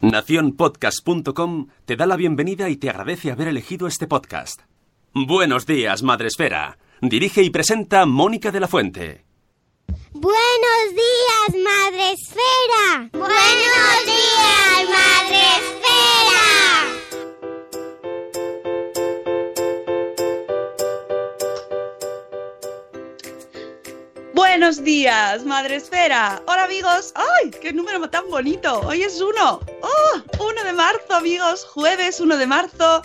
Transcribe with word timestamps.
Naciónpodcast.com 0.00 1.68
te 1.86 1.96
da 1.96 2.04
la 2.06 2.16
bienvenida 2.16 2.68
y 2.68 2.76
te 2.76 2.90
agradece 2.90 3.30
haber 3.30 3.48
elegido 3.48 3.86
este 3.86 4.06
podcast. 4.06 4.60
Buenos 5.14 5.64
días, 5.64 6.02
Madre 6.02 6.28
Esfera. 6.28 6.78
Dirige 7.00 7.42
y 7.42 7.48
presenta 7.48 8.04
Mónica 8.04 8.50
de 8.52 8.60
la 8.60 8.68
Fuente. 8.68 9.24
Buenos 10.12 10.90
días, 10.92 11.64
Madre 11.64 12.12
Esfera. 12.12 13.08
Buenos 13.12 14.04
días, 14.04 14.88
Madre 14.90 15.38
Esfera. 15.56 16.96
Buenos 24.34 24.84
días, 24.84 25.44
Madre 25.44 25.76
Esfera. 25.76 26.42
Hola, 26.46 26.64
amigos. 26.64 27.12
¡Ay, 27.14 27.50
qué 27.50 27.72
número 27.72 28.08
tan 28.10 28.28
bonito! 28.28 28.80
Hoy 28.80 29.02
es 29.02 29.20
uno. 29.20 29.60
1 30.66 30.72
de 30.72 30.72
marzo, 30.72 31.14
amigos. 31.14 31.64
Jueves 31.64 32.20
1 32.20 32.36
de 32.36 32.46
marzo. 32.46 33.02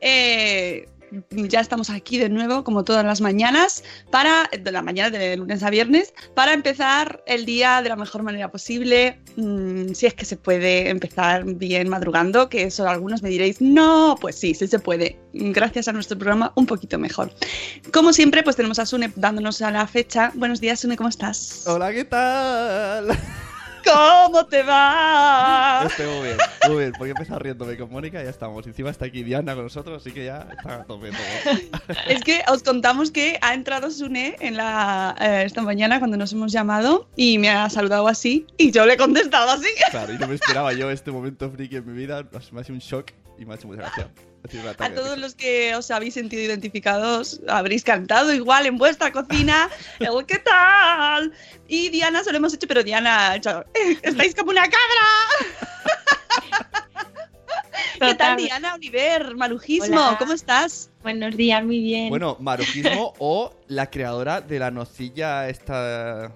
Eh, 0.00 0.88
ya 1.30 1.58
estamos 1.58 1.90
aquí 1.90 2.18
de 2.18 2.28
nuevo, 2.28 2.62
como 2.62 2.84
todas 2.84 3.04
las 3.04 3.20
mañanas, 3.20 3.82
para, 4.12 4.48
de 4.56 4.70
la 4.70 4.80
mañana 4.80 5.10
de 5.10 5.36
lunes 5.36 5.64
a 5.64 5.70
viernes, 5.70 6.14
para 6.36 6.52
empezar 6.52 7.20
el 7.26 7.46
día 7.46 7.82
de 7.82 7.88
la 7.88 7.96
mejor 7.96 8.22
manera 8.22 8.48
posible. 8.52 9.20
Mm, 9.34 9.92
si 9.92 10.06
es 10.06 10.14
que 10.14 10.24
se 10.24 10.36
puede 10.36 10.88
empezar 10.88 11.44
bien 11.44 11.88
madrugando, 11.88 12.48
que 12.48 12.62
eso 12.62 12.86
algunos 12.88 13.24
me 13.24 13.28
diréis, 13.28 13.60
no, 13.60 14.14
pues 14.20 14.36
sí, 14.36 14.54
sí 14.54 14.68
se 14.68 14.78
puede. 14.78 15.18
Gracias 15.32 15.88
a 15.88 15.92
nuestro 15.92 16.16
programa, 16.16 16.52
un 16.54 16.66
poquito 16.66 16.96
mejor. 16.96 17.32
Como 17.92 18.12
siempre, 18.12 18.44
pues 18.44 18.54
tenemos 18.54 18.78
a 18.78 18.86
Sune 18.86 19.12
dándonos 19.16 19.60
a 19.62 19.72
la 19.72 19.84
fecha. 19.88 20.30
Buenos 20.36 20.60
días, 20.60 20.78
Sune, 20.78 20.96
¿cómo 20.96 21.08
estás? 21.08 21.64
Hola, 21.66 21.92
¿qué 21.92 22.04
tal? 22.04 23.08
¿Cómo 23.84 24.46
te 24.46 24.62
va? 24.62 25.84
Estoy 25.86 26.06
muy 26.06 26.22
bien, 26.26 26.36
muy 26.68 26.76
bien, 26.78 26.92
porque 26.92 27.08
he 27.08 27.10
empezado 27.10 27.38
riéndome 27.38 27.76
con 27.76 27.90
Mónica 27.90 28.20
y 28.20 28.24
ya 28.24 28.30
estamos. 28.30 28.66
Encima 28.66 28.90
está 28.90 29.06
aquí 29.06 29.22
Diana 29.22 29.54
con 29.54 29.64
nosotros, 29.64 30.00
así 30.00 30.12
que 30.12 30.24
ya 30.24 30.46
está 30.50 30.76
a 30.76 30.84
tope 30.84 31.10
todo. 31.10 31.56
Es 32.06 32.22
que 32.22 32.42
os 32.48 32.62
contamos 32.62 33.10
que 33.10 33.38
ha 33.40 33.54
entrado 33.54 33.90
Sune 33.90 34.36
en 34.40 34.56
la, 34.56 35.16
eh, 35.20 35.42
esta 35.44 35.62
mañana 35.62 35.98
cuando 35.98 36.16
nos 36.16 36.32
hemos 36.32 36.52
llamado 36.52 37.08
y 37.16 37.38
me 37.38 37.50
ha 37.50 37.68
saludado 37.70 38.08
así 38.08 38.46
y 38.56 38.70
yo 38.70 38.86
le 38.86 38.94
he 38.94 38.96
contestado 38.96 39.50
así. 39.50 39.68
Claro, 39.90 40.12
y 40.12 40.18
no 40.18 40.28
me 40.28 40.34
esperaba 40.34 40.72
yo 40.72 40.90
este 40.90 41.10
momento 41.10 41.50
friki 41.50 41.76
en 41.76 41.86
mi 41.86 41.92
vida, 41.92 42.22
me 42.52 42.60
ha 42.60 42.64
sido 42.64 42.74
un 42.74 42.80
shock 42.80 43.12
y 43.38 43.44
me 43.44 43.54
ha 43.54 43.56
hecho 43.56 43.66
mucha 43.66 43.82
gracia. 43.82 44.10
A 44.78 44.90
todos 44.90 45.18
los 45.18 45.34
que 45.34 45.74
os 45.74 45.90
habéis 45.90 46.14
sentido 46.14 46.42
identificados, 46.42 47.40
habréis 47.48 47.84
cantado 47.84 48.32
igual 48.32 48.66
en 48.66 48.78
vuestra 48.78 49.12
cocina. 49.12 49.68
el 50.00 50.26
¿Qué 50.26 50.38
tal? 50.38 51.32
Y 51.68 51.90
Diana 51.90 52.24
se 52.24 52.32
lo 52.32 52.38
hemos 52.38 52.54
hecho, 52.54 52.66
pero 52.66 52.82
Diana 52.82 53.30
ha 53.30 53.36
hecho, 53.36 53.64
"Eh, 53.74 53.98
estáis 54.02 54.34
como 54.34 54.50
una 54.50 54.62
cabra. 54.62 54.76
¿Qué 58.00 58.14
tal. 58.14 58.36
Diana 58.38 58.74
Oliver? 58.74 59.36
Marujismo, 59.36 59.96
Hola. 60.08 60.16
¿cómo 60.18 60.32
estás? 60.32 60.90
Buenos 61.02 61.36
días, 61.36 61.62
muy 61.64 61.80
bien. 61.80 62.08
Bueno, 62.08 62.36
marujismo 62.40 63.14
o 63.18 63.54
la 63.68 63.90
creadora 63.90 64.40
de 64.40 64.58
la 64.58 64.70
nocilla 64.70 65.48
esta 65.48 66.32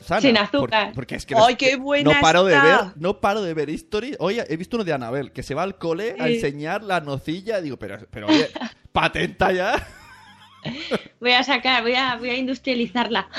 sana. 0.00 0.20
Sin 0.20 0.36
azúcar. 0.38 0.86
Por- 0.86 0.94
porque 0.94 1.14
es 1.16 1.26
que 1.26 1.34
¡Ay, 1.34 1.52
no, 1.52 1.58
qué 1.58 1.76
buena 1.76 2.14
no 2.14 2.20
paro 2.20 2.44
de 2.44 2.54
ver, 2.60 2.80
no 2.96 3.20
paro 3.20 3.42
de 3.42 3.54
ver 3.54 3.70
stories. 3.70 4.16
Hoy 4.20 4.40
he 4.40 4.56
visto 4.56 4.76
uno 4.76 4.84
de 4.84 4.92
Anabel 4.92 5.32
que 5.32 5.42
se 5.42 5.54
va 5.54 5.62
al 5.62 5.76
cole 5.78 6.16
a 6.18 6.28
enseñar 6.28 6.82
la 6.82 7.00
nocilla. 7.00 7.60
Digo, 7.60 7.78
pero, 7.78 7.98
pero 8.10 8.26
oye, 8.28 8.48
patenta 8.92 9.52
ya. 9.52 9.86
Voy 11.20 11.32
a 11.32 11.42
sacar, 11.42 11.82
voy 11.82 11.94
a, 11.94 12.16
voy 12.16 12.30
a 12.30 12.36
industrializarla. 12.36 13.28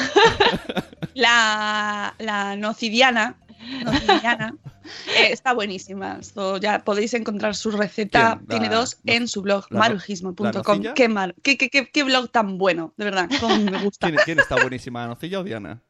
La, 1.13 2.13
la 2.19 2.55
nocidiana, 2.57 3.38
nocidiana, 3.85 4.53
eh, 5.17 5.29
está 5.31 5.53
buenísima. 5.53 6.19
Ya 6.59 6.79
podéis 6.84 7.13
encontrar 7.13 7.55
su 7.55 7.72
receta, 7.72 8.41
tiene 8.50 8.67
dos, 8.69 8.97
en 9.05 9.28
su 9.29 9.41
blog, 9.41 9.66
marujismo.com. 9.72 10.84
Qué, 10.94 11.07
mar- 11.07 11.35
qué, 11.41 11.57
qué, 11.57 11.69
qué- 11.69 11.89
qué 11.89 12.03
blog 12.03 12.29
tan 12.31 12.57
bueno, 12.57 12.94
de 12.97 13.05
verdad, 13.05 13.29
cómo 13.39 13.55
me 13.57 13.81
gusta. 13.81 14.07
¿Quién, 14.09 14.19
quién 14.25 14.39
está 14.39 14.55
buenísima, 14.61 15.03
la 15.03 15.07
nocilla 15.07 15.39
o 15.39 15.44
Diana? 15.45 15.81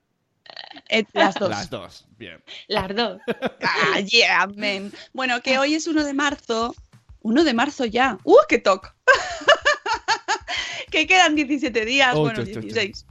Eh, 0.90 1.04
las 1.14 1.36
dos. 1.36 1.50
Las 1.50 1.70
dos, 1.70 2.06
bien. 2.18 2.44
Las 2.68 2.96
dos. 2.96 3.20
Ah, 3.62 4.00
yeah, 4.00 4.48
man. 4.48 4.92
Bueno, 5.14 5.42
que 5.42 5.58
hoy 5.58 5.76
es 5.76 5.88
1 5.88 6.04
de 6.04 6.14
marzo. 6.14 6.76
1 7.22 7.44
de 7.44 7.54
marzo 7.54 7.86
ya. 7.86 8.18
¡Uh, 8.24 8.38
qué 8.48 8.60
toc! 8.60 8.94
que 10.92 11.08
quedan 11.08 11.36
17 11.36 11.86
días, 11.86 12.14
Oh, 12.16 12.22
bueno, 12.22 12.44
chu, 12.44 12.54
chu, 12.54 12.62
chu. 12.62 12.68
16 12.68 13.06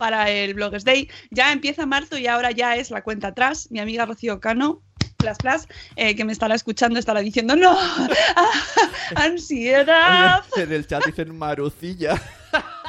para 0.00 0.30
el 0.30 0.54
Bloggers 0.54 0.84
Day. 0.84 1.10
Ya 1.30 1.52
empieza 1.52 1.84
marzo 1.86 2.16
y 2.16 2.26
ahora 2.26 2.50
ya 2.52 2.74
es 2.76 2.90
la 2.90 3.02
cuenta 3.02 3.28
atrás. 3.28 3.68
Mi 3.70 3.80
amiga 3.80 4.06
Rocío 4.06 4.40
Cano, 4.40 4.82
plas, 5.18 5.36
plas, 5.38 5.68
eh, 5.94 6.16
que 6.16 6.24
me 6.24 6.32
estará 6.32 6.54
escuchando, 6.54 6.98
estará 6.98 7.20
diciendo, 7.20 7.54
¡No! 7.54 7.76
¡Ah, 7.78 8.50
¡Ansiedad! 9.14 10.42
Oye, 10.54 10.62
en 10.64 10.72
el 10.72 10.86
chat 10.86 11.04
dicen 11.04 11.36
marucilla. 11.36 12.20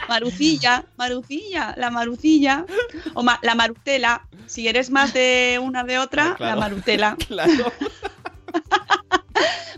Marucilla, 0.09 0.85
Marucilla, 0.97 1.73
la 1.77 1.89
Marucilla. 1.89 2.65
O 3.13 3.23
ma- 3.23 3.39
la 3.41 3.55
Marutela. 3.55 4.27
Si 4.47 4.67
eres 4.67 4.89
más 4.89 5.13
de 5.13 5.59
una 5.61 5.83
de 5.83 5.97
otra, 5.99 6.31
Ah, 6.31 6.35
claro. 6.35 6.55
la 6.55 6.61
Marutela. 6.61 7.17
Claro. 7.27 7.71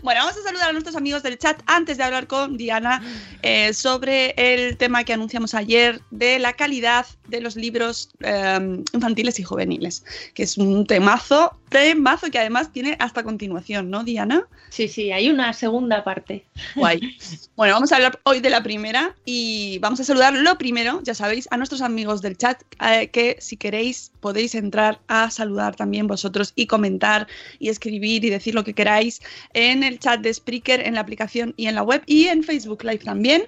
Bueno, 0.04 0.20
vamos 0.20 0.36
a 0.36 0.42
saludar 0.42 0.68
a 0.68 0.72
nuestros 0.72 0.96
amigos 0.96 1.22
del 1.22 1.38
chat 1.38 1.62
antes 1.64 1.96
de 1.96 2.04
hablar 2.04 2.26
con 2.26 2.58
Diana 2.58 3.02
eh, 3.42 3.72
sobre 3.72 4.34
el 4.36 4.76
tema 4.76 5.02
que 5.02 5.14
anunciamos 5.14 5.54
ayer 5.54 6.02
de 6.10 6.38
la 6.38 6.52
calidad 6.52 7.06
de 7.28 7.40
los 7.40 7.56
libros 7.56 8.10
eh, 8.20 8.82
infantiles 8.92 9.40
y 9.40 9.44
juveniles, 9.44 10.04
que 10.34 10.42
es 10.42 10.58
un 10.58 10.86
temazo, 10.86 11.58
temazo 11.70 12.30
que 12.30 12.38
además 12.38 12.70
tiene 12.70 12.98
hasta 13.00 13.22
continuación, 13.22 13.88
¿no, 13.88 14.04
Diana? 14.04 14.46
Sí, 14.68 14.88
sí, 14.88 15.10
hay 15.10 15.30
una 15.30 15.54
segunda 15.54 16.04
parte. 16.04 16.44
Guay. 16.74 17.16
Bueno, 17.56 17.74
vamos 17.74 17.92
a 17.92 17.96
hablar 17.96 18.20
hoy 18.24 18.40
de 18.40 18.50
la 18.50 18.62
primera 18.62 19.14
y 19.24 19.78
vamos 19.78 20.00
a 20.00 20.04
saludar 20.04 20.34
lo 20.34 20.58
primero, 20.58 21.00
ya 21.02 21.14
sabéis, 21.14 21.48
a 21.50 21.56
nuestros 21.56 21.80
amigos 21.80 22.20
del 22.20 22.36
chat, 22.36 22.60
eh, 22.84 23.08
que 23.08 23.36
si 23.40 23.56
queréis 23.56 24.12
podéis 24.20 24.54
entrar 24.54 25.00
a 25.08 25.30
saludar 25.30 25.76
también 25.76 26.06
vosotros 26.08 26.52
y 26.56 26.66
comentar 26.66 27.26
y 27.58 27.70
escribir 27.70 28.24
y 28.24 28.30
decir 28.30 28.54
lo 28.54 28.64
que 28.64 28.74
queráis 28.74 29.22
en 29.54 29.82
el 29.82 29.93
chat 29.98 30.20
de 30.20 30.32
Spreaker, 30.32 30.86
en 30.86 30.94
la 30.94 31.00
aplicación 31.00 31.54
y 31.56 31.66
en 31.66 31.74
la 31.74 31.82
web 31.82 32.02
y 32.06 32.26
en 32.26 32.42
Facebook 32.42 32.84
Live 32.84 32.98
también, 32.98 33.44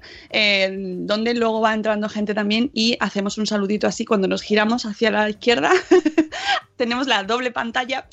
donde 1.06 1.34
luego 1.34 1.60
va 1.60 1.74
entrando 1.74 2.08
gente 2.08 2.34
también 2.34 2.70
y 2.72 2.96
hacemos 3.00 3.38
un 3.38 3.46
saludito 3.46 3.86
así 3.86 4.04
cuando 4.04 4.28
nos 4.28 4.42
giramos 4.42 4.86
hacia 4.86 5.10
la 5.10 5.30
izquierda. 5.30 5.72
Tenemos 6.76 7.06
la 7.06 7.24
doble 7.24 7.50
pantalla. 7.50 8.06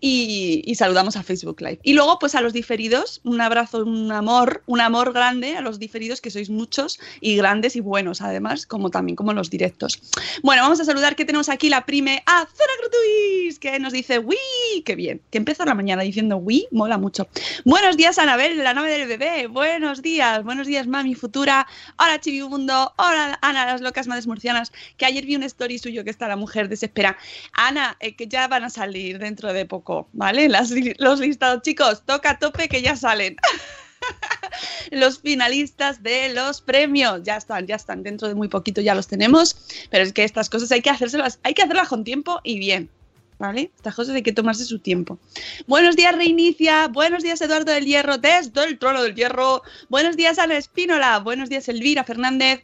Y, 0.00 0.74
saludamos 0.74 1.16
a 1.16 1.22
Facebook 1.22 1.60
Live. 1.60 1.80
Y 1.82 1.92
luego, 1.92 2.18
pues 2.18 2.34
a 2.34 2.40
los 2.40 2.52
diferidos, 2.52 3.20
un 3.24 3.40
abrazo, 3.40 3.84
un 3.84 4.10
amor, 4.10 4.62
un 4.66 4.80
amor 4.80 5.12
grande 5.12 5.56
a 5.56 5.60
los 5.60 5.78
diferidos, 5.78 6.20
que 6.20 6.30
sois 6.30 6.50
muchos 6.50 6.98
y 7.20 7.36
grandes 7.36 7.76
y 7.76 7.80
buenos, 7.80 8.20
además, 8.20 8.66
como 8.66 8.90
también 8.90 9.16
como 9.16 9.32
los 9.32 9.50
directos. 9.50 10.00
Bueno, 10.42 10.62
vamos 10.62 10.80
a 10.80 10.84
saludar 10.84 11.14
que 11.14 11.24
tenemos 11.24 11.48
aquí 11.48 11.68
la 11.68 11.84
prime 11.84 12.22
a 12.26 12.46
Zora 12.46 12.72
Grutuis, 12.80 13.58
que 13.58 13.78
nos 13.78 13.92
dice 13.92 14.18
¡Wii! 14.18 14.82
¡Qué 14.84 14.96
bien! 14.96 15.20
Que 15.30 15.38
empieza 15.38 15.64
la 15.64 15.74
mañana 15.74 16.02
diciendo 16.02 16.36
¡Wii! 16.38 16.68
Mola 16.72 16.98
mucho. 16.98 17.28
Buenos 17.64 17.96
días, 17.96 18.18
Anabel, 18.18 18.58
la 18.58 18.74
nave 18.74 18.90
del 18.90 19.08
bebé. 19.08 19.46
Buenos 19.46 20.02
días, 20.02 20.42
buenos 20.44 20.66
días, 20.66 20.86
mami 20.86 21.14
futura. 21.14 21.66
Hola, 21.98 22.20
Chivibundo. 22.20 22.92
Hola, 22.96 23.38
Ana, 23.42 23.66
las 23.66 23.80
locas 23.80 24.06
madres 24.06 24.26
murcianas. 24.26 24.72
Que 24.96 25.06
ayer 25.06 25.24
vi 25.26 25.36
un 25.36 25.42
story 25.42 25.78
suyo 25.78 26.04
que 26.04 26.10
está 26.10 26.28
la 26.28 26.36
mujer 26.36 26.68
desespera. 26.68 27.16
Ana, 27.52 27.96
eh, 28.00 28.14
que 28.16 28.26
ya 28.26 28.48
van 28.48 28.64
a 28.64 28.70
salir 28.70 29.18
dentro 29.18 29.52
de 29.52 29.66
poco, 29.66 30.08
¿vale? 30.12 30.48
Las 30.48 30.72
los 30.98 31.20
listados, 31.20 31.62
chicos, 31.62 32.02
toca 32.04 32.30
a 32.30 32.38
tope 32.38 32.68
que 32.68 32.82
ya 32.82 32.96
salen. 32.96 33.36
los 34.90 35.20
finalistas 35.20 36.02
de 36.02 36.32
los 36.32 36.60
premios. 36.60 37.22
Ya 37.24 37.36
están, 37.36 37.66
ya 37.66 37.76
están. 37.76 38.02
Dentro 38.02 38.28
de 38.28 38.34
muy 38.34 38.48
poquito 38.48 38.80
ya 38.80 38.94
los 38.94 39.08
tenemos. 39.08 39.56
Pero 39.90 40.04
es 40.04 40.12
que 40.12 40.24
estas 40.24 40.50
cosas 40.50 40.70
hay 40.72 40.82
que 40.82 40.90
hacérselas, 40.90 41.40
hay 41.42 41.54
que 41.54 41.62
hacerlas 41.62 41.88
con 41.88 42.04
tiempo 42.04 42.40
y 42.42 42.58
bien. 42.58 42.90
¿Vale? 43.38 43.72
Estas 43.76 43.94
cosas 43.94 44.14
hay 44.14 44.22
que 44.22 44.32
tomarse 44.32 44.64
su 44.64 44.78
tiempo. 44.78 45.18
Buenos 45.66 45.96
días, 45.96 46.14
Reinicia. 46.14 46.88
Buenos 46.88 47.22
días, 47.22 47.40
Eduardo 47.40 47.72
del 47.72 47.84
Hierro, 47.84 48.18
desde 48.18 48.64
el 48.64 48.78
trono 48.78 49.02
del 49.02 49.14
hierro. 49.14 49.62
Buenos 49.88 50.16
días, 50.16 50.38
Ana 50.38 50.56
Espínola. 50.56 51.18
Buenos 51.18 51.48
días, 51.48 51.68
Elvira 51.68 52.04
Fernández. 52.04 52.62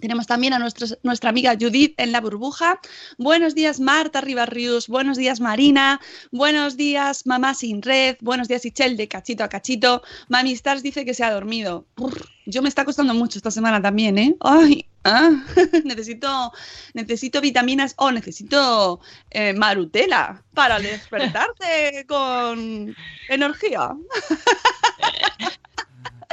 Tenemos 0.00 0.26
también 0.26 0.52
a 0.52 0.58
nuestros- 0.58 0.98
nuestra 1.02 1.30
amiga 1.30 1.56
Judith 1.58 1.94
en 1.96 2.12
la 2.12 2.20
burbuja. 2.20 2.80
Buenos 3.18 3.54
días, 3.54 3.80
Marta 3.80 4.20
Ribarrius. 4.20 4.88
Buenos 4.88 5.16
días, 5.16 5.40
Marina. 5.40 6.00
Buenos 6.30 6.76
días, 6.76 7.26
Mamá 7.26 7.54
Sin 7.54 7.80
Red. 7.82 8.16
Buenos 8.20 8.46
días, 8.48 8.64
Ichel, 8.66 8.96
de 8.96 9.08
cachito 9.08 9.42
a 9.44 9.48
cachito. 9.48 10.02
Mami 10.28 10.52
Stars 10.52 10.82
dice 10.82 11.04
que 11.04 11.14
se 11.14 11.24
ha 11.24 11.32
dormido. 11.32 11.86
Yo 12.44 12.62
me 12.62 12.68
está 12.68 12.84
costando 12.84 13.14
mucho 13.14 13.38
esta 13.38 13.50
semana 13.50 13.80
también, 13.80 14.18
¿eh? 14.18 14.36
Ay, 14.40 14.86
ah, 15.04 15.30
necesito, 15.84 16.52
necesito 16.94 17.40
vitaminas 17.40 17.94
o 17.96 18.12
necesito 18.12 19.00
eh, 19.30 19.52
marutela 19.54 20.42
para 20.54 20.78
despertarte 20.78 22.04
con 22.06 22.94
energía. 23.28 23.90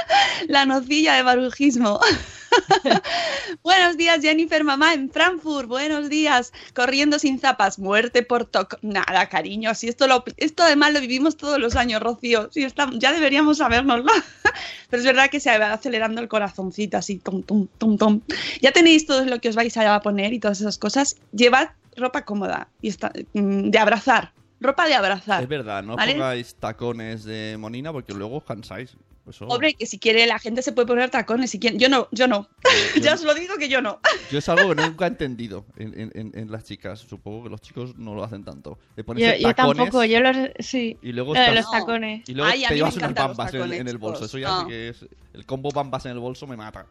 La 0.48 0.66
nocilla 0.66 1.14
de 1.14 1.22
barujismo. 1.22 2.00
Buenos 3.62 3.96
días, 3.96 4.20
Jennifer, 4.20 4.62
mamá, 4.64 4.94
en 4.94 5.10
Frankfurt. 5.10 5.68
Buenos 5.68 6.08
días. 6.08 6.52
Corriendo 6.74 7.18
sin 7.18 7.38
zapas. 7.38 7.78
Muerte 7.78 8.22
por 8.22 8.44
toc. 8.44 8.78
Nada, 8.82 9.28
cariño. 9.28 9.74
Si 9.74 9.88
esto, 9.88 10.06
lo, 10.06 10.24
esto 10.36 10.62
además 10.62 10.92
lo 10.92 11.00
vivimos 11.00 11.36
todos 11.36 11.58
los 11.58 11.76
años, 11.76 12.02
Rocío. 12.02 12.50
Si 12.52 12.62
está, 12.62 12.88
ya 12.94 13.12
deberíamos 13.12 13.58
sabernoslo. 13.58 14.12
Pero 14.90 15.00
es 15.00 15.06
verdad 15.06 15.30
que 15.30 15.40
se 15.40 15.56
va 15.58 15.72
acelerando 15.72 16.20
el 16.20 16.28
corazoncito 16.28 16.96
así. 16.96 17.18
Tum, 17.18 17.42
tum, 17.42 17.66
tum, 17.78 17.98
tum. 17.98 18.20
Ya 18.60 18.72
tenéis 18.72 19.06
todo 19.06 19.24
lo 19.24 19.40
que 19.40 19.48
os 19.48 19.56
vais 19.56 19.76
a 19.76 20.00
poner 20.00 20.32
y 20.32 20.38
todas 20.38 20.60
esas 20.60 20.78
cosas. 20.78 21.16
Llevad 21.32 21.70
ropa 21.96 22.24
cómoda 22.24 22.68
y 22.80 22.88
está, 22.88 23.12
mm, 23.34 23.70
de 23.70 23.78
abrazar. 23.78 24.32
Ropa 24.60 24.86
de 24.86 24.94
abrazar. 24.94 25.42
Es 25.42 25.48
verdad, 25.48 25.82
no 25.82 25.96
¿Vale? 25.96 26.12
pongáis 26.12 26.54
tacones 26.54 27.24
de 27.24 27.56
monina 27.58 27.92
porque 27.92 28.14
luego 28.14 28.38
os 28.38 28.44
cansáis. 28.44 28.96
Eso- 29.28 29.46
Hombre, 29.46 29.74
que 29.74 29.86
si 29.86 29.98
quiere 29.98 30.26
la 30.26 30.38
gente 30.38 30.60
se 30.62 30.72
puede 30.72 30.86
poner 30.86 31.08
tacones. 31.10 31.50
Si 31.50 31.58
quiere. 31.58 31.78
Yo 31.78 31.88
no, 31.88 32.08
yo 32.12 32.28
no. 32.28 32.48
yo, 32.94 33.00
ya 33.02 33.14
os 33.14 33.22
lo 33.22 33.34
digo 33.34 33.56
que 33.56 33.68
yo 33.68 33.80
no. 33.80 34.00
yo 34.30 34.38
es 34.38 34.48
algo 34.48 34.74
que 34.74 34.82
nunca 34.82 35.06
he 35.06 35.08
entendido 35.08 35.64
en, 35.76 35.98
en- 35.98 36.12
en- 36.14 36.32
en 36.38 36.50
las 36.52 36.64
chicas. 36.64 37.00
Supongo 37.00 37.44
que 37.44 37.50
los 37.50 37.60
chicos 37.62 37.96
no 37.96 38.14
lo 38.14 38.22
hacen 38.24 38.44
tanto. 38.44 38.78
De 38.96 39.02
Yo, 39.02 39.06
ponerse 39.06 39.40
yo 39.40 39.48
tacones 39.54 39.76
tampoco, 39.76 40.04
yo 40.04 40.20
los. 40.20 40.36
Sí. 40.58 40.98
y 41.02 41.12
luego 41.12 41.34
estás- 41.34 41.54
los 41.54 41.70
tacones. 41.70 42.28
Y 42.28 42.34
luego 42.34 42.50
Ay, 42.52 42.64
te 42.68 42.74
llevas 42.74 42.96
unas 42.96 43.14
bambas 43.14 43.52
en, 43.54 43.60
tacones, 43.60 43.80
en 43.80 43.88
el 43.88 43.98
bolso. 43.98 44.24
Eso 44.26 44.38
ya 44.38 44.48
No. 44.48 44.60
sí 44.62 44.66
que 44.68 44.88
es. 44.90 45.06
El 45.32 45.46
combo 45.46 45.70
bambas 45.70 46.04
en 46.06 46.12
el 46.12 46.20
bolso 46.20 46.46
me 46.46 46.56
mata. 46.56 46.86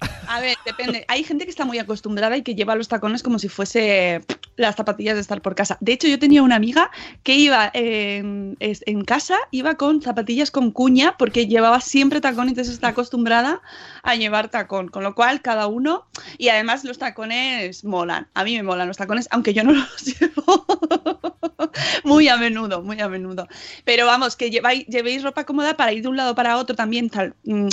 A 0.28 0.40
ver, 0.40 0.56
depende. 0.66 1.04
Hay 1.08 1.24
gente 1.24 1.44
que 1.44 1.50
está 1.50 1.64
muy 1.64 1.78
acostumbrada 1.78 2.36
y 2.36 2.42
que 2.42 2.54
lleva 2.54 2.74
los 2.74 2.88
tacones 2.88 3.22
como 3.22 3.38
si 3.38 3.48
fuese 3.48 4.20
las 4.56 4.76
zapatillas 4.76 5.14
de 5.14 5.20
estar 5.22 5.40
por 5.40 5.54
casa. 5.54 5.78
De 5.80 5.92
hecho, 5.92 6.06
yo 6.08 6.18
tenía 6.18 6.42
una 6.42 6.56
amiga 6.56 6.90
que 7.22 7.34
iba 7.36 7.70
en, 7.72 8.56
es- 8.60 8.82
en 8.86 9.02
casa, 9.04 9.36
iba 9.50 9.76
con 9.76 10.02
zapatillas 10.02 10.50
con 10.50 10.72
cuña 10.72 11.14
porque 11.18 11.46
llevaba 11.46 11.75
siempre 11.80 12.20
tacón, 12.20 12.48
entonces 12.48 12.74
está 12.74 12.88
acostumbrada 12.88 13.62
a 14.02 14.14
llevar 14.14 14.48
tacón. 14.48 14.88
Con 14.88 15.02
lo 15.02 15.14
cual, 15.14 15.42
cada 15.42 15.66
uno. 15.66 16.06
Y 16.38 16.48
además, 16.48 16.84
los 16.84 16.98
tacones 16.98 17.84
molan. 17.84 18.28
A 18.34 18.44
mí 18.44 18.56
me 18.56 18.62
molan 18.62 18.88
los 18.88 18.96
tacones, 18.96 19.28
aunque 19.30 19.54
yo 19.54 19.64
no 19.64 19.72
los 19.72 20.04
llevo 20.20 20.66
muy 22.04 22.28
a 22.28 22.36
menudo, 22.36 22.82
muy 22.82 23.00
a 23.00 23.08
menudo. 23.08 23.48
Pero 23.84 24.06
vamos, 24.06 24.36
que 24.36 24.50
lleváis, 24.50 24.86
llevéis 24.86 25.22
ropa 25.22 25.44
cómoda 25.44 25.76
para 25.76 25.92
ir 25.92 26.02
de 26.02 26.08
un 26.08 26.16
lado 26.16 26.34
para 26.34 26.56
otro 26.56 26.76
también, 26.76 27.10
tal, 27.10 27.34
mm, 27.44 27.68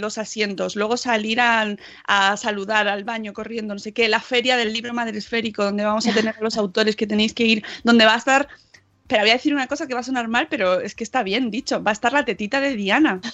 los 0.00 0.18
asientos, 0.18 0.76
luego 0.76 0.96
salir 0.96 1.40
al- 1.40 1.78
a, 2.06 2.36
saludar 2.36 2.88
al 2.88 3.04
baño 3.04 3.32
corriendo, 3.32 3.74
no 3.74 3.80
sé 3.80 3.92
qué, 3.92 4.08
la 4.08 4.20
feria 4.20 4.56
del 4.56 4.72
libro 4.72 4.94
madresférico, 4.94 5.64
donde 5.64 5.84
vamos 5.84 6.06
a 6.06 6.12
tener 6.14 6.34
a 6.36 6.40
los 6.40 6.56
autores 6.56 6.96
que 6.96 7.06
tenéis 7.06 7.34
que 7.34 7.44
ir, 7.44 7.64
donde 7.84 8.04
va 8.04 8.14
a 8.14 8.18
estar... 8.18 8.48
Pero 9.08 9.22
voy 9.22 9.30
a 9.30 9.34
decir 9.34 9.52
una 9.54 9.66
cosa 9.66 9.86
que 9.88 9.94
va 9.94 10.00
a 10.00 10.04
sonar 10.04 10.28
mal, 10.28 10.46
pero 10.48 10.80
es 10.80 10.94
que 10.94 11.02
está 11.02 11.22
bien 11.22 11.50
dicho. 11.50 11.82
Va 11.82 11.90
a 11.90 11.94
estar 11.94 12.12
la 12.12 12.24
tetita 12.24 12.60
de 12.60 12.76
Diana. 12.76 13.20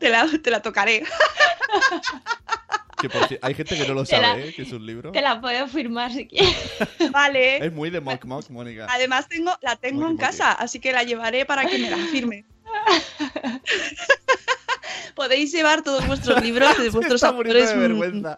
te, 0.00 0.08
la, 0.08 0.26
te 0.42 0.50
la 0.50 0.60
tocaré. 0.62 1.04
Que 3.00 3.08
por 3.08 3.28
si- 3.28 3.38
hay 3.40 3.54
gente 3.54 3.76
que 3.76 3.86
no 3.86 3.94
lo 3.94 4.04
Te 4.04 4.20
la- 4.20 4.28
sabe, 4.30 4.48
¿eh? 4.48 4.54
que 4.54 4.62
es 4.62 4.72
un 4.72 4.84
libro. 4.84 5.12
Te 5.12 5.20
la 5.22 5.40
puedo 5.40 5.68
firmar 5.68 6.12
si 6.12 6.26
quieres. 6.26 6.56
Vale. 7.12 7.64
Es 7.64 7.72
muy 7.72 7.90
de 7.90 8.00
Mock 8.00 8.24
Mock, 8.24 8.48
Mónica. 8.50 8.86
Además 8.90 9.28
tengo, 9.28 9.56
la 9.60 9.76
tengo 9.76 10.08
en 10.08 10.16
casa, 10.16 10.50
así 10.52 10.80
que 10.80 10.92
la 10.92 11.04
llevaré 11.04 11.44
para 11.46 11.64
que 11.66 11.78
me 11.78 11.90
la 11.90 11.96
firme. 11.98 12.44
Podéis 15.14 15.52
llevar 15.52 15.82
todos 15.82 16.06
vuestros 16.06 16.42
libros 16.42 16.76
de 16.78 16.90
vuestros 16.90 17.22
autores 17.24 17.70
de 17.70 17.76
vergüenza. 17.76 18.36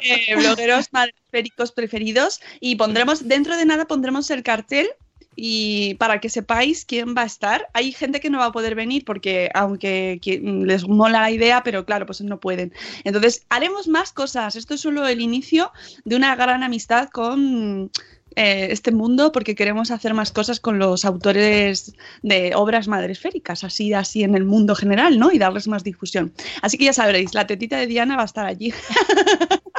Eh, 0.00 0.34
blogueros 0.36 0.88
madresféricos 0.92 1.72
preferidos 1.72 2.40
y 2.60 2.76
pondremos, 2.76 3.28
dentro 3.28 3.56
de 3.56 3.64
nada 3.64 3.86
pondremos 3.86 4.30
el 4.30 4.42
cartel 4.42 4.88
y 5.36 5.94
para 5.94 6.20
que 6.20 6.28
sepáis 6.28 6.84
quién 6.84 7.14
va 7.16 7.22
a 7.22 7.26
estar. 7.26 7.66
Hay 7.72 7.92
gente 7.92 8.20
que 8.20 8.30
no 8.30 8.38
va 8.38 8.46
a 8.46 8.52
poder 8.52 8.74
venir 8.74 9.04
porque 9.04 9.50
aunque 9.54 10.20
les 10.22 10.86
mola 10.86 11.20
la 11.20 11.30
idea, 11.30 11.62
pero 11.62 11.84
claro, 11.84 12.06
pues 12.06 12.20
no 12.20 12.38
pueden. 12.38 12.72
Entonces, 13.04 13.44
haremos 13.48 13.88
más 13.88 14.12
cosas. 14.12 14.56
Esto 14.56 14.74
es 14.74 14.80
solo 14.80 15.06
el 15.06 15.20
inicio 15.20 15.72
de 16.04 16.16
una 16.16 16.36
gran 16.36 16.62
amistad 16.62 17.08
con 17.10 17.90
eh, 18.36 18.68
este 18.70 18.90
mundo 18.90 19.30
porque 19.30 19.54
queremos 19.54 19.92
hacer 19.92 20.12
más 20.12 20.32
cosas 20.32 20.58
con 20.58 20.78
los 20.78 21.04
autores 21.04 21.94
de 22.22 22.52
obras 22.56 22.88
madresféricas, 22.88 23.62
así, 23.62 23.92
así 23.92 24.24
en 24.24 24.34
el 24.34 24.44
mundo 24.44 24.74
general, 24.74 25.18
¿no? 25.18 25.30
Y 25.30 25.38
darles 25.38 25.68
más 25.68 25.84
difusión. 25.84 26.32
Así 26.60 26.76
que 26.76 26.86
ya 26.86 26.92
sabréis, 26.92 27.34
la 27.34 27.46
tetita 27.46 27.76
de 27.76 27.86
Diana 27.86 28.16
va 28.16 28.22
a 28.22 28.26
estar 28.26 28.46
allí. 28.46 28.72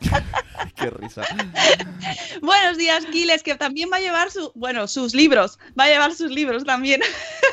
Qué 0.76 0.90
risa. 0.90 1.22
Buenos 2.42 2.78
días, 2.78 3.04
Kiles, 3.06 3.42
que 3.42 3.54
también 3.54 3.90
va 3.92 3.96
a 3.96 4.00
llevar 4.00 4.30
su, 4.30 4.52
bueno, 4.54 4.86
sus 4.86 5.14
libros, 5.14 5.58
va 5.78 5.84
a 5.84 5.88
llevar 5.88 6.14
sus 6.14 6.30
libros 6.30 6.64
también. 6.64 7.00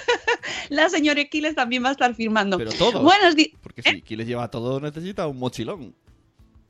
La 0.70 0.90
señora 0.90 1.24
Kiles 1.26 1.56
también 1.56 1.84
va 1.84 1.90
a 1.90 1.92
estar 1.92 2.14
firmando. 2.16 2.58
Pero 2.58 2.72
todo. 2.72 3.02
Buenos 3.02 3.36
días. 3.36 3.50
Porque 3.62 3.82
si 3.82 4.02
quieres 4.02 4.28
llevar 4.28 4.50
todo, 4.50 4.80
necesita 4.80 5.28
un 5.28 5.40
mochilón. 5.40 5.96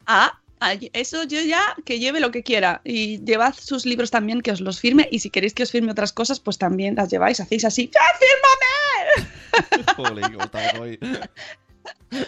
Ah, 0.05 0.39
ay, 0.59 0.89
eso 0.93 1.23
yo 1.23 1.41
ya 1.41 1.75
que 1.85 1.99
lleve 1.99 2.19
lo 2.19 2.31
que 2.31 2.43
quiera. 2.43 2.81
Y 2.83 3.23
llevad 3.23 3.53
sus 3.53 3.85
libros 3.85 4.11
también, 4.11 4.41
que 4.41 4.51
os 4.51 4.61
los 4.61 4.79
firme. 4.79 5.07
Y 5.11 5.19
si 5.19 5.29
queréis 5.29 5.53
que 5.53 5.63
os 5.63 5.71
firme 5.71 5.91
otras 5.91 6.13
cosas, 6.13 6.39
pues 6.39 6.57
también 6.57 6.95
las 6.95 7.09
lleváis, 7.09 7.39
hacéis 7.39 7.65
así. 7.65 7.91
¡Ah, 7.99 8.17
fírmame! 8.19 9.87
Joder. 9.95 11.29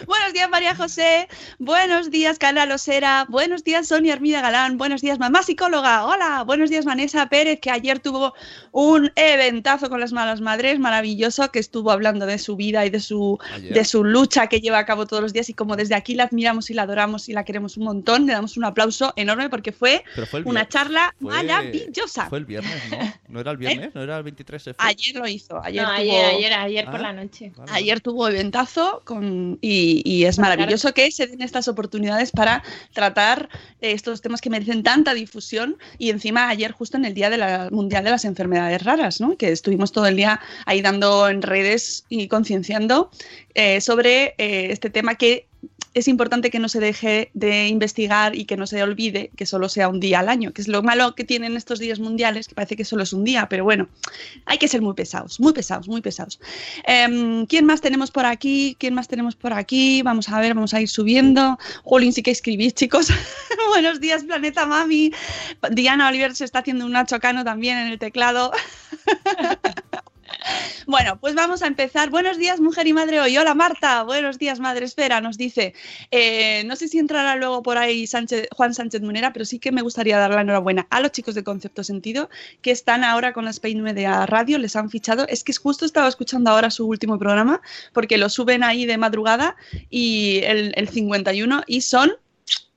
Buenos 0.06 0.32
días, 0.34 0.50
María 0.50 0.74
José. 0.74 1.26
Buenos 1.58 2.10
días, 2.10 2.38
Cala 2.38 2.66
Losera. 2.66 3.24
Buenos 3.28 3.64
días, 3.64 3.88
Sonia 3.88 4.12
Armida 4.12 4.40
Galán. 4.42 4.76
Buenos 4.76 5.00
días, 5.00 5.18
mamá 5.18 5.42
psicóloga. 5.42 6.04
Hola. 6.04 6.42
Buenos 6.44 6.68
días, 6.68 6.84
Vanessa 6.84 7.26
Pérez, 7.28 7.60
que 7.60 7.70
ayer 7.70 7.98
tuvo 7.98 8.34
un 8.72 9.10
eventazo 9.16 9.88
con 9.88 9.98
las 10.00 10.12
malas 10.12 10.40
madres 10.42 10.78
maravilloso, 10.78 11.50
que 11.50 11.58
estuvo 11.58 11.90
hablando 11.90 12.26
de 12.26 12.38
su 12.38 12.56
vida 12.56 12.84
y 12.84 12.90
de 12.90 13.00
su, 13.00 13.38
Ayer. 13.54 13.72
de 13.72 13.84
su 13.86 14.04
lucha 14.04 14.48
que 14.48 14.60
lleva 14.60 14.78
a 14.78 14.84
cabo 14.84 15.06
todos 15.06 15.22
los 15.22 15.32
días. 15.32 15.48
Y 15.48 15.54
como 15.54 15.76
desde 15.76 15.94
aquí 15.94 16.14
la 16.14 16.24
admiramos 16.24 16.68
y 16.70 16.74
la 16.74 16.82
adoramos 16.82 17.28
y 17.28 17.32
la 17.32 17.44
queremos 17.44 17.76
un 17.78 17.84
montón, 17.84 18.26
le 18.26 18.34
damos 18.34 18.56
un 18.58 18.64
aplauso 18.66 19.12
enorme 19.16 19.48
porque 19.48 19.72
fue 19.72 20.04
una 20.44 20.68
charla 20.68 21.14
fue- 21.20 21.32
maravillosa. 21.32 22.28
Fue 22.28 22.38
el 22.38 22.44
viernes, 22.44 22.82
¿no? 22.90 22.98
¿No 23.28 23.40
era 23.40 23.50
el 23.52 23.56
viernes? 23.56 23.94
¿No 23.94 24.02
era 24.02 24.18
el 24.18 24.24
23 24.24 24.64
de 24.64 24.74
Ayer 24.78 25.16
lo 25.16 25.26
hizo. 25.26 25.58
Ayer, 25.62 25.82
No, 25.82 25.88
tuvo, 25.88 25.98
ayer, 26.00 26.24
ayer, 26.26 26.52
ayer 26.52 26.84
por 26.84 26.96
Ah. 26.96 27.02
la 27.02 27.12
noche. 27.14 27.52
Vale, 27.56 27.72
ayer 27.72 28.00
tuvo 28.00 28.28
eventazo 28.28 29.02
con 29.04 29.49
y, 29.60 30.02
y 30.04 30.24
es 30.24 30.38
maravilloso 30.38 30.92
que 30.94 31.10
se 31.10 31.26
den 31.26 31.42
estas 31.42 31.68
oportunidades 31.68 32.30
para 32.30 32.62
tratar 32.92 33.48
eh, 33.80 33.92
estos 33.92 34.20
temas 34.20 34.40
que 34.40 34.50
merecen 34.50 34.82
tanta 34.82 35.14
difusión 35.14 35.76
y 35.98 36.10
encima 36.10 36.48
ayer 36.48 36.72
justo 36.72 36.96
en 36.96 37.04
el 37.04 37.14
Día 37.14 37.30
de 37.30 37.38
la 37.38 37.68
Mundial 37.70 38.04
de 38.04 38.10
las 38.10 38.24
Enfermedades 38.24 38.82
Raras, 38.82 39.20
¿no? 39.20 39.36
que 39.36 39.50
estuvimos 39.50 39.92
todo 39.92 40.06
el 40.06 40.16
día 40.16 40.40
ahí 40.66 40.82
dando 40.82 41.28
en 41.28 41.42
redes 41.42 42.04
y 42.08 42.28
concienciando 42.28 43.10
eh, 43.54 43.80
sobre 43.80 44.34
eh, 44.38 44.68
este 44.70 44.90
tema 44.90 45.16
que 45.16 45.49
es 45.92 46.06
importante 46.06 46.50
que 46.50 46.60
no 46.60 46.68
se 46.68 46.78
deje 46.78 47.30
de 47.34 47.66
investigar 47.66 48.36
y 48.36 48.44
que 48.44 48.56
no 48.56 48.66
se 48.66 48.82
olvide 48.82 49.30
que 49.36 49.44
solo 49.44 49.68
sea 49.68 49.88
un 49.88 49.98
día 49.98 50.20
al 50.20 50.28
año, 50.28 50.52
que 50.52 50.62
es 50.62 50.68
lo 50.68 50.82
malo 50.82 51.14
que 51.16 51.24
tienen 51.24 51.56
estos 51.56 51.80
días 51.80 51.98
mundiales, 51.98 52.46
que 52.46 52.54
parece 52.54 52.76
que 52.76 52.84
solo 52.84 53.02
es 53.02 53.12
un 53.12 53.24
día, 53.24 53.48
pero 53.48 53.64
bueno, 53.64 53.88
hay 54.46 54.58
que 54.58 54.68
ser 54.68 54.82
muy 54.82 54.94
pesados, 54.94 55.40
muy 55.40 55.52
pesados, 55.52 55.88
muy 55.88 56.00
pesados. 56.00 56.40
Em, 56.84 57.44
¿Quién 57.46 57.66
más 57.66 57.80
tenemos 57.80 58.12
por 58.12 58.24
aquí? 58.24 58.76
¿Quién 58.78 58.94
más 58.94 59.08
tenemos 59.08 59.34
por 59.34 59.52
aquí? 59.52 60.02
Vamos 60.02 60.28
a 60.28 60.38
ver, 60.40 60.54
vamos 60.54 60.74
a 60.74 60.80
ir 60.80 60.88
subiendo. 60.88 61.58
Jolín, 61.82 62.12
sí 62.12 62.22
que 62.22 62.30
escribís, 62.30 62.74
chicos. 62.74 63.08
Buenos 63.70 64.00
días, 64.00 64.22
Planeta 64.22 64.66
Mami. 64.66 65.12
Diana 65.72 66.08
Oliver 66.08 66.36
se 66.36 66.44
está 66.44 66.60
haciendo 66.60 66.86
un 66.86 66.92
Nacho 66.92 67.18
Cano 67.18 67.44
también 67.44 67.78
en 67.78 67.88
el 67.88 67.98
teclado. 67.98 68.52
Bueno, 70.86 71.18
pues 71.20 71.34
vamos 71.34 71.62
a 71.62 71.66
empezar. 71.66 72.10
Buenos 72.10 72.38
días, 72.38 72.60
mujer 72.60 72.86
y 72.86 72.92
madre 72.92 73.20
hoy. 73.20 73.36
Hola, 73.36 73.54
Marta. 73.54 74.02
Buenos 74.02 74.38
días, 74.38 74.58
madre 74.60 74.86
esfera. 74.86 75.20
Nos 75.20 75.36
dice, 75.36 75.74
eh, 76.10 76.64
no 76.64 76.76
sé 76.76 76.88
si 76.88 76.98
entrará 76.98 77.36
luego 77.36 77.62
por 77.62 77.78
ahí 77.78 78.06
Sánchez- 78.06 78.48
Juan 78.52 78.74
Sánchez 78.74 79.02
Munera, 79.02 79.32
pero 79.32 79.44
sí 79.44 79.58
que 79.58 79.72
me 79.72 79.82
gustaría 79.82 80.18
dar 80.18 80.30
la 80.30 80.40
enhorabuena 80.40 80.86
a 80.90 81.00
los 81.00 81.12
chicos 81.12 81.34
de 81.34 81.44
Concepto 81.44 81.84
Sentido 81.84 82.30
que 82.62 82.70
están 82.70 83.04
ahora 83.04 83.32
con 83.32 83.44
la 83.44 83.50
Spain 83.50 83.82
Media 83.82 84.24
Radio. 84.26 84.58
Les 84.58 84.74
han 84.76 84.90
fichado. 84.90 85.26
Es 85.28 85.44
que 85.44 85.52
justo 85.52 85.84
estaba 85.84 86.08
escuchando 86.08 86.50
ahora 86.50 86.70
su 86.70 86.86
último 86.86 87.18
programa 87.18 87.60
porque 87.92 88.18
lo 88.18 88.28
suben 88.28 88.64
ahí 88.64 88.86
de 88.86 88.98
madrugada 88.98 89.56
y 89.90 90.40
el, 90.44 90.72
el 90.76 90.88
51 90.88 91.62
y 91.66 91.82
son 91.82 92.12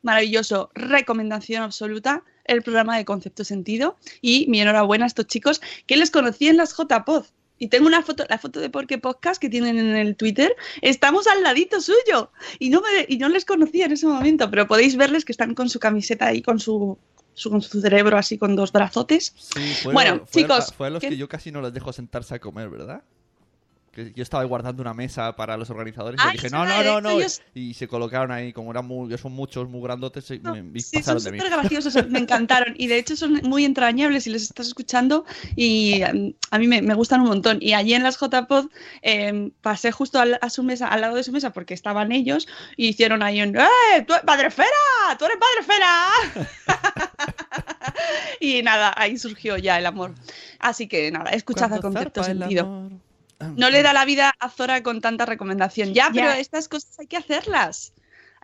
maravilloso. 0.01 0.69
Recomendación 0.75 1.63
absoluta 1.63 2.23
el 2.45 2.61
programa 2.61 2.97
de 2.97 3.05
Concepto 3.05 3.45
Sentido 3.45 3.97
y 4.21 4.45
mi 4.49 4.59
enhorabuena 4.61 5.05
a 5.05 5.07
estos 5.07 5.27
chicos 5.27 5.61
que 5.87 5.95
les 5.95 6.11
conocí 6.11 6.49
en 6.49 6.57
las 6.57 6.75
JPod. 6.75 7.25
Y 7.63 7.69
tengo 7.69 7.87
una 7.87 8.01
foto, 8.03 8.25
la 8.29 8.37
foto 8.37 8.59
de 8.59 8.69
Porque 8.69 8.97
Podcast 8.97 9.39
que 9.41 9.47
tienen 9.49 9.77
en 9.77 9.95
el 9.95 10.17
Twitter. 10.17 10.53
Estamos 10.81 11.27
al 11.27 11.41
ladito 11.43 11.79
suyo. 11.79 12.31
Y 12.59 12.69
no, 12.69 12.81
me, 12.81 13.05
y 13.07 13.17
no 13.17 13.29
les 13.29 13.45
conocía 13.45 13.85
en 13.85 13.93
ese 13.93 14.05
momento, 14.05 14.49
pero 14.49 14.67
podéis 14.67 14.97
verles 14.97 15.23
que 15.23 15.31
están 15.31 15.55
con 15.55 15.69
su 15.69 15.79
camiseta 15.79 16.25
ahí, 16.27 16.41
con 16.41 16.59
su, 16.59 16.97
su- 17.33 17.49
con 17.49 17.61
su 17.61 17.79
cerebro 17.79 18.17
así, 18.17 18.37
con 18.37 18.57
dos 18.57 18.73
brazotes. 18.73 19.33
Sí, 19.37 19.61
fue- 19.81 19.93
Bueno, 19.93 20.23
fue- 20.29 20.41
chicos, 20.41 20.73
Fue 20.75 20.87
a 20.87 20.89
los 20.89 20.99
¿qué- 21.01 21.09
que 21.09 21.17
yo 21.17 21.29
casi 21.29 21.51
no 21.53 21.61
les 21.61 21.73
dejo 21.73 21.93
sentarse 21.93 22.35
a 22.35 22.39
comer, 22.39 22.69
¿verdad? 22.69 23.01
Que 23.93 24.11
yo 24.11 24.23
estaba 24.23 24.43
guardando 24.43 24.81
una 24.81 24.95
mesa 24.95 25.35
para 25.35 25.55
los 25.55 25.69
organizadores 25.69 26.19
y 26.19 26.23
Ay, 26.23 26.33
les 26.33 26.41
dije, 26.41 26.55
no, 26.55 26.65
no, 26.65 26.83
no, 26.83 26.99
no. 26.99 27.19
Y 27.53 27.75
se 27.75 27.87
colocaron 27.87 28.31
ahí, 28.31 28.51
como 28.51 28.71
eran 28.71 28.87
muy, 28.87 29.15
son 29.19 29.33
muchos, 29.33 29.69
muy 29.69 29.83
grandotes, 29.83 30.31
y 30.31 30.39
No, 30.39 30.55
me, 30.55 30.79
sí, 30.79 31.03
son 31.03 31.15
pasaron 31.17 31.23
de 31.23 31.31
mí. 31.33 31.37
súper 31.39 31.51
graciosos, 31.51 32.09
me 32.09 32.17
encantaron. 32.19 32.73
Y 32.75 32.87
de 32.87 32.97
hecho 32.97 33.15
son 33.15 33.33
muy 33.43 33.65
entrañables 33.65 34.25
y 34.25 34.31
les 34.31 34.43
estás 34.43 34.67
escuchando 34.67 35.25
y 35.55 36.01
mm, 36.11 36.29
a 36.49 36.57
mí 36.57 36.67
me, 36.67 36.81
me 36.81 36.95
gustan 36.95 37.21
un 37.21 37.27
montón. 37.27 37.59
Y 37.61 37.73
allí 37.73 37.93
en 37.93 38.01
las 38.01 38.19
JPod 38.19 38.69
eh, 39.03 39.51
pasé 39.61 39.91
justo 39.91 40.19
al, 40.19 40.39
a 40.41 40.49
su 40.49 40.63
mesa, 40.63 40.87
al 40.87 41.01
lado 41.01 41.15
de 41.15 41.23
su 41.23 41.31
mesa 41.31 41.51
porque 41.51 41.75
estaban 41.75 42.11
ellos 42.11 42.47
y 42.75 42.87
hicieron 42.87 43.21
ahí 43.21 43.41
un 43.43 43.55
¡Eh! 43.55 44.01
¡Tú, 44.07 44.13
¡Padre 44.25 44.49
Fera! 44.49 44.67
¡Tú 45.19 45.25
eres 45.25 45.37
Padre 45.37 45.63
Fera! 45.63 46.09
y 48.39 48.63
nada, 48.63 48.93
ahí 48.97 49.17
surgió 49.17 49.57
ya 49.57 49.77
el 49.77 49.85
amor. 49.85 50.15
Así 50.59 50.87
que 50.87 51.11
nada, 51.11 51.29
escuchad 51.31 51.71
a 51.73 51.79
concepto 51.79 52.23
sentido. 52.23 52.89
Amor. 53.45 53.59
No 53.59 53.69
le 53.69 53.81
da 53.83 53.93
la 53.93 54.05
vida 54.05 54.33
a 54.39 54.49
Zora 54.49 54.81
con 54.83 55.01
tanta 55.01 55.25
recomendación. 55.25 55.93
Ya, 55.93 56.09
pero 56.13 56.27
Ya. 56.27 56.39
estas 56.39 56.67
cosas 56.67 56.99
hay 56.99 57.07
que 57.07 57.17
hacerlas. 57.17 57.93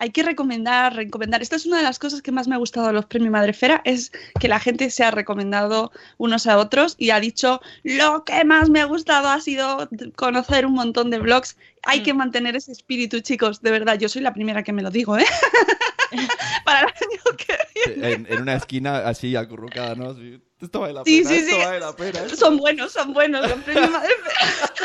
Hay 0.02 0.10
que 0.12 0.22
recomendar, 0.22 0.94
recomendar. 0.96 1.42
Esta 1.42 1.56
es 1.56 1.66
una 1.66 1.76
de 1.76 1.82
las 1.82 1.98
cosas 1.98 2.22
que 2.22 2.32
más 2.32 2.48
me 2.48 2.54
ha 2.54 2.58
gustado 2.58 2.86
de 2.86 2.94
los 2.94 3.04
premios 3.04 3.32
Madrefera, 3.32 3.82
es 3.84 4.12
que 4.40 4.48
la 4.48 4.58
gente 4.58 4.88
se 4.88 5.04
ha 5.04 5.10
recomendado 5.10 5.92
unos 6.16 6.46
a 6.46 6.56
otros 6.56 6.94
y 6.96 7.10
ha 7.10 7.20
dicho, 7.20 7.60
lo 7.82 8.24
que 8.24 8.42
más 8.46 8.70
me 8.70 8.80
ha 8.80 8.86
gustado 8.86 9.28
ha 9.28 9.38
sido 9.42 9.90
conocer 10.16 10.64
un 10.64 10.72
montón 10.72 11.10
de 11.10 11.18
blogs. 11.18 11.58
Hay 11.82 12.00
Mm. 12.00 12.02
que 12.04 12.14
mantener 12.14 12.56
ese 12.56 12.72
espíritu, 12.72 13.20
chicos. 13.20 13.60
De 13.60 13.70
verdad, 13.70 13.98
yo 13.98 14.08
soy 14.08 14.22
la 14.22 14.32
primera 14.32 14.62
que 14.62 14.72
me 14.72 14.80
lo 14.82 14.90
digo, 14.90 15.18
¿eh? 15.18 15.26
Para 16.64 16.80
el 16.80 16.86
año 16.86 17.36
que 17.36 17.56
viene. 17.86 18.12
En, 18.12 18.26
en 18.30 18.42
una 18.42 18.54
esquina 18.54 18.98
así 19.08 19.36
acurrucada, 19.36 19.94
¿no? 19.94 20.14
Esto 20.60 20.80
vale 20.80 20.92
la 20.94 21.04
Sí, 21.04 21.18
pena, 21.22 21.30
sí, 21.30 21.36
esto 21.36 21.56
sí. 21.56 21.62
vale 21.64 21.80
la 21.80 21.96
pena. 21.96 22.18
esto- 22.20 22.36
Son 22.36 22.56
buenos, 22.58 22.92
son 22.92 23.12
buenos 23.12 23.48
los 23.48 23.58
premios 23.62 23.90
Madrefera. 23.90 24.34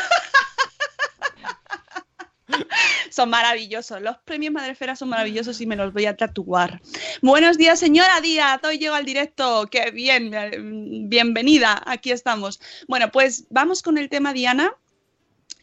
Son 3.10 3.28
maravillosos, 3.30 4.00
los 4.02 4.18
premios 4.18 4.52
Madrefera 4.52 4.94
son 4.94 5.08
maravillosos 5.08 5.60
y 5.60 5.66
me 5.66 5.74
los 5.74 5.92
voy 5.92 6.06
a 6.06 6.16
tatuar. 6.16 6.80
Buenos 7.22 7.56
días, 7.56 7.78
señora 7.80 8.20
Díaz, 8.20 8.60
hoy 8.62 8.78
llego 8.78 8.94
al 8.94 9.04
directo, 9.06 9.66
qué 9.70 9.90
bien, 9.90 10.32
eh, 10.34 10.50
bienvenida, 10.58 11.82
aquí 11.86 12.12
estamos. 12.12 12.60
Bueno, 12.88 13.10
pues 13.10 13.46
vamos 13.50 13.82
con 13.82 13.96
el 13.98 14.08
tema, 14.10 14.32
Diana, 14.32 14.72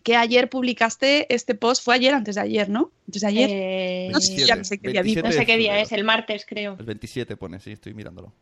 que 0.04 0.16
ayer 0.18 0.50
publicaste 0.50 1.34
este 1.34 1.56
post, 1.56 1.84
fue 1.84 1.96
ayer, 1.96 2.14
antes 2.14 2.36
de 2.36 2.42
ayer, 2.42 2.70
¿no? 2.70 2.92
Antes 3.08 3.22
de 3.22 3.28
ayer. 3.28 3.50
Eh, 3.52 4.10
No 4.12 4.20
sé, 4.20 4.46
ya 4.46 4.56
no 4.56 4.64
sé 4.64 4.78
qué 4.78 4.90
día 4.90 5.02
vi. 5.02 5.16
27 5.16 5.28
no 5.28 5.42
sé 5.42 5.46
qué 5.46 5.58
día 5.58 5.80
es, 5.80 5.92
el 5.92 6.04
martes 6.04 6.46
creo. 6.46 6.76
El 6.78 6.86
27 6.86 7.38
pone, 7.38 7.60
sí, 7.60 7.72
estoy 7.72 7.94
mirándolo. 7.94 8.34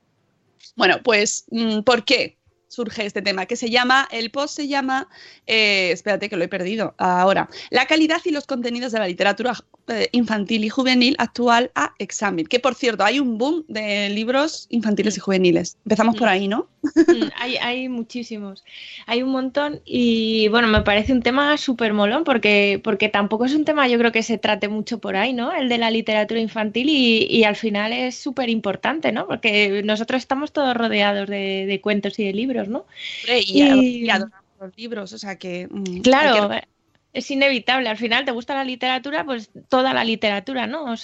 Bueno, 0.76 1.00
pues, 1.04 1.46
mm, 1.52 1.82
¿por 1.82 2.04
qué 2.04 2.38
surge 2.68 3.06
este 3.06 3.22
tema? 3.22 3.46
Que 3.46 3.56
se 3.56 3.70
llama, 3.70 4.08
el 4.12 4.32
post 4.32 4.56
se 4.56 4.68
llama, 4.68 5.10
eh, 5.46 5.92
espérate 5.92 6.30
que 6.30 6.38
lo 6.38 6.44
he 6.44 6.48
perdido 6.48 6.96
ahora, 6.98 7.50
la 7.70 7.86
calidad 7.86 8.22
y 8.24 8.32
los 8.32 8.48
contenidos 8.48 8.92
de 8.94 9.00
la 9.00 9.08
literatura 9.08 9.54
eh, 9.88 10.10
infantil 10.12 10.64
y 10.64 10.70
juvenil 10.70 11.16
actual 11.20 11.72
a 11.76 11.94
examen. 12.00 12.46
Que 12.46 12.60
por 12.60 12.76
cierto, 12.76 13.04
hay 13.04 13.20
un 13.20 13.38
boom 13.38 13.64
de 13.68 14.10
libros 14.10 14.68
infantiles 14.70 15.18
y 15.18 15.20
juveniles. 15.20 15.78
Empezamos 15.86 16.16
por 16.16 16.28
ahí, 16.30 16.48
¿no? 16.48 16.68
Mm, 16.96 17.30
hay, 17.38 17.58
hay 17.58 17.90
muchísimos, 17.90 18.64
hay 19.06 19.22
un 19.22 19.30
montón 19.30 19.82
y 19.86 20.48
bueno, 20.50 20.68
me 20.68 20.82
parece 20.82 21.14
un 21.14 21.22
tema 21.22 21.56
súper 21.58 21.94
molón 21.94 22.24
porque, 22.24 22.82
porque 22.84 23.08
tampoco 23.10 23.46
es 23.46 23.54
un 23.54 23.66
tema 23.66 23.88
yo 23.88 23.98
creo 24.00 24.12
que 24.12 24.24
se 24.24 24.38
trate 24.38 24.68
mucho 24.68 25.00
por 25.00 25.16
ahí, 25.16 25.34
¿no? 25.34 25.52
El 25.54 25.70
de 25.70 25.78
la 25.78 25.92
literatura 25.92 26.40
infantil 26.40 26.90
y, 26.90 27.26
y 27.30 27.44
al 27.44 27.56
final 27.56 27.94
es 27.94 28.16
súper 28.16 28.50
importante, 28.50 29.12
¿no? 29.12 29.28
Porque 29.28 29.82
nosotros 29.84 30.20
estamos 30.22 30.52
todos 30.52 30.76
rodeados 30.76 31.28
de, 31.30 31.66
de 31.68 31.82
cuentos 31.82 32.18
y 32.20 32.26
de 32.26 32.34
libros, 32.34 32.68
¿no? 32.68 32.86
Y, 33.28 33.62
Y- 33.62 34.06
y 34.06 34.10
adoramos 34.10 34.46
los 34.60 34.78
libros, 34.78 35.14
o 35.14 35.18
sea 35.18 35.38
que... 35.38 35.68
mm, 35.70 36.02
Claro, 36.02 36.50
que- 36.50 36.68
es 37.14 37.30
inevitable. 37.32 37.90
Al 37.90 37.98
final 37.98 38.26
te 38.26 38.32
gusta 38.32 38.56
la 38.56 38.64
literatura, 38.64 39.26
pues 39.26 39.52
toda 39.70 39.94
la 39.94 40.04
literatura, 40.04 40.68
¿no? 40.68 40.96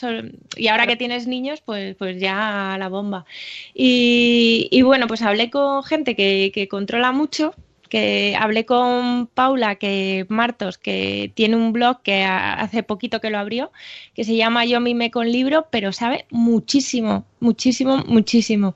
Y 0.55 0.67
ahora 0.67 0.87
que 0.87 0.95
tienes 0.95 1.27
niños, 1.27 1.61
pues, 1.61 1.95
pues 1.95 2.19
ya 2.19 2.75
la 2.79 2.89
bomba. 2.89 3.25
Y, 3.73 4.67
y 4.71 4.81
bueno, 4.81 5.07
pues 5.07 5.21
hablé 5.21 5.49
con 5.49 5.83
gente 5.83 6.15
que, 6.15 6.51
que 6.53 6.67
controla 6.67 7.11
mucho, 7.11 7.53
que 7.87 8.35
hablé 8.39 8.65
con 8.65 9.27
Paula, 9.27 9.75
que 9.75 10.25
Martos, 10.29 10.77
que 10.77 11.31
tiene 11.33 11.55
un 11.55 11.73
blog 11.73 12.01
que 12.01 12.23
hace 12.23 12.83
poquito 12.83 13.19
que 13.21 13.29
lo 13.29 13.39
abrió, 13.39 13.71
que 14.13 14.23
se 14.23 14.35
llama 14.35 14.65
Yo 14.65 14.79
mime 14.79 15.11
con 15.11 15.31
libro, 15.31 15.67
pero 15.71 15.91
sabe 15.91 16.25
muchísimo, 16.29 17.25
muchísimo, 17.39 18.03
muchísimo. 18.07 18.75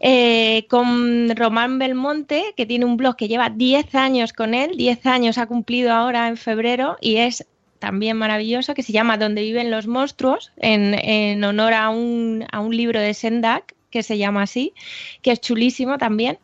Eh, 0.00 0.66
con 0.68 1.34
Román 1.36 1.78
Belmonte, 1.78 2.54
que 2.56 2.66
tiene 2.66 2.84
un 2.84 2.96
blog 2.96 3.16
que 3.16 3.28
lleva 3.28 3.50
10 3.50 3.94
años 3.94 4.32
con 4.32 4.54
él, 4.54 4.76
10 4.76 5.06
años 5.06 5.38
ha 5.38 5.46
cumplido 5.46 5.92
ahora 5.92 6.28
en 6.28 6.36
febrero 6.36 6.96
y 7.00 7.16
es 7.16 7.46
también 7.78 8.16
maravilloso, 8.16 8.72
que 8.72 8.82
se 8.82 8.92
llama 8.92 9.18
Donde 9.18 9.42
viven 9.42 9.70
los 9.70 9.86
monstruos, 9.86 10.52
en, 10.56 10.94
en 10.94 11.44
honor 11.44 11.74
a 11.74 11.90
un, 11.90 12.46
a 12.50 12.60
un 12.60 12.74
libro 12.74 12.98
de 12.98 13.12
Sendak, 13.12 13.74
que 13.94 14.02
se 14.02 14.18
llama 14.18 14.42
así, 14.42 14.74
que 15.22 15.30
es 15.30 15.40
chulísimo 15.40 15.98
también. 15.98 16.40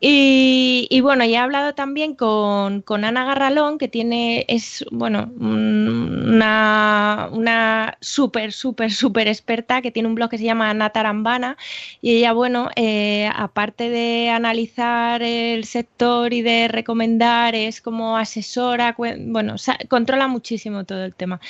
Y, 0.00 1.00
bueno, 1.02 1.24
ya 1.24 1.40
he 1.40 1.42
hablado 1.42 1.74
también 1.74 2.14
con, 2.14 2.80
con 2.82 3.04
Ana 3.04 3.26
Garralón, 3.26 3.76
que 3.76 3.88
tiene, 3.88 4.46
es, 4.48 4.84
bueno, 4.90 5.26
mm, 5.36 6.34
una, 6.34 7.28
una 7.32 7.98
súper, 8.00 8.52
súper, 8.52 8.92
súper 8.92 9.28
experta, 9.28 9.82
que 9.82 9.90
tiene 9.90 10.08
un 10.08 10.14
blog 10.14 10.30
que 10.30 10.38
se 10.38 10.44
llama 10.44 10.70
Ana 10.70 10.90
Tarambana, 10.90 11.58
y 12.00 12.16
ella, 12.16 12.32
bueno, 12.32 12.70
eh, 12.76 13.28
aparte 13.34 13.90
de 13.90 14.30
analizar 14.30 15.22
el 15.22 15.64
sector 15.64 16.32
y 16.32 16.40
de 16.40 16.68
recomendar, 16.68 17.54
es 17.54 17.82
como 17.82 18.16
asesora, 18.16 18.96
bueno, 19.18 19.56
controla 19.88 20.28
muchísimo 20.28 20.84
todo 20.84 21.04
el 21.04 21.14
tema. 21.14 21.40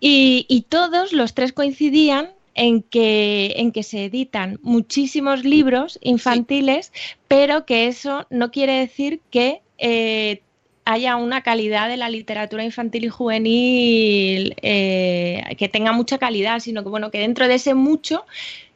Y 0.00 0.66
todos 0.68 1.12
los 1.12 1.34
tres 1.34 1.52
coincidían 1.52 2.30
en 2.54 2.82
que, 2.82 3.54
en 3.56 3.72
que 3.72 3.82
se 3.82 4.04
editan 4.04 4.58
muchísimos 4.62 5.44
libros 5.44 5.98
infantiles, 6.02 6.92
pero 7.28 7.64
que 7.64 7.86
eso 7.86 8.26
no 8.30 8.50
quiere 8.50 8.74
decir 8.78 9.20
que 9.30 9.62
eh, 9.78 10.42
haya 10.84 11.16
una 11.16 11.42
calidad 11.42 11.88
de 11.88 11.96
la 11.96 12.10
literatura 12.10 12.64
infantil 12.64 13.04
y 13.04 13.08
juvenil 13.08 14.54
eh, 14.62 15.42
que 15.58 15.68
tenga 15.68 15.92
mucha 15.92 16.18
calidad, 16.18 16.60
sino 16.60 16.82
que 16.82 16.88
bueno, 16.88 17.10
que 17.10 17.18
dentro 17.18 17.48
de 17.48 17.54
ese 17.54 17.74
mucho 17.74 18.24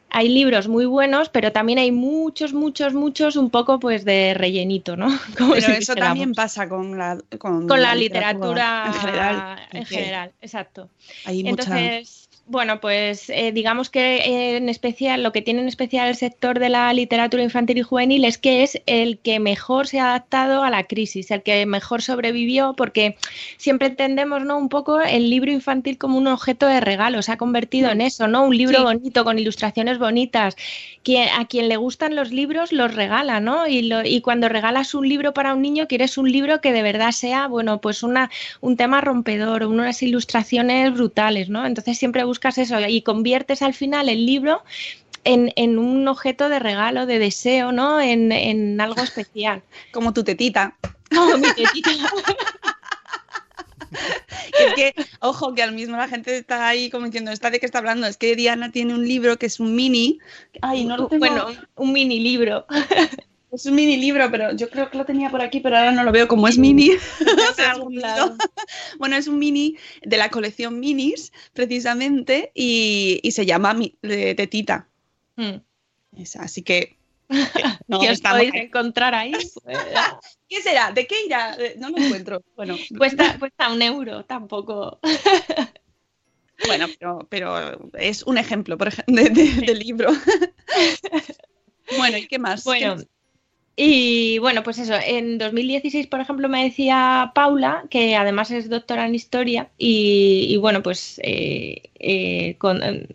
hay 0.09 0.29
libros 0.29 0.69
muy 0.69 0.87
buenos, 0.87 1.29
pero 1.29 1.53
también 1.53 1.79
hay 1.79 1.91
muchos, 1.93 2.53
muchos, 2.53 2.95
muchos 2.95 3.37
un 3.37 3.51
poco 3.51 3.79
pues 3.81 4.05
de 4.05 4.35
rellenito, 4.35 4.97
¿no? 4.97 5.09
Como 5.39 5.55
pero 5.55 5.73
eso 5.73 5.95
también 5.95 6.33
pasa 6.33 6.69
con 6.69 6.97
la, 6.97 7.19
con, 7.39 7.67
la, 7.69 7.95
literatura, 7.95 8.87
en 8.87 8.95
general. 8.95 9.59
En 9.73 9.85
general, 9.85 10.33
exacto. 10.41 10.89
Hay 11.25 11.41
Entonces, 11.41 12.26
bueno, 12.49 12.81
pues 12.81 13.29
eh, 13.29 13.51
digamos 13.51 13.91
que 13.91 14.19
eh, 14.19 14.57
en 14.57 14.69
especial 14.69 15.25
lo 15.25 15.33
que 15.33 15.43
tiene 15.43 15.63
en 15.63 15.69
especial 15.69 16.09
el 16.09 16.15
sector 16.15 16.61
de 16.61 16.69
la 16.69 16.93
literatura 16.93 17.43
infantil 17.43 17.79
y 17.79 17.83
juvenil 17.83 18.25
es 18.25 18.39
que 18.39 18.63
es 18.63 18.81
el 18.87 19.19
que 19.19 19.41
mejor 19.41 19.89
se 19.89 19.99
ha 19.99 20.11
adaptado 20.11 20.63
a 20.63 20.71
la 20.71 20.85
crisis, 20.85 21.33
el 21.33 21.43
que 21.43 21.67
mejor 21.67 22.03
sobrevivió, 22.03 22.75
porque 22.77 23.17
siempre 23.57 23.89
entendemos, 23.89 24.45
¿no? 24.45 24.59
Un 24.59 24.69
poco 24.69 25.01
el 25.01 25.29
libro 25.29 25.51
infantil 25.51 25.99
como 25.99 26.19
un 26.19 26.29
objeto 26.29 26.67
de 26.67 26.81
regalo, 26.81 27.21
se 27.21 27.33
ha 27.33 27.37
convertido 27.37 27.91
en 27.91 28.01
eso, 28.01 28.29
¿no? 28.29 28.45
Un 28.45 28.57
libro 28.57 28.85
bonito 28.85 29.25
con 29.25 29.41
ilustraciones 29.41 29.99
bonitas. 29.99 30.57
A 31.39 31.47
quien 31.47 31.69
le 31.69 31.77
gustan 31.77 32.17
los 32.17 32.33
libros 32.33 32.73
los 32.73 32.95
regala, 32.95 33.39
¿no? 33.41 33.69
Y, 33.69 33.93
y 34.05 34.21
cuando 34.23 34.49
regalas 34.49 34.95
un 34.95 35.09
libro 35.09 35.33
para 35.35 35.55
un 35.55 35.63
niño 35.63 35.87
quieres 35.87 36.19
un 36.19 36.31
libro 36.31 36.61
que 36.61 36.73
de 36.73 36.83
verdad 36.83 37.13
sea, 37.13 37.47
bueno, 37.47 37.81
pues 37.81 38.03
una 38.03 38.31
un 38.61 38.77
tema 38.77 39.01
rompedor, 39.01 39.65
unas 39.65 40.03
ilustraciones 40.03 40.93
brutales, 40.93 41.49
¿no? 41.49 41.65
Entonces 41.65 41.97
siempre 41.99 42.25
buscas 42.25 42.36
eso 42.57 42.81
y 42.81 43.03
conviertes 43.03 43.63
al 43.63 43.75
final 43.75 44.09
el 44.09 44.25
libro 44.27 44.63
en, 45.27 45.79
un 45.79 46.09
objeto 46.09 46.49
de 46.49 46.59
regalo, 46.59 47.07
de 47.07 47.19
deseo, 47.19 47.73
¿no? 47.73 48.01
En, 48.01 48.81
algo 48.81 49.03
especial. 49.03 49.63
Como 49.93 50.13
tu 50.13 50.25
tetita. 50.25 50.77
Como 51.15 51.39
mi 51.39 51.53
tetita. 51.55 51.91
es 54.59 54.75
que, 54.75 54.95
ojo, 55.21 55.55
que 55.55 55.63
al 55.63 55.73
mismo 55.73 55.97
la 55.97 56.09
gente 56.09 56.37
está 56.37 56.69
ahí 56.69 56.91
como 56.91 57.07
diciendo, 57.07 57.31
¿está 57.31 57.51
de 57.51 57.61
qué 57.61 57.67
está 57.67 57.79
hablando? 57.79 58.07
Es 58.07 58.17
que 58.17 58.35
Diana 58.37 58.71
tiene 58.73 58.95
un 58.95 59.07
libro 59.07 59.39
que 59.39 59.47
es 59.47 59.61
un 59.61 59.75
mini. 59.75 60.19
Ay, 60.63 60.85
no 60.85 60.97
lo 60.97 61.07
tengo. 61.09 61.21
Bueno, 61.21 61.47
un 61.77 61.93
mini 61.93 62.21
libro. 62.21 62.67
Es 63.53 63.65
un 63.65 63.75
mini 63.77 63.97
libro, 63.97 64.29
pero 64.31 64.55
yo 64.57 64.69
creo 64.69 64.91
que 64.91 64.99
lo 64.99 65.05
tenía 65.05 65.31
por 65.31 65.41
aquí, 65.41 65.61
pero 65.61 65.77
ahora 65.77 65.93
no 65.93 66.03
lo 66.03 66.13
veo 66.13 66.27
como 66.27 66.49
es 66.49 66.59
mini. 66.59 66.91
bueno, 68.99 69.17
es 69.17 69.29
un 69.29 69.39
mini 69.39 69.77
de 70.03 70.17
la 70.17 70.31
colección 70.31 70.81
minis, 70.81 71.33
precisamente, 71.53 72.51
y, 72.55 73.21
se 73.31 73.47
llama 73.47 73.77
Tetita. 74.03 74.89
Hmm. 75.37 75.57
así 76.39 76.63
que. 76.63 76.97
No, 77.89 78.01
¿Qué 78.01 78.11
os 78.11 78.21
podéis 78.21 78.53
encontrar 78.55 79.15
ahí? 79.15 79.33
¿Qué 80.49 80.63
será? 80.63 80.91
¿De 80.91 81.07
qué 81.07 81.27
irá? 81.27 81.57
No 81.79 81.91
lo 81.91 81.99
encuentro. 81.99 82.43
Bueno. 82.57 82.77
Cuesta, 82.99 83.39
cuesta 83.39 83.73
un 83.73 83.81
euro, 83.81 84.25
tampoco. 84.25 84.99
Bueno, 86.67 86.87
pero, 87.29 87.91
es 87.95 88.23
un 88.25 88.39
ejemplo, 88.39 88.79
por 88.79 88.89
ejemplo, 88.89 89.23
de, 89.23 89.75
libro. 89.75 90.11
Bueno, 91.97 92.19
¿y 92.19 92.27
qué 92.27 92.39
más? 92.39 92.65
Bueno, 92.65 92.97
y 93.79 94.39
bueno, 94.39 94.63
pues 94.63 94.79
eso, 94.79 94.95
en 94.95 95.37
2016, 95.37 96.07
por 96.07 96.21
ejemplo, 96.21 96.49
me 96.49 96.65
decía 96.65 97.33
Paula, 97.35 97.85
que 97.91 98.17
además 98.17 98.51
es 98.51 98.71
doctora 98.71 99.07
en 99.07 99.15
historia, 99.15 99.69
y, 99.77 100.57
bueno, 100.57 100.83
pues 100.83 101.21
eh, 101.23 101.83
eh, 101.99 102.57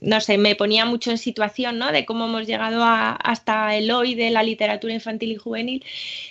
no 0.01 0.21
sé, 0.21 0.37
me 0.37 0.55
ponía 0.55 0.85
mucho 0.85 1.09
en 1.09 1.17
situación, 1.17 1.79
¿no? 1.79 1.91
De 1.91 2.05
cómo 2.05 2.25
hemos 2.25 2.45
llegado 2.45 2.83
hasta 2.83 3.75
el 3.75 3.89
hoy 3.89 4.13
de 4.13 4.29
la 4.29 4.43
literatura 4.43 4.93
infantil 4.93 5.31
y 5.31 5.35
juvenil. 5.35 5.83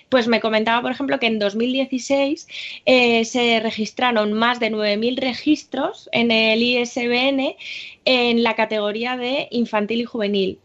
Pues 0.08 0.28
me 0.28 0.40
comentaba, 0.40 0.80
por 0.80 0.92
ejemplo, 0.92 1.18
que 1.18 1.26
en 1.26 1.40
2016 1.40 2.46
eh, 2.86 3.24
se 3.24 3.58
registraron 3.58 4.32
más 4.32 4.60
de 4.60 4.70
9.000 4.70 5.16
registros 5.18 6.08
en 6.12 6.30
el 6.30 6.62
ISBN 6.62 7.56
en 8.04 8.42
la 8.44 8.54
categoría 8.54 9.16
de 9.16 9.48
infantil 9.50 10.02
y 10.02 10.04
juvenil 10.04 10.58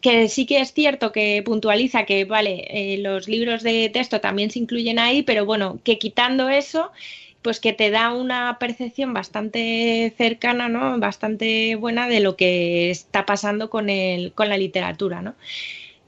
que 0.00 0.28
sí 0.28 0.46
que 0.46 0.60
es 0.60 0.72
cierto 0.72 1.12
que 1.12 1.42
puntualiza 1.44 2.04
que, 2.04 2.24
vale, 2.24 2.64
eh, 2.70 2.98
los 2.98 3.28
libros 3.28 3.62
de 3.62 3.90
texto 3.90 4.20
también 4.20 4.50
se 4.50 4.58
incluyen 4.58 4.98
ahí, 4.98 5.22
pero 5.22 5.44
bueno, 5.46 5.78
que 5.84 5.98
quitando 5.98 6.48
eso, 6.48 6.92
pues 7.42 7.60
que 7.60 7.72
te 7.72 7.90
da 7.90 8.12
una 8.12 8.58
percepción 8.58 9.14
bastante 9.14 10.12
cercana, 10.18 10.68
¿no? 10.68 10.98
Bastante 10.98 11.76
buena 11.76 12.08
de 12.08 12.20
lo 12.20 12.36
que 12.36 12.90
está 12.90 13.24
pasando 13.26 13.70
con, 13.70 13.88
el, 13.88 14.32
con 14.32 14.48
la 14.48 14.58
literatura, 14.58 15.22
¿no? 15.22 15.34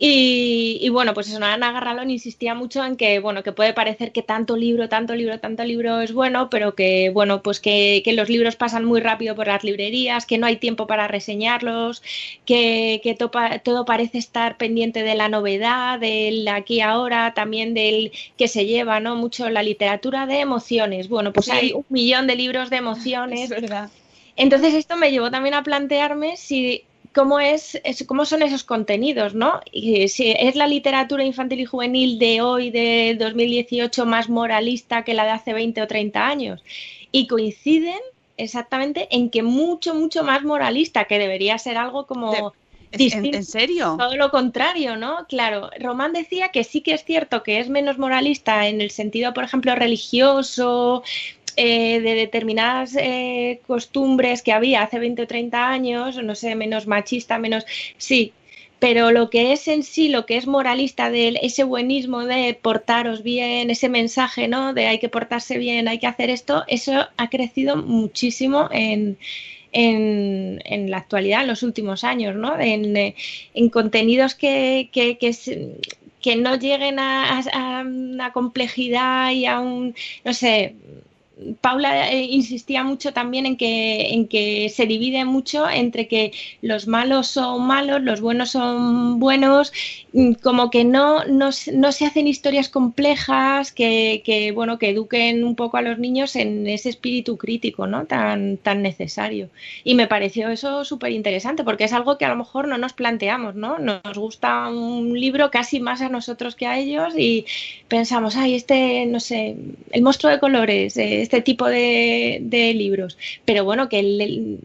Y, 0.00 0.88
bueno, 0.90 1.12
pues 1.12 1.28
eso, 1.28 1.42
Ana 1.44 1.72
Garralón 1.72 2.08
insistía 2.10 2.54
mucho 2.54 2.84
en 2.84 2.96
que, 2.96 3.18
bueno, 3.18 3.42
que 3.42 3.50
puede 3.50 3.74
parecer 3.74 4.12
que 4.12 4.22
tanto 4.22 4.56
libro, 4.56 4.88
tanto 4.88 5.16
libro, 5.16 5.40
tanto 5.40 5.64
libro 5.64 6.00
es 6.00 6.12
bueno, 6.12 6.48
pero 6.50 6.76
que, 6.76 7.10
bueno, 7.10 7.42
pues 7.42 7.58
que, 7.58 8.02
los 8.14 8.28
libros 8.28 8.54
pasan 8.54 8.84
muy 8.84 9.00
rápido 9.00 9.34
por 9.34 9.48
las 9.48 9.64
librerías, 9.64 10.24
que 10.24 10.38
no 10.38 10.46
hay 10.46 10.56
tiempo 10.56 10.86
para 10.86 11.08
reseñarlos, 11.08 12.02
que, 12.46 13.00
que 13.02 13.14
todo 13.16 13.84
parece 13.84 14.18
estar 14.18 14.56
pendiente 14.56 15.02
de 15.02 15.16
la 15.16 15.28
novedad, 15.28 15.98
del 15.98 16.46
aquí 16.46 16.80
ahora, 16.80 17.34
también 17.34 17.74
del 17.74 18.12
que 18.36 18.46
se 18.46 18.66
lleva, 18.66 19.00
¿no? 19.00 19.16
Mucho 19.16 19.50
la 19.50 19.64
literatura 19.64 20.26
de 20.26 20.38
emociones. 20.38 21.08
Bueno, 21.08 21.32
pues 21.32 21.48
hay 21.48 21.72
un 21.72 21.84
millón 21.88 22.28
de 22.28 22.36
libros 22.36 22.70
de 22.70 22.76
emociones. 22.78 23.50
Es 23.50 23.62
verdad. 23.62 23.90
Entonces 24.36 24.74
esto 24.74 24.96
me 24.96 25.10
llevó 25.10 25.32
también 25.32 25.54
a 25.54 25.64
plantearme 25.64 26.36
si 26.36 26.84
cómo, 27.14 27.40
es, 27.40 27.80
cómo 28.06 28.24
son 28.24 28.42
esos 28.42 28.64
contenidos, 28.64 29.34
¿no? 29.34 29.60
Y 29.72 30.08
si 30.08 30.30
es 30.30 30.56
la 30.56 30.66
literatura 30.66 31.24
infantil 31.24 31.60
y 31.60 31.64
juvenil 31.64 32.18
de 32.18 32.40
hoy, 32.40 32.70
de 32.70 33.16
2018, 33.18 34.06
más 34.06 34.28
moralista 34.28 35.04
que 35.04 35.14
la 35.14 35.24
de 35.24 35.30
hace 35.30 35.52
20 35.52 35.82
o 35.82 35.86
30 35.86 36.26
años. 36.26 36.62
Y 37.12 37.26
coinciden 37.26 38.00
exactamente 38.36 39.08
en 39.10 39.30
que 39.30 39.42
mucho, 39.42 39.94
mucho 39.94 40.24
más 40.24 40.44
moralista, 40.44 41.04
que 41.04 41.18
debería 41.18 41.58
ser 41.58 41.76
algo 41.76 42.06
como... 42.06 42.54
¿En, 42.90 43.44
serio? 43.44 43.96
Todo 43.98 44.16
lo 44.16 44.30
contrario, 44.30 44.96
¿no? 44.96 45.26
Claro, 45.28 45.68
Román 45.78 46.14
decía 46.14 46.48
que 46.48 46.64
sí 46.64 46.80
que 46.80 46.94
es 46.94 47.04
cierto 47.04 47.42
que 47.42 47.60
es 47.60 47.68
menos 47.68 47.98
moralista 47.98 48.66
en 48.66 48.80
el 48.80 48.90
sentido, 48.90 49.34
por 49.34 49.44
ejemplo, 49.44 49.74
religioso, 49.74 51.02
eh, 51.60 52.00
de 52.00 52.14
determinadas 52.14 52.94
eh, 52.96 53.60
costumbres 53.66 54.42
que 54.42 54.52
había 54.52 54.82
hace 54.82 55.00
20 55.00 55.22
o 55.22 55.26
30 55.26 55.68
años, 55.68 56.22
no 56.22 56.36
sé, 56.36 56.54
menos 56.54 56.86
machista, 56.86 57.36
menos... 57.38 57.66
Sí, 57.96 58.32
pero 58.78 59.10
lo 59.10 59.28
que 59.28 59.52
es 59.52 59.66
en 59.66 59.82
sí, 59.82 60.08
lo 60.08 60.24
que 60.24 60.36
es 60.36 60.46
moralista 60.46 61.10
de 61.10 61.36
ese 61.42 61.64
buenismo 61.64 62.24
de 62.26 62.54
portaros 62.54 63.24
bien, 63.24 63.70
ese 63.70 63.88
mensaje, 63.88 64.46
¿no? 64.46 64.72
De 64.72 64.86
hay 64.86 65.00
que 65.00 65.08
portarse 65.08 65.58
bien, 65.58 65.88
hay 65.88 65.98
que 65.98 66.06
hacer 66.06 66.30
esto, 66.30 66.62
eso 66.68 67.08
ha 67.16 67.28
crecido 67.28 67.76
muchísimo 67.76 68.68
en, 68.70 69.18
en, 69.72 70.90
la 70.92 70.98
actualidad, 70.98 71.42
en 71.42 71.48
los 71.48 71.64
últimos 71.64 72.04
años, 72.04 72.36
¿no? 72.36 72.56
En, 72.60 72.96
en 72.96 73.68
contenidos 73.70 74.36
que, 74.36 74.90
que, 74.92 75.18
que, 75.18 75.34
que, 76.22 76.36
no 76.36 76.54
lleguen 76.54 77.00
a, 77.00 77.40
a, 77.40 77.82
una 77.82 78.32
complejidad 78.32 79.32
y 79.32 79.46
a 79.46 79.58
un, 79.58 79.96
no 80.24 80.34
sé, 80.34 80.76
Paula 81.60 82.10
eh, 82.10 82.22
insistía 82.24 82.82
mucho 82.82 83.12
también 83.12 83.46
en 83.46 83.56
que, 83.56 84.12
en 84.12 84.26
que 84.26 84.68
se 84.70 84.86
divide 84.86 85.24
mucho 85.24 85.68
entre 85.68 86.08
que 86.08 86.32
los 86.62 86.88
malos 86.88 87.28
son 87.28 87.66
malos, 87.66 88.02
los 88.02 88.20
buenos 88.20 88.50
son 88.50 89.20
buenos, 89.20 89.72
mm, 90.12 90.32
como 90.42 90.70
que 90.70 90.84
no, 90.84 91.24
no, 91.24 91.52
se 91.52 92.06
hacen 92.06 92.26
historias 92.26 92.68
complejas 92.68 93.72
que, 93.72 94.52
bueno, 94.54 94.78
que 94.78 94.90
eduquen 94.90 95.44
un 95.44 95.54
poco 95.54 95.76
a 95.76 95.82
los 95.82 95.98
niños 95.98 96.34
en 96.36 96.66
ese 96.66 96.88
espíritu 96.88 97.36
crítico 97.36 97.86
¿no? 97.86 98.06
tan, 98.06 98.56
tan 98.56 98.82
necesario. 98.82 99.48
Y 99.84 99.94
me 99.94 100.08
pareció 100.08 100.48
eso 100.48 100.84
súper 100.84 101.12
interesante 101.12 101.64
porque 101.64 101.84
es 101.84 101.92
algo 101.92 102.18
que 102.18 102.24
a 102.24 102.30
lo 102.30 102.36
mejor 102.36 102.66
no 102.68 102.78
nos 102.78 102.92
planteamos, 102.94 103.54
¿no? 103.54 103.78
Nos 103.78 104.18
gusta 104.18 104.68
un 104.68 105.18
libro 105.18 105.50
casi 105.50 105.80
más 105.80 106.00
a 106.00 106.08
nosotros 106.08 106.56
que 106.56 106.66
a 106.66 106.78
ellos 106.78 107.14
y 107.16 107.46
pensamos, 107.88 108.36
ay, 108.36 108.54
este, 108.54 109.06
no 109.06 109.20
sé, 109.20 109.56
el 109.92 110.02
monstruo 110.02 110.32
de 110.32 110.40
colores. 110.40 110.96
Eh, 110.96 111.27
este 111.28 111.42
tipo 111.42 111.66
de, 111.66 112.72
libros. 112.74 113.18
Pero 113.44 113.64
bueno, 113.64 113.88
que 113.88 114.58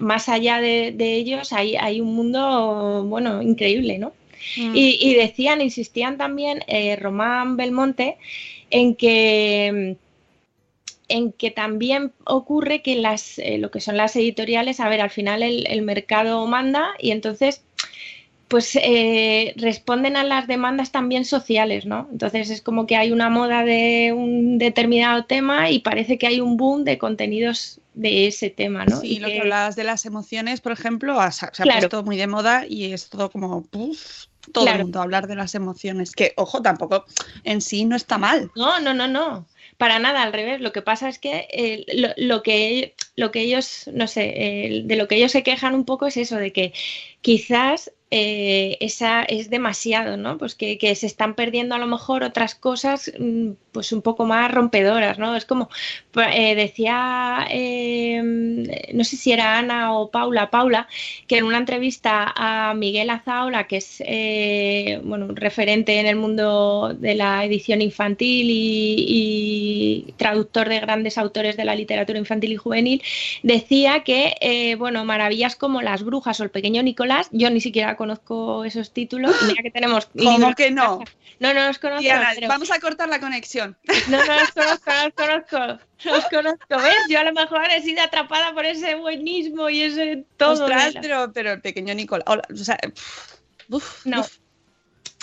más 0.00 0.28
allá 0.28 0.60
de, 0.60 0.94
ellos 0.98 1.52
hay, 1.52 1.76
hay, 1.76 2.00
un 2.00 2.14
mundo, 2.14 3.04
bueno, 3.06 3.42
increíble, 3.42 3.98
¿no? 3.98 4.12
Mm. 4.56 4.72
Y, 4.74 5.14
decían, 5.14 5.60
insistían 5.60 6.16
también 6.16 6.62
eh, 6.66 6.96
Román 6.96 7.56
Belmonte 7.56 8.16
en 8.70 8.94
que 8.94 9.96
en 11.08 11.30
que 11.30 11.52
también 11.52 12.12
ocurre 12.24 12.82
que 12.82 12.96
las, 12.96 13.38
eh, 13.38 13.58
lo 13.58 13.70
que 13.70 13.80
son 13.80 13.96
las 13.96 14.16
editoriales, 14.16 14.80
a 14.80 14.88
ver, 14.88 15.00
al 15.00 15.10
final 15.10 15.44
el, 15.44 15.64
el 15.68 15.82
mercado 15.82 16.44
manda 16.48 16.94
y 16.98 17.12
entonces 17.12 17.62
pues 18.48 18.78
eh, 18.80 19.54
responden 19.56 20.16
a 20.16 20.22
las 20.24 20.46
demandas 20.46 20.92
también 20.92 21.24
sociales, 21.24 21.84
¿no? 21.84 22.08
Entonces 22.12 22.50
es 22.50 22.62
como 22.62 22.86
que 22.86 22.96
hay 22.96 23.10
una 23.10 23.28
moda 23.28 23.64
de 23.64 24.12
un 24.16 24.58
determinado 24.58 25.24
tema 25.24 25.70
y 25.70 25.80
parece 25.80 26.16
que 26.16 26.28
hay 26.28 26.40
un 26.40 26.56
boom 26.56 26.84
de 26.84 26.98
contenidos 26.98 27.80
de 27.94 28.28
ese 28.28 28.50
tema, 28.50 28.84
¿no? 28.84 29.00
Sí, 29.00 29.14
y 29.14 29.18
lo 29.18 29.28
que... 29.28 29.40
hablabas 29.40 29.74
de 29.74 29.84
las 29.84 30.06
emociones, 30.06 30.60
por 30.60 30.72
ejemplo, 30.72 31.18
se 31.32 31.46
ha 31.46 31.50
puesto 31.64 32.04
muy 32.04 32.16
de 32.16 32.26
moda 32.26 32.64
y 32.68 32.92
es 32.92 33.08
todo 33.08 33.30
como, 33.30 33.62
puff, 33.64 34.26
todo 34.52 34.68
el 34.68 34.78
mundo 34.78 35.00
hablar 35.00 35.26
de 35.26 35.34
las 35.34 35.54
emociones, 35.54 36.12
que, 36.12 36.32
ojo, 36.36 36.62
tampoco 36.62 37.04
en 37.42 37.60
sí 37.60 37.84
no 37.84 37.96
está 37.96 38.18
mal. 38.18 38.52
No, 38.54 38.78
no, 38.80 38.94
no, 38.94 39.08
no, 39.08 39.46
para 39.76 39.98
nada, 39.98 40.22
al 40.22 40.32
revés. 40.32 40.60
Lo 40.60 40.72
que 40.72 40.82
pasa 40.82 41.08
es 41.08 41.18
que 41.18 41.48
eh, 41.50 42.14
lo, 42.16 42.42
que 42.42 42.94
lo 43.16 43.30
que 43.30 43.40
ellos, 43.40 43.90
no 43.92 44.06
sé, 44.06 44.34
eh, 44.36 44.82
de 44.84 44.96
lo 44.96 45.08
que 45.08 45.16
ellos 45.16 45.32
se 45.32 45.42
quejan 45.42 45.74
un 45.74 45.84
poco 45.84 46.06
es 46.06 46.16
eso, 46.16 46.36
de 46.36 46.52
que 46.52 46.72
quizás 47.22 47.90
eh, 48.10 48.76
esa 48.80 49.22
es 49.24 49.50
demasiado, 49.50 50.16
¿no? 50.16 50.38
Pues 50.38 50.54
que, 50.54 50.78
se 50.94 51.06
están 51.06 51.34
perdiendo 51.34 51.74
a 51.74 51.78
lo 51.78 51.86
mejor 51.86 52.22
otras 52.22 52.54
cosas 52.54 53.12
mm, 53.18 53.50
pues 53.76 53.92
un 53.92 54.00
poco 54.00 54.24
más 54.24 54.50
rompedoras, 54.50 55.18
¿no? 55.18 55.36
Es 55.36 55.44
como, 55.44 55.68
eh, 56.32 56.54
decía, 56.54 57.46
em, 57.50 58.62
no 58.94 59.04
sé 59.04 59.18
si 59.18 59.32
era 59.32 59.58
Ana 59.58 59.92
o 59.92 60.10
Paula, 60.10 60.50
Paula, 60.50 60.88
que 61.26 61.36
en 61.36 61.44
una 61.44 61.58
entrevista 61.58 62.32
a 62.34 62.72
Miguel 62.72 63.10
Azaola, 63.10 63.66
que 63.66 63.76
es, 63.76 64.02
eh, 64.06 64.98
bueno, 65.04 65.26
un 65.26 65.36
referente 65.36 66.00
en 66.00 66.06
el 66.06 66.16
mundo 66.16 66.94
de 66.98 67.16
la 67.16 67.44
edición 67.44 67.82
infantil 67.82 68.46
y, 68.48 70.14
traductor 70.16 70.70
de 70.70 70.80
grandes 70.80 71.18
autores 71.18 71.58
de 71.58 71.66
la 71.66 71.74
literatura 71.74 72.18
infantil 72.18 72.52
y 72.52 72.56
juvenil, 72.56 73.02
decía 73.42 74.04
que, 74.04 74.74
bueno, 74.78 75.04
maravillas 75.04 75.54
como 75.54 75.82
Las 75.82 76.02
Brujas 76.02 76.40
o 76.40 76.44
El 76.44 76.50
Pequeño 76.50 76.82
Nicolás, 76.82 77.28
yo 77.30 77.50
ni 77.50 77.60
siquiera 77.60 77.94
conozco 77.96 78.64
esos 78.64 78.92
títulos. 78.92 79.36
mira 79.46 79.62
que 79.62 79.70
tenemos. 79.70 80.06
¿Cómo 80.16 80.54
que 80.54 80.70
no? 80.70 81.00
No, 81.40 81.52
no 81.52 81.66
los 81.66 81.78
conozco. 81.78 82.08
Vamos 82.48 82.70
a 82.70 82.80
cortar 82.80 83.10
la 83.10 83.20
conexión. 83.20 83.65
No, 84.08 84.24
no 84.24 84.40
los 84.40 84.50
conozco, 84.50 84.90
no 85.18 85.36
los 85.36 85.46
conozco. 85.46 85.86
No 86.04 86.16
los 86.16 86.24
conozco. 86.26 86.66
¿Ves? 86.68 86.96
Yo 87.08 87.20
a 87.20 87.24
lo 87.24 87.32
mejor 87.32 87.64
he 87.70 87.82
sido 87.82 88.02
atrapada 88.02 88.54
por 88.54 88.64
ese 88.64 88.94
buenismo 88.94 89.68
y 89.68 89.82
ese 89.82 90.24
todo. 90.36 90.64
Ostras, 90.64 90.94
pero, 91.00 91.32
pero 91.32 91.52
el 91.52 91.60
pequeño 91.60 91.94
Nicolás. 91.94 92.26
O 92.28 92.56
sea, 92.56 92.78
no. 94.04 94.24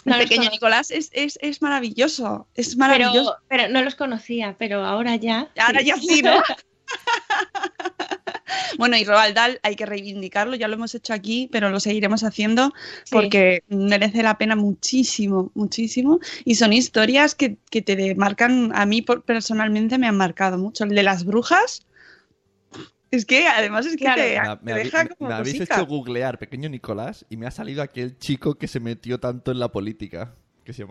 el 0.05 0.17
pequeño 0.17 0.49
Nicolás 0.49 0.91
es, 0.91 1.09
es, 1.13 1.37
es, 1.41 1.61
maravilloso. 1.61 2.47
Es 2.55 2.75
maravilloso. 2.77 3.37
Pero, 3.47 3.63
pero 3.63 3.73
no 3.73 3.81
los 3.83 3.95
conocía, 3.95 4.55
pero 4.57 4.85
ahora 4.85 5.15
ya. 5.15 5.49
Ahora 5.57 5.81
ya 5.81 5.95
sí, 5.97 6.21
¿no? 6.21 6.41
Bueno, 8.77 8.97
y 8.97 9.03
Roald 9.03 9.35
Dahl 9.35 9.59
hay 9.63 9.75
que 9.75 9.85
reivindicarlo, 9.85 10.55
ya 10.55 10.67
lo 10.67 10.75
hemos 10.75 10.95
hecho 10.95 11.13
aquí, 11.13 11.47
pero 11.51 11.69
lo 11.69 11.79
seguiremos 11.79 12.23
haciendo 12.23 12.73
porque 13.11 13.63
merece 13.67 14.23
la 14.23 14.37
pena 14.37 14.55
muchísimo, 14.55 15.51
muchísimo. 15.53 16.19
Y 16.43 16.55
son 16.55 16.73
historias 16.73 17.35
que, 17.35 17.57
te 17.69 18.15
marcan, 18.15 18.71
a 18.75 18.85
mí 18.85 19.01
personalmente 19.01 19.97
me 19.97 20.07
han 20.07 20.17
marcado 20.17 20.57
mucho. 20.57 20.83
El 20.83 20.95
de 20.95 21.03
las 21.03 21.25
brujas, 21.25 21.85
es 23.11 23.25
que 23.25 23.47
además 23.47 23.85
es 23.85 23.95
que 23.95 24.05
te, 24.05 24.41
me, 24.63 24.73
deja 24.73 25.07
como 25.07 25.29
me 25.29 25.35
habéis 25.35 25.61
hecho 25.61 25.85
googlear 25.85 26.39
pequeño 26.39 26.67
Nicolás 26.67 27.25
y 27.29 27.37
me 27.37 27.45
ha 27.45 27.51
salido 27.51 27.83
aquel 27.83 28.17
chico 28.17 28.55
que 28.55 28.67
se 28.67 28.79
metió 28.79 29.19
tanto 29.19 29.51
en 29.51 29.59
la 29.59 29.71
política. 29.71 30.33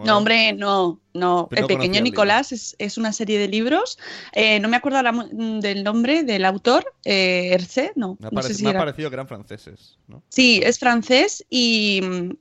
No, 0.04 0.18
hombre, 0.18 0.52
no, 0.52 1.00
no. 1.14 1.48
el 1.50 1.66
pequeño 1.66 2.00
Nicolás 2.02 2.52
es, 2.78 2.98
una 2.98 3.12
serie 3.12 3.38
de 3.38 3.48
libros. 3.48 3.98
Eh, 4.32 4.60
no 4.60 4.68
me 4.68 4.76
acuerdo 4.76 5.00
del 5.32 5.82
nombre 5.82 6.24
del 6.24 6.44
autor, 6.44 6.84
eh, 7.04 7.56
no. 7.96 8.18
Me 8.20 8.28
ha, 8.28 8.30
no 8.30 8.42
sé 8.42 8.54
si 8.54 8.64
me 8.64 8.70
ha 8.70 8.78
parecido 8.78 9.08
que 9.08 9.14
eran 9.14 9.28
franceses, 9.28 9.98
¿no? 10.08 10.22
Sí, 10.28 10.60
es 10.62 10.78
francés 10.78 11.44
y, 11.48 12.00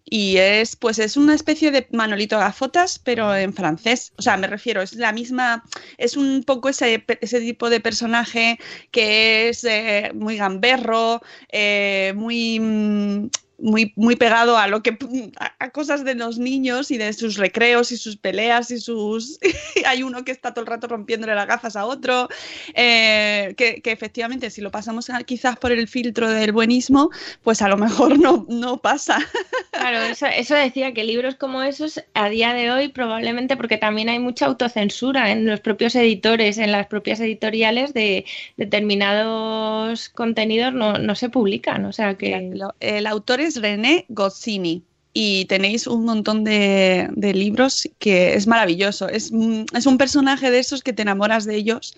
es, 0.09 0.75
pues 0.75 0.99
es 0.99 1.15
una 1.15 1.33
especie 1.33 1.71
de 1.71 1.87
Manolito 1.91 2.37
Gafotas, 2.37 2.99
pero 2.99 3.33
en 3.33 3.53
francés. 3.53 4.11
O 4.17 4.21
sea, 4.21 4.35
me 4.35 4.47
refiero, 4.47 4.81
es 4.81 4.95
la 4.95 5.13
misma, 5.13 5.63
es 5.97 6.17
un 6.17 6.43
poco 6.43 6.69
ese, 6.69 7.05
ese 7.21 7.39
tipo 7.39 7.69
de 7.69 7.79
personaje 7.79 8.59
que 8.91 9.49
es 9.49 9.63
eh, 9.63 10.11
muy 10.13 10.35
gamberro, 10.37 11.21
eh, 11.49 12.13
muy 12.15 12.59
mm, 12.59 13.29
muy, 13.61 13.93
muy 13.95 14.15
pegado 14.15 14.57
a 14.57 14.67
lo 14.67 14.81
que 14.83 14.97
a, 15.37 15.69
cosas 15.69 16.03
de 16.03 16.15
los 16.15 16.37
niños 16.37 16.91
y 16.91 16.97
de 16.97 17.13
sus 17.13 17.37
recreos 17.37 17.91
y 17.91 17.97
sus 17.97 18.17
peleas 18.17 18.71
y 18.71 18.79
sus 18.79 19.39
hay 19.85 20.03
uno 20.03 20.25
que 20.25 20.31
está 20.31 20.53
todo 20.53 20.61
el 20.61 20.67
rato 20.67 20.87
rompiéndole 20.87 21.35
las 21.35 21.47
gafas 21.47 21.75
a 21.75 21.85
otro 21.85 22.27
eh, 22.73 23.53
que, 23.57 23.81
efectivamente 23.85 24.49
si 24.49 24.61
lo 24.61 24.71
pasamos 24.71 25.07
quizás 25.25 25.57
por 25.57 25.71
el 25.71 25.87
filtro 25.87 26.29
del 26.29 26.51
buenismo 26.51 27.09
pues 27.43 27.61
a 27.61 27.67
lo 27.67 27.77
mejor 27.77 28.19
no, 28.19 28.45
no 28.49 28.77
pasa. 28.77 29.19
Claro 29.71 30.01
eso, 30.01 30.27
eso 30.27 30.53
decía 30.53 30.93
que 30.93 31.03
libros 31.03 31.35
como 31.35 31.63
esos 31.63 32.03
a 32.13 32.29
día 32.29 32.53
de 32.53 32.71
hoy 32.71 32.89
probablemente 32.89 33.57
porque 33.57 33.77
también 33.77 34.09
hay 34.09 34.19
mucha 34.19 34.45
autocensura 34.45 35.31
en 35.31 35.47
los 35.47 35.59
propios 35.61 35.95
editores 35.95 36.57
en 36.57 36.71
las 36.71 36.87
propias 36.87 37.19
editoriales 37.19 37.93
de 37.93 38.25
determinados 38.57 40.09
contenidos 40.09 40.73
no, 40.73 40.97
no 40.97 41.15
se 41.15 41.29
publican 41.29 41.85
o 41.85 41.93
sea 41.93 42.15
que 42.15 42.51
el 42.79 43.07
autor 43.07 43.39
es 43.41 43.50
René 43.57 44.05
Goscinny 44.09 44.83
y 45.13 45.45
tenéis 45.45 45.87
un 45.87 46.05
montón 46.05 46.43
de, 46.43 47.09
libros 47.33 47.89
que 47.99 48.33
es 48.33 48.47
maravilloso. 48.47 49.09
Es, 49.09 49.31
es, 49.73 49.85
un 49.85 49.97
personaje 49.97 50.51
de 50.51 50.59
esos 50.59 50.83
que 50.83 50.93
te 50.93 51.01
enamoras 51.01 51.45
de 51.45 51.55
ellos 51.55 51.97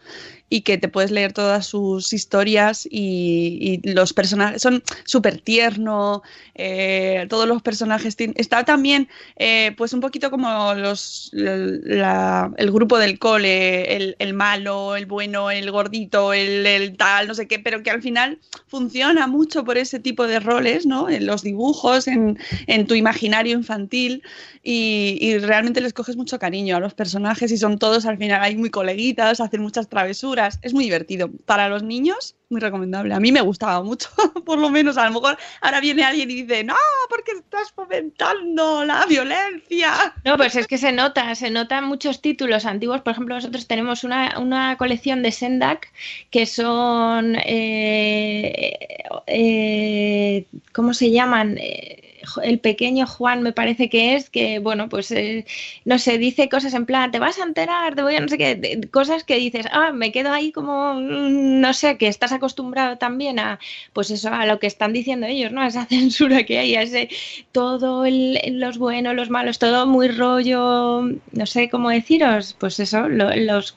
y 0.53 0.61
que 0.61 0.77
te 0.77 0.87
puedes 0.87 1.09
leer 1.09 1.33
todas 1.33 1.65
sus 1.65 2.13
historias 2.13 2.87
y, 2.87 3.81
los 3.85 4.13
personajes 4.13 4.61
son 4.61 4.83
súper 5.03 5.39
tierno, 5.39 6.21
eh, 6.53 7.25
todos 7.27 7.47
los 7.47 7.63
personajes 7.63 8.15
está 8.35 8.63
también 8.63 9.09
eh, 9.35 9.73
pues 9.75 9.93
un 9.93 9.99
poquito 9.99 10.29
como 10.29 10.75
los 10.75 11.31
el 11.33 12.71
grupo 12.71 12.99
del 12.99 13.17
cole, 13.17 14.15
el, 14.19 14.33
malo, 14.35 14.95
el 14.95 15.07
bueno, 15.07 15.49
el 15.49 15.71
gordito, 15.71 16.33
el, 16.33 16.95
tal, 16.97 17.27
no 17.27 17.33
sé 17.33 17.47
qué, 17.47 17.57
pero 17.57 17.81
que 17.81 17.89
al 17.89 18.03
final 18.03 18.37
funciona 18.67 19.25
mucho 19.25 19.63
por 19.63 19.79
ese 19.79 19.99
tipo 19.99 20.27
de 20.27 20.39
roles, 20.39 20.85
¿no? 20.85 21.09
En 21.09 21.25
los 21.25 21.41
dibujos, 21.41 22.07
en, 22.07 22.37
en 22.67 22.85
tu 22.85 22.93
imaginario 22.93 23.57
infantil 23.57 24.21
y, 24.65 25.37
realmente 25.39 25.81
les 25.81 25.93
coges 25.93 26.15
mucho 26.15 26.39
cariño 26.39 26.77
a 26.77 26.79
los 26.79 26.93
personajes 26.93 27.51
y 27.51 27.57
son 27.57 27.77
todos 27.77 28.05
al 28.05 28.17
final 28.17 28.55
muy 28.55 28.69
coleguitas, 28.69 29.41
hacen 29.41 29.61
muchas 29.61 29.89
travesuras, 29.89 30.42
es 30.61 30.73
muy 30.73 30.85
divertido. 30.85 31.29
Para 31.45 31.69
los 31.69 31.83
niños, 31.83 32.35
muy 32.49 32.61
recomendable. 32.61 33.13
A 33.13 33.19
mí 33.19 33.31
me 33.31 33.41
gustaba 33.41 33.83
mucho, 33.83 34.09
por 34.45 34.57
lo 34.59 34.69
menos 34.69 34.97
a 34.97 35.05
lo 35.05 35.13
mejor 35.13 35.37
ahora 35.61 35.81
viene 35.81 36.03
alguien 36.03 36.29
y 36.31 36.43
dice, 36.43 36.63
no, 36.63 36.75
porque 37.09 37.31
estás 37.31 37.71
fomentando 37.71 38.85
la 38.85 39.05
violencia. 39.05 40.13
No, 40.23 40.37
pues 40.37 40.55
es 40.55 40.67
que 40.67 40.77
se 40.77 40.91
nota, 40.91 41.33
se 41.35 41.49
notan 41.49 41.85
muchos 41.85 42.21
títulos 42.21 42.65
antiguos. 42.65 43.01
Por 43.01 43.13
ejemplo, 43.13 43.35
nosotros 43.35 43.67
tenemos 43.67 44.03
una, 44.03 44.39
una 44.39 44.77
colección 44.77 45.23
de 45.23 45.31
Sendak 45.31 45.91
que 46.29 46.45
son, 46.45 47.35
eh, 47.45 48.87
eh, 49.27 50.45
¿cómo 50.73 50.93
se 50.93 51.11
llaman? 51.11 51.57
Eh, 51.59 52.02
el 52.43 52.59
pequeño 52.59 53.05
Juan 53.07 53.41
me 53.43 53.53
parece 53.53 53.89
que 53.89 54.15
es, 54.15 54.29
que 54.29 54.59
bueno, 54.59 54.89
pues 54.89 55.11
eh, 55.11 55.45
no 55.85 55.99
sé, 55.99 56.17
dice 56.17 56.49
cosas 56.49 56.73
en 56.73 56.85
plan, 56.85 57.11
te 57.11 57.19
vas 57.19 57.39
a 57.39 57.43
enterar, 57.43 57.95
te 57.95 58.03
voy 58.03 58.15
a 58.15 58.19
no 58.21 58.27
sé 58.27 58.37
qué, 58.37 58.81
cosas 58.91 59.23
que 59.23 59.37
dices, 59.37 59.65
ah, 59.71 59.91
me 59.91 60.11
quedo 60.11 60.31
ahí 60.31 60.51
como, 60.51 60.95
mm, 60.95 61.59
no 61.61 61.73
sé, 61.73 61.97
que 61.97 62.07
estás 62.07 62.31
acostumbrado 62.31 62.97
también 62.97 63.39
a, 63.39 63.59
pues 63.93 64.11
eso, 64.11 64.29
a 64.29 64.45
lo 64.45 64.59
que 64.59 64.67
están 64.67 64.93
diciendo 64.93 65.27
ellos, 65.27 65.51
¿no? 65.51 65.61
A 65.61 65.67
esa 65.67 65.85
censura 65.87 66.43
que 66.43 66.59
hay, 66.59 66.75
a 66.75 66.83
ese, 66.83 67.09
todo 67.51 68.05
los 68.51 68.77
buenos, 68.77 69.15
los 69.15 69.29
malos, 69.29 69.59
todo 69.59 69.85
muy 69.87 70.07
rollo, 70.07 71.01
no 71.31 71.45
sé 71.45 71.69
cómo 71.69 71.89
deciros, 71.89 72.55
pues 72.59 72.79
eso, 72.79 73.07
los 73.09 73.75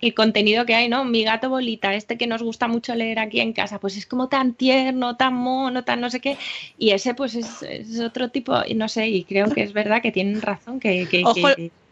el 0.00 0.14
contenido 0.14 0.64
que 0.66 0.74
hay, 0.74 0.88
¿no? 0.88 1.04
Mi 1.04 1.24
gato 1.24 1.48
bolita, 1.48 1.94
este 1.94 2.16
que 2.16 2.26
nos 2.26 2.42
gusta 2.42 2.68
mucho 2.68 2.94
leer 2.94 3.18
aquí 3.18 3.40
en 3.40 3.52
casa, 3.52 3.78
pues 3.78 3.96
es 3.96 4.06
como 4.06 4.28
tan 4.28 4.54
tierno, 4.54 5.16
tan 5.16 5.34
mono, 5.34 5.84
tan 5.84 6.00
no 6.00 6.10
sé 6.10 6.20
qué, 6.20 6.36
y 6.78 6.90
ese 6.90 7.14
pues 7.14 7.34
es, 7.34 8.00
otro 8.00 8.30
tipo, 8.30 8.54
y 8.66 8.74
no 8.74 8.88
sé, 8.88 9.08
y 9.08 9.24
creo 9.24 9.50
que 9.50 9.62
es 9.62 9.72
verdad 9.72 10.02
que 10.02 10.12
tienen 10.12 10.40
razón 10.40 10.80
que... 10.80 11.06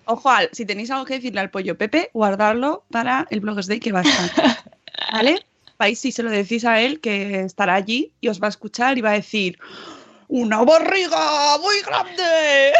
ojo, 0.07 0.31
Al, 0.31 0.49
si 0.53 0.65
tenéis 0.65 0.91
algo 0.91 1.05
que 1.05 1.15
decirle 1.15 1.41
al 1.41 1.51
pollo 1.51 1.77
Pepe, 1.77 2.11
guardarlo 2.15 2.85
para 2.91 3.27
el 3.31 3.41
Bloggers 3.41 3.67
Day 3.67 3.81
que 3.81 3.93
va 3.93 4.01
a 4.01 4.03
estar, 4.03 4.65
¿vale? 5.13 5.45
Vais 5.79 5.99
si 5.99 6.11
se 6.11 6.23
lo 6.23 6.31
decís 6.31 6.65
a 6.65 6.81
él, 6.81 7.01
que 7.01 7.41
estará 7.41 7.75
allí 7.75 8.13
y 8.21 8.29
os 8.29 8.43
va 8.43 8.47
a 8.47 8.51
escuchar 8.51 8.99
y 8.99 9.01
va 9.01 9.11
a 9.11 9.15
decir, 9.15 9.59
¡una 10.27 10.65
barriga 10.65 11.59
muy 11.59 11.81
grande! 11.83 12.25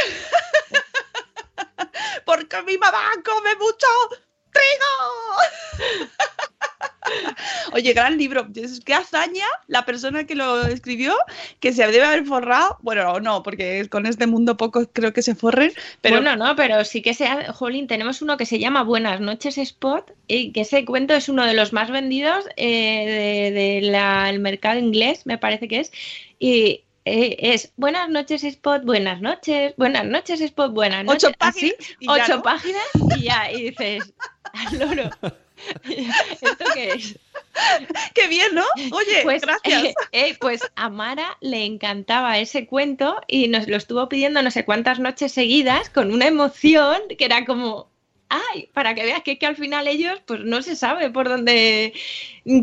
Porque 2.25 2.61
mi 2.63 2.77
mamá 2.77 2.99
come 3.25 3.55
mucho 3.55 3.87
Oye, 7.73 7.93
gran 7.93 8.19
libro. 8.19 8.47
Qué 8.85 8.95
hazaña 8.95 9.47
la 9.67 9.85
persona 9.85 10.25
que 10.25 10.35
lo 10.35 10.67
escribió, 10.67 11.15
que 11.61 11.73
se 11.73 11.87
debe 11.87 12.05
haber 12.05 12.25
forrado. 12.25 12.79
Bueno, 12.83 13.21
no, 13.21 13.43
porque 13.43 13.87
con 13.89 14.07
este 14.07 14.27
mundo 14.27 14.57
poco 14.57 14.87
creo 14.93 15.13
que 15.13 15.23
se 15.23 15.35
forren. 15.35 15.73
Pero... 16.01 16.17
Bueno, 16.17 16.37
no, 16.37 16.57
pero 16.57 16.85
sí 16.85 17.03
que 17.03 17.15
sea, 17.15 17.53
Jolín, 17.53 17.87
tenemos 17.87 18.23
uno 18.23 18.37
que 18.37 18.47
se 18.47 18.59
llama 18.59 18.83
Buenas 18.83 19.21
noches 19.21 19.59
Spot, 19.59 20.11
y 20.27 20.53
que 20.53 20.63
ese 20.63 20.85
cuento 20.85 21.15
es 21.15 21.29
uno 21.29 21.47
de 21.47 21.55
los 21.55 21.73
más 21.73 21.91
vendidos 21.91 22.45
del 22.57 23.93
de, 23.93 24.39
mercado 24.41 24.79
inglés, 24.79 25.27
me 25.27 25.39
parece 25.39 25.69
que 25.69 25.81
es. 25.81 25.93
Y 26.39 26.83
eh, 27.09 27.37
es 27.55 27.73
buenas 27.77 28.09
noches 28.09 28.45
Spot, 28.45 28.85
buenas 28.85 29.21
noches, 29.21 29.75
buenas 29.77 30.05
noches 30.05 30.41
Spot, 30.41 30.73
buenas 30.73 31.05
noches. 31.05 31.25
Ocho 31.25 31.39
páginas. 31.39 31.77
ocho 32.07 32.43
páginas 32.43 32.83
y 33.17 33.23
ya, 33.23 33.51
y 33.51 33.71
dices, 33.71 34.13
al 34.53 34.79
loro. 34.79 35.11
¿Esto 35.89 36.65
qué 36.75 36.93
es? 36.93 37.19
Qué 38.15 38.29
bien, 38.29 38.55
¿no? 38.55 38.65
Oye, 38.93 39.21
pues, 39.23 39.43
gracias. 39.43 39.85
Eh, 39.85 39.95
eh, 40.13 40.37
pues 40.41 40.61
a 40.77 40.89
Mara 40.89 41.37
le 41.41 41.65
encantaba 41.65 42.39
ese 42.39 42.67
cuento 42.67 43.21
y 43.27 43.49
nos 43.49 43.67
lo 43.67 43.77
estuvo 43.77 44.09
pidiendo 44.09 44.43
no 44.43 44.51
sé 44.51 44.65
cuántas 44.65 44.99
noches 44.99 45.33
seguidas 45.33 45.91
con 45.91 46.13
una 46.13 46.27
emoción 46.27 47.01
que 47.19 47.25
era 47.25 47.45
como, 47.45 47.88
¡ay! 48.29 48.69
Para 48.73 48.95
que 48.95 49.05
veas 49.05 49.23
que, 49.23 49.39
que 49.39 49.47
al 49.47 49.57
final 49.57 49.89
ellos, 49.89 50.21
pues 50.27 50.41
no 50.41 50.63
se 50.63 50.77
sabe 50.77 51.11
por 51.11 51.29
dónde, 51.29 51.93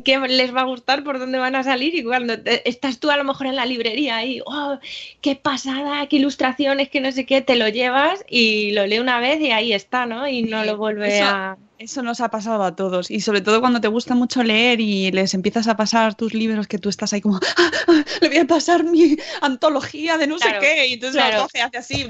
qué 0.04 0.20
les 0.20 0.56
va 0.56 0.62
a 0.62 0.66
gustar, 0.66 1.04
por 1.04 1.20
dónde 1.20 1.38
van 1.38 1.56
a 1.56 1.64
salir. 1.64 1.96
Y 1.96 2.04
cuando 2.04 2.36
estás 2.66 3.00
tú 3.00 3.12
a 3.12 3.18
lo 3.18 3.24
mejor 3.24 3.48
en 3.48 3.56
la 3.56 3.66
librería 3.66 4.24
y, 4.26 4.42
¡oh! 4.46 4.80
¡Qué 5.22 5.36
pasada! 5.36 6.08
¡Qué 6.08 6.18
ilustraciones! 6.18 6.90
¡Qué 6.90 7.02
no 7.02 7.12
sé 7.12 7.26
qué! 7.26 7.42
Te 7.42 7.56
lo 7.56 7.68
llevas 7.70 8.26
y 8.30 8.72
lo 8.72 8.86
lee 8.88 9.00
una 9.00 9.20
vez 9.20 9.42
y 9.42 9.52
ahí 9.52 9.74
está, 9.74 10.06
¿no? 10.06 10.28
Y 10.28 10.44
no 10.44 10.64
lo 10.66 10.78
vuelve 10.78 11.22
a 11.22 11.58
eso 11.78 12.02
nos 12.04 12.22
ha 12.22 12.30
pasado 12.30 12.64
a 12.64 12.76
todos. 12.76 13.12
Y 13.12 13.22
sobre 13.22 13.42
todo 13.42 13.60
cuando 13.60 13.82
te 13.82 13.88
gusta 13.88 14.16
mucho 14.16 14.44
leer 14.44 14.80
y 14.80 15.12
les 15.12 15.34
empiezas 15.34 15.68
a 15.68 15.76
pasar 15.76 16.16
tus 16.16 16.34
libros 16.34 16.68
que 16.68 16.78
tú 16.78 16.90
estás 16.90 17.14
ahí 17.14 17.22
como, 17.22 17.38
ah, 17.58 17.72
ah, 17.88 18.04
le 18.22 18.30
voy 18.30 18.38
a 18.38 18.46
pasar 18.46 18.84
mi 18.84 19.18
antología 19.42 20.18
de 20.18 20.28
no 20.28 20.40
sé 20.40 20.56
qué 20.60 20.88
y 20.88 20.94
entonces 20.94 21.22
claro. 21.22 21.38
lo 21.38 21.44
hace 21.46 21.78
así. 21.78 22.08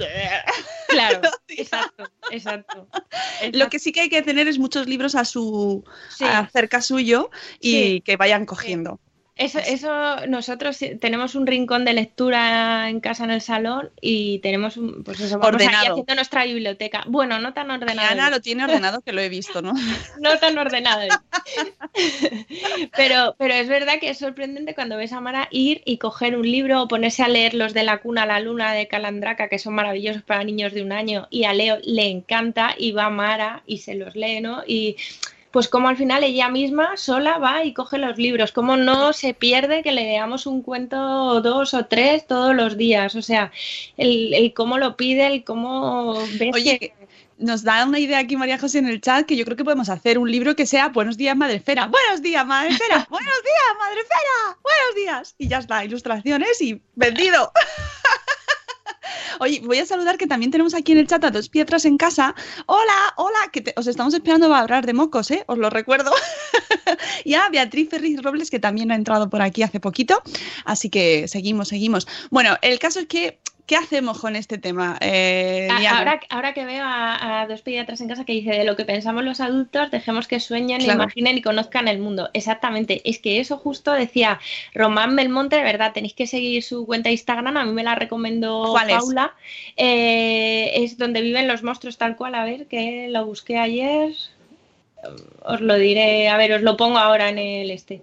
Claro, 0.89 1.21
exacto, 1.47 2.04
exacto, 2.32 2.88
Lo 3.54 3.69
que 3.69 3.80
sí 3.80 3.91
que 3.91 4.01
hay 4.01 4.10
que 4.10 4.21
tener 4.21 4.47
es 4.47 4.60
muchos 4.60 4.88
libros 4.88 5.15
a 5.15 5.25
su 5.25 5.84
cerca 6.51 6.82
suyo 6.82 7.30
y 7.60 8.01
que 8.01 8.17
vayan 8.17 8.45
cogiendo. 8.45 8.99
Eso, 9.37 9.59
eso, 9.59 10.25
nosotros 10.27 10.79
tenemos 11.01 11.35
un 11.35 11.45
rincón 11.45 11.83
de 11.83 11.91
lectura 11.91 12.89
en 12.89 13.01
casa 13.01 13.25
en 13.25 13.31
el 13.31 13.41
salón 13.41 13.89
y 13.99 14.39
tenemos 14.39 14.77
un, 14.77 15.03
pues 15.03 15.19
eso, 15.19 15.37
vamos 15.37 15.55
ordenado. 15.55 15.91
haciendo 15.91 16.15
nuestra 16.15 16.45
biblioteca. 16.45 17.03
Bueno, 17.05 17.37
no 17.39 17.53
tan 17.53 17.69
ordenado. 17.69 18.07
Ana 18.09 18.29
lo 18.29 18.39
tiene 18.39 18.63
ordenado 18.63 19.01
que 19.01 19.11
lo 19.11 19.19
he 19.19 19.27
visto, 19.27 19.61
¿no? 19.61 19.73
no 20.21 20.37
tan 20.39 20.57
ordenado. 20.57 21.01
pero, 22.95 23.35
pero 23.37 23.53
es 23.55 23.67
verdad 23.67 23.95
que 23.99 24.11
es 24.11 24.19
sorprendente 24.19 24.73
cuando 24.73 24.95
ves 24.95 25.11
a 25.11 25.19
Mara 25.19 25.49
ir 25.51 25.81
y 25.83 25.97
coger 25.97 26.37
un 26.37 26.49
libro 26.49 26.83
o 26.83 26.87
ponerse 26.87 27.21
a 27.21 27.27
leer 27.27 27.55
los 27.55 27.73
de 27.73 27.83
la 27.83 27.97
cuna 27.97 28.23
a 28.23 28.27
la 28.27 28.39
luna 28.39 28.71
de 28.71 28.87
Calandraca, 28.87 29.49
que 29.49 29.59
son 29.59 29.75
maravillosos 29.75 30.21
para 30.21 30.45
niños 30.45 30.71
de 30.71 30.81
un 30.81 30.93
año, 30.93 31.27
y 31.29 31.43
a 31.43 31.53
Leo 31.53 31.79
le 31.83 32.07
encanta 32.07 32.73
y 32.77 32.93
va 32.93 33.07
a 33.07 33.09
Mara 33.09 33.63
y 33.65 33.79
se 33.79 33.95
los 33.95 34.15
lee, 34.15 34.39
¿no? 34.39 34.63
Y 34.65 34.95
pues 35.55 35.69
como 35.69 35.87
al 35.87 35.95
final 35.95 36.21
ella 36.21 36.49
misma 36.49 36.97
sola 36.97 37.37
va 37.37 37.63
y 37.63 37.73
coge 37.73 37.97
los 37.97 38.17
libros, 38.17 38.51
como 38.51 38.75
no 38.75 39.13
se 39.13 39.33
pierde 39.33 39.83
que 39.83 39.93
le 39.93 40.03
leamos 40.03 40.47
un 40.47 40.61
cuento 40.61 41.39
dos 41.39 41.73
o 41.73 41.85
tres 41.85 42.27
todos 42.27 42.53
los 42.53 42.75
días, 42.75 43.15
o 43.15 43.21
sea, 43.21 43.53
el, 43.95 44.51
cómo 44.53 44.77
lo 44.77 44.97
pide, 44.97 45.27
el 45.27 45.45
cómo 45.45 46.15
ves 46.37 46.53
Oye, 46.53 46.93
Nos 47.37 47.63
da 47.63 47.85
una 47.85 47.99
idea 47.99 48.19
aquí 48.19 48.35
María 48.35 48.59
José 48.59 48.79
en 48.79 48.87
el 48.87 48.99
chat 48.99 49.25
que 49.25 49.37
yo 49.37 49.45
creo 49.45 49.55
que 49.55 49.63
podemos 49.63 49.87
hacer 49.87 50.17
un 50.17 50.29
libro 50.29 50.57
que 50.57 50.65
sea 50.65 50.89
Buenos 50.89 51.15
días, 51.15 51.37
Madrefera. 51.37 51.87
Buenos 51.87 52.21
días, 52.21 52.45
Madrefera. 52.45 53.07
Buenos 53.09 53.41
días, 53.41 53.77
Madrefera. 53.79 54.57
Buenos 54.61 54.95
días. 54.97 55.35
Y 55.37 55.47
ya 55.47 55.59
está, 55.59 55.85
ilustraciones 55.85 56.61
y 56.61 56.81
vendido. 56.95 57.53
Oye, 59.39 59.61
voy 59.63 59.79
a 59.79 59.85
saludar 59.85 60.17
que 60.17 60.27
también 60.27 60.51
tenemos 60.51 60.73
aquí 60.73 60.91
en 60.91 60.99
el 60.99 61.07
chat 61.07 61.23
a 61.23 61.31
dos 61.31 61.49
piedras 61.49 61.85
en 61.85 61.97
casa. 61.97 62.35
Hola, 62.65 63.13
hola, 63.17 63.39
que 63.51 63.73
os 63.75 63.87
estamos 63.87 64.13
esperando 64.13 64.47
para 64.47 64.61
hablar 64.61 64.85
de 64.85 64.93
mocos, 64.93 65.31
¿eh? 65.31 65.43
Os 65.47 65.57
lo 65.57 65.69
recuerdo. 65.69 66.11
y 67.23 67.33
a 67.35 67.49
Beatriz 67.49 67.89
Ferriz 67.89 68.21
Robles, 68.21 68.49
que 68.49 68.59
también 68.59 68.91
ha 68.91 68.95
entrado 68.95 69.29
por 69.29 69.41
aquí 69.41 69.63
hace 69.63 69.79
poquito. 69.79 70.21
Así 70.63 70.89
que 70.89 71.27
seguimos, 71.27 71.69
seguimos. 71.69 72.07
Bueno, 72.29 72.57
el 72.61 72.79
caso 72.79 72.99
es 72.99 73.07
que 73.07 73.39
¿Qué 73.65 73.75
hacemos 73.75 74.19
con 74.19 74.36
este 74.36 74.60
tema? 74.60 74.97
Eh, 75.01 75.67
ahora, 75.89 76.19
ahora, 76.30 76.54
que 76.54 76.65
veo 76.65 76.84
a, 76.86 77.47
dos 77.49 77.63
pediatras 77.63 77.99
en 77.99 78.08
casa 78.08 78.23
que 78.23 78.34
dice 78.34 78.51
de 78.51 78.63
lo 78.63 78.75
que 78.75 78.86
pensamos 78.86 79.23
los 79.23 79.39
adultos, 79.39 79.89
dejemos 79.89 80.28
que 80.28 80.39
sueñen, 80.39 80.82
imaginen 80.82 81.39
y 81.39 81.41
conozcan 81.41 81.88
el 81.88 81.97
mundo. 81.97 82.30
Exactamente, 82.34 83.01
es 83.06 83.17
que 83.17 83.39
eso 83.39 83.58
justo 83.58 83.91
decía 83.91 84.39
Román 84.75 85.15
Belmonte, 85.15 85.56
de 85.56 85.63
verdad, 85.63 85.93
tenéis 85.93 86.13
que 86.13 86.28
seguir 86.28 86.62
su 86.62 86.86
cuenta 86.86 87.10
de 87.10 87.13
Instagram, 87.13 87.58
a 87.58 87.65
mí 87.65 87.71
me 87.71 87.84
la 87.84 87.95
recomendó 87.95 88.71
Paula. 88.73 89.34
Eh, 89.78 90.84
es 90.84 90.99
donde 90.99 91.21
viven 91.21 91.47
los 91.47 91.63
monstruos 91.63 91.97
tal 91.97 92.15
cual, 92.15 92.36
a 92.36 92.43
ver, 92.43 92.67
que 92.67 93.08
lo 93.10 93.25
busqué 93.25 93.58
ayer 93.58 94.13
os 95.43 95.62
lo 95.62 95.75
diré, 95.75 96.30
a 96.30 96.38
ver, 96.38 96.54
os 96.54 96.62
lo 96.62 96.78
pongo 96.78 96.97
ahora 96.97 97.30
en 97.30 97.38
el 97.38 97.71
este. 97.71 98.01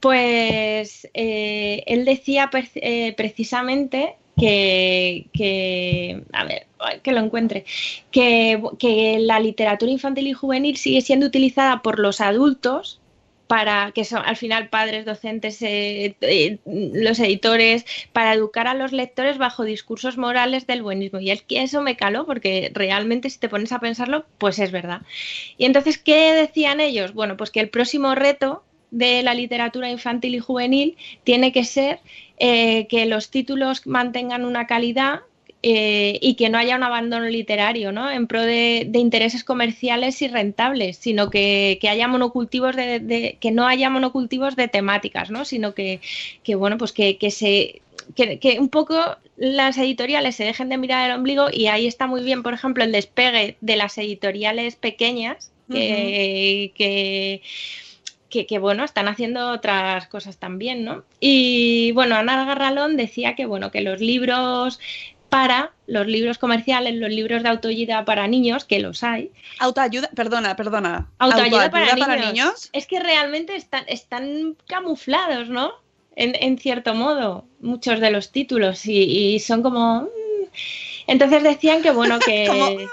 Pues 0.00 1.08
eh, 1.14 1.84
él 1.86 2.04
decía 2.04 2.50
precisamente 2.50 4.16
que, 4.40 6.22
a 6.32 6.44
ver, 6.44 6.66
que 7.02 7.12
lo 7.12 7.20
encuentre, 7.20 7.64
que, 8.10 9.18
la 9.20 9.40
literatura 9.40 9.90
infantil 9.90 10.28
y 10.28 10.32
juvenil 10.32 10.76
sigue 10.76 11.00
siendo 11.00 11.26
utilizada 11.26 11.82
por 11.82 11.98
los 11.98 12.20
adultos 12.20 13.00
para 13.46 13.90
que 13.90 14.04
son 14.04 14.22
al 14.24 14.36
final 14.36 14.68
padres, 14.68 15.04
docentes, 15.04 15.60
eh, 15.62 16.14
eh, 16.20 16.58
los 16.64 17.18
editores, 17.18 17.84
para 18.12 18.32
educar 18.32 18.68
a 18.68 18.74
los 18.74 18.92
lectores 18.92 19.38
bajo 19.38 19.64
discursos 19.64 20.16
morales 20.16 20.68
del 20.68 20.84
buenismo. 20.84 21.18
Y 21.18 21.32
es 21.32 21.42
que 21.42 21.60
eso 21.60 21.82
me 21.82 21.96
caló 21.96 22.26
porque 22.26 22.70
realmente 22.72 23.28
si 23.28 23.40
te 23.40 23.48
pones 23.48 23.72
a 23.72 23.80
pensarlo, 23.80 24.24
pues 24.38 24.60
es 24.60 24.70
verdad. 24.70 25.02
Y 25.58 25.64
entonces, 25.64 25.98
¿qué 25.98 26.32
decían 26.32 26.78
ellos? 26.78 27.12
Bueno, 27.12 27.36
pues 27.36 27.50
que 27.50 27.58
el 27.58 27.70
próximo 27.70 28.14
reto 28.14 28.62
de 28.92 29.24
la 29.24 29.34
literatura 29.34 29.90
infantil 29.90 30.36
y 30.36 30.38
juvenil 30.38 30.96
tiene 31.24 31.50
que 31.50 31.64
ser 31.64 31.98
eh, 32.42 32.86
que 32.88 33.04
los 33.04 33.28
títulos 33.28 33.86
mantengan 33.86 34.46
una 34.46 34.66
calidad 34.66 35.20
eh, 35.62 36.18
y 36.22 36.36
que 36.36 36.48
no 36.48 36.56
haya 36.56 36.74
un 36.74 36.82
abandono 36.82 37.26
literario, 37.26 37.92
¿no? 37.92 38.10
En 38.10 38.26
pro 38.26 38.40
de, 38.40 38.90
intereses 38.94 39.44
comerciales 39.44 40.22
y 40.22 40.28
rentables, 40.28 40.96
sino 40.96 41.28
que, 41.28 41.78
haya 41.82 42.08
monocultivos 42.08 42.74
de, 42.76 43.36
que 43.38 43.50
no 43.50 43.66
haya 43.66 43.90
monocultivos 43.90 44.56
de 44.56 44.68
temáticas, 44.68 45.30
¿no? 45.30 45.44
Sino 45.44 45.74
que, 45.74 46.00
bueno, 46.56 46.78
pues 46.78 46.92
que, 46.92 47.18
se 47.30 47.82
que, 48.16 48.56
un 48.58 48.70
poco 48.70 48.96
las 49.36 49.76
editoriales 49.76 50.36
se 50.36 50.44
dejen 50.44 50.70
de 50.70 50.78
mirar 50.78 51.10
el 51.10 51.16
ombligo 51.18 51.48
y 51.52 51.66
ahí 51.66 51.86
está 51.86 52.06
muy 52.06 52.22
bien, 52.22 52.42
por 52.42 52.54
ejemplo, 52.54 52.84
el 52.84 52.92
despegue 52.92 53.58
de 53.60 53.76
las 53.76 53.98
editoriales 53.98 54.76
pequeñas 54.76 55.52
que 55.70 56.72
que, 56.74 57.42
bueno, 58.60 58.84
están 58.84 59.08
haciendo 59.08 59.50
otras 59.50 60.06
cosas 60.08 60.38
también, 60.38 60.84
¿no? 60.84 61.04
Y 61.20 61.92
bueno, 61.92 62.16
Ana 62.16 62.44
Garralón 62.44 62.96
decía 62.96 63.34
que 63.34 63.46
bueno, 63.46 63.70
que 63.70 63.80
los 63.80 64.00
libros 64.00 64.78
para 65.30 65.72
los 65.86 66.06
libros 66.06 66.38
comerciales, 66.38 66.96
los 66.96 67.10
libros 67.10 67.42
de 67.42 67.48
autoayuda 67.48 68.04
para 68.04 68.26
niños, 68.26 68.64
que 68.64 68.80
los 68.80 69.02
hay. 69.02 69.30
Autoayuda, 69.60 70.10
perdona, 70.14 70.56
perdona. 70.56 71.08
Autoayuda, 71.18 71.70
para, 71.70 71.94
niños. 72.16 72.68
Es 72.72 72.86
que 72.86 73.00
realmente 73.00 73.56
están, 73.56 73.84
están 73.86 74.56
camuflados, 74.66 75.48
¿no? 75.48 75.72
En, 76.16 76.58
cierto 76.58 76.94
modo, 76.94 77.46
muchos 77.60 77.98
de 78.00 78.10
los 78.10 78.30
títulos 78.30 78.82
y, 78.84 79.38
son 79.38 79.62
como... 79.62 80.02
Mm. 80.02 80.08
Entonces 81.06 81.42
decían 81.42 81.80
que 81.80 81.92
bueno, 81.92 82.18
que... 82.18 82.86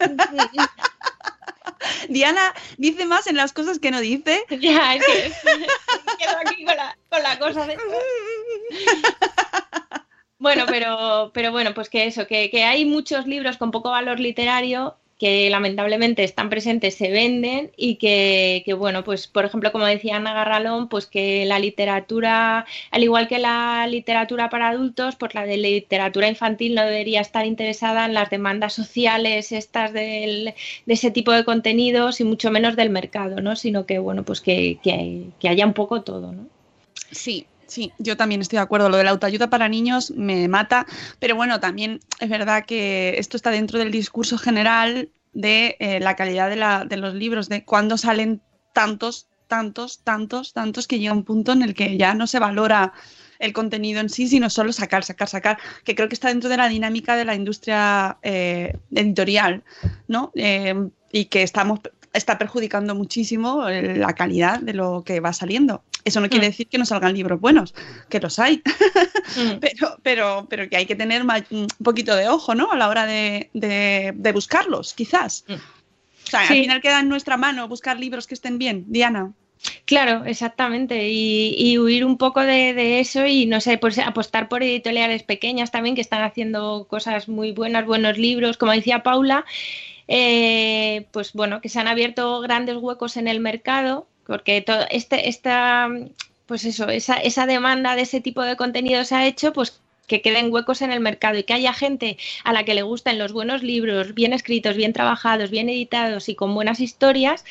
Diana 2.08 2.54
dice 2.78 3.04
más 3.06 3.26
en 3.26 3.36
las 3.36 3.52
cosas 3.52 3.78
que 3.78 3.90
no 3.90 4.00
dice. 4.00 4.44
Ya, 4.60 4.94
es 4.94 5.04
que 5.04 5.32
quedo 6.18 6.36
aquí 6.44 6.64
con 6.64 6.76
la, 6.76 6.96
con 7.08 7.22
la 7.22 7.38
cosa 7.38 7.66
de... 7.66 7.78
Bueno, 10.38 10.64
pero, 10.66 11.30
pero 11.32 11.52
bueno, 11.52 11.72
pues 11.72 11.88
que 11.88 12.04
eso, 12.04 12.26
que, 12.26 12.50
que 12.50 12.64
hay 12.64 12.84
muchos 12.84 13.28
libros 13.28 13.58
con 13.58 13.70
poco 13.70 13.90
valor 13.90 14.18
literario 14.18 14.96
que 15.22 15.48
lamentablemente 15.50 16.24
están 16.24 16.50
presentes 16.50 16.96
se 16.96 17.08
venden 17.12 17.70
y 17.76 17.94
que, 17.94 18.64
bueno, 18.76 19.04
pues 19.04 19.28
por 19.28 19.44
ejemplo, 19.44 19.70
como 19.70 19.86
decía 19.86 20.16
Ana 20.16 20.34
Garralón, 20.34 20.88
pues 20.88 21.06
que 21.06 21.46
la 21.46 21.60
literatura, 21.60 22.66
al 22.90 23.02
igual 23.04 23.28
que 23.28 23.38
la 23.38 23.86
literatura 23.86 24.50
para 24.50 24.70
adultos, 24.70 25.14
pues 25.14 25.32
la 25.34 25.46
de 25.46 25.58
literatura 25.58 26.26
infantil 26.26 26.74
no 26.74 26.82
debería 26.82 27.20
estar 27.20 27.46
interesada 27.46 28.06
en 28.06 28.14
las 28.14 28.30
demandas 28.30 28.72
sociales 28.72 29.52
estas 29.52 29.92
de 29.92 30.56
ese 30.88 31.12
tipo 31.12 31.30
de 31.30 31.44
contenidos 31.44 32.20
y 32.20 32.24
mucho 32.24 32.50
menos 32.50 32.74
del 32.74 32.90
mercado, 32.90 33.40
¿no? 33.40 33.54
Sino 33.54 33.86
que, 33.86 34.00
bueno, 34.00 34.24
pues 34.24 34.40
que, 34.40 34.80
que 34.82 35.48
haya 35.48 35.64
un 35.64 35.74
poco 35.74 36.02
todo, 36.02 36.32
¿no? 36.32 36.48
Sí, 37.12 37.46
Sí, 37.72 37.90
yo 37.98 38.18
también 38.18 38.42
estoy 38.42 38.58
de 38.58 38.64
acuerdo. 38.64 38.90
Lo 38.90 38.98
de 38.98 39.04
la 39.04 39.12
autoayuda 39.12 39.48
para 39.48 39.66
niños 39.66 40.10
me 40.10 40.46
mata, 40.46 40.84
pero 41.18 41.36
bueno, 41.36 41.58
también 41.58 42.00
es 42.20 42.28
verdad 42.28 42.66
que 42.66 43.14
esto 43.16 43.38
está 43.38 43.50
dentro 43.50 43.78
del 43.78 43.90
discurso 43.90 44.36
general 44.36 45.08
de 45.32 45.76
eh, 45.80 45.98
la 45.98 46.14
calidad 46.14 46.50
de, 46.50 46.56
la, 46.56 46.84
de 46.84 46.98
los 46.98 47.14
libros, 47.14 47.48
de 47.48 47.64
cuando 47.64 47.96
salen 47.96 48.42
tantos, 48.74 49.26
tantos, 49.46 50.02
tantos, 50.04 50.52
tantos, 50.52 50.86
que 50.86 50.98
llega 50.98 51.14
un 51.14 51.24
punto 51.24 51.52
en 51.52 51.62
el 51.62 51.72
que 51.72 51.96
ya 51.96 52.12
no 52.12 52.26
se 52.26 52.38
valora 52.38 52.92
el 53.38 53.54
contenido 53.54 54.00
en 54.00 54.10
sí, 54.10 54.28
sino 54.28 54.50
solo 54.50 54.74
sacar, 54.74 55.02
sacar, 55.02 55.30
sacar, 55.30 55.58
que 55.82 55.94
creo 55.94 56.10
que 56.10 56.14
está 56.14 56.28
dentro 56.28 56.50
de 56.50 56.58
la 56.58 56.68
dinámica 56.68 57.16
de 57.16 57.24
la 57.24 57.34
industria 57.34 58.18
eh, 58.20 58.76
editorial, 58.94 59.64
¿no? 60.08 60.30
Eh, 60.34 60.74
y 61.10 61.24
que 61.24 61.42
estamos 61.42 61.80
está 62.12 62.36
perjudicando 62.36 62.94
muchísimo 62.94 63.66
la 63.70 64.12
calidad 64.12 64.60
de 64.60 64.74
lo 64.74 65.02
que 65.02 65.20
va 65.20 65.32
saliendo. 65.32 65.82
Eso 66.04 66.20
no 66.20 66.28
quiere 66.28 66.46
mm. 66.46 66.50
decir 66.50 66.66
que 66.68 66.78
no 66.78 66.84
salgan 66.84 67.14
libros 67.14 67.40
buenos, 67.40 67.74
que 68.08 68.20
los 68.20 68.38
hay, 68.38 68.62
mm. 69.36 69.52
pero, 69.60 69.98
pero, 70.02 70.46
pero 70.48 70.68
que 70.68 70.76
hay 70.76 70.86
que 70.86 70.96
tener 70.96 71.22
un 71.22 71.66
poquito 71.82 72.16
de 72.16 72.28
ojo, 72.28 72.54
¿no? 72.54 72.72
A 72.72 72.76
la 72.76 72.88
hora 72.88 73.06
de, 73.06 73.50
de, 73.52 74.32
buscarlos, 74.32 74.94
quizás. 74.94 75.44
Mm. 75.48 75.54
O 75.54 76.30
sea, 76.32 76.40
al 76.40 76.48
final 76.48 76.80
queda 76.80 77.00
en 77.00 77.08
nuestra 77.08 77.36
mano 77.36 77.68
buscar 77.68 77.98
libros 77.98 78.26
que 78.26 78.34
estén 78.34 78.58
bien. 78.58 78.84
Diana. 78.88 79.32
Claro, 79.84 80.24
exactamente. 80.24 81.08
Y, 81.08 81.78
huir 81.78 82.04
un 82.04 82.18
poco 82.18 82.40
de, 82.40 82.74
de, 82.74 83.00
eso 83.00 83.26
y, 83.26 83.46
no 83.46 83.60
sé, 83.60 83.78
pues 83.78 83.98
apostar 83.98 84.48
por 84.48 84.62
editoriales 84.62 85.22
pequeñas 85.22 85.70
también 85.70 85.94
que 85.94 86.00
están 86.00 86.22
haciendo 86.22 86.86
cosas 86.88 87.28
muy 87.28 87.52
buenas, 87.52 87.86
buenos 87.86 88.18
libros. 88.18 88.56
Como 88.56 88.72
decía 88.72 89.02
Paula, 89.02 89.44
eh, 90.08 91.06
pues 91.12 91.32
bueno, 91.32 91.60
que 91.60 91.68
se 91.68 91.78
han 91.78 91.88
abierto 91.88 92.40
grandes 92.40 92.76
huecos 92.76 93.16
en 93.16 93.28
el 93.28 93.40
mercado, 93.40 94.06
porque 94.26 94.60
todo 94.60 94.86
este, 94.90 95.28
esta, 95.28 95.88
pues 96.46 96.64
eso, 96.64 96.88
esa, 96.88 97.16
esa 97.16 97.46
demanda 97.46 97.96
de 97.96 98.02
ese 98.02 98.20
tipo 98.20 98.42
de 98.42 98.56
contenido 98.56 99.04
se 99.04 99.14
ha 99.14 99.26
hecho, 99.26 99.52
pues 99.52 99.80
que 100.06 100.20
queden 100.20 100.52
huecos 100.52 100.82
en 100.82 100.92
el 100.92 101.00
mercado 101.00 101.38
y 101.38 101.44
que 101.44 101.54
haya 101.54 101.72
gente 101.72 102.18
a 102.44 102.52
la 102.52 102.64
que 102.64 102.74
le 102.74 102.82
gusten 102.82 103.18
los 103.18 103.32
buenos 103.32 103.62
libros, 103.62 104.14
bien 104.14 104.32
escritos, 104.32 104.76
bien 104.76 104.92
trabajados, 104.92 105.50
bien 105.50 105.68
editados 105.68 106.28
y 106.28 106.34
con 106.34 106.54
buenas 106.54 106.80
historias, 106.80 107.44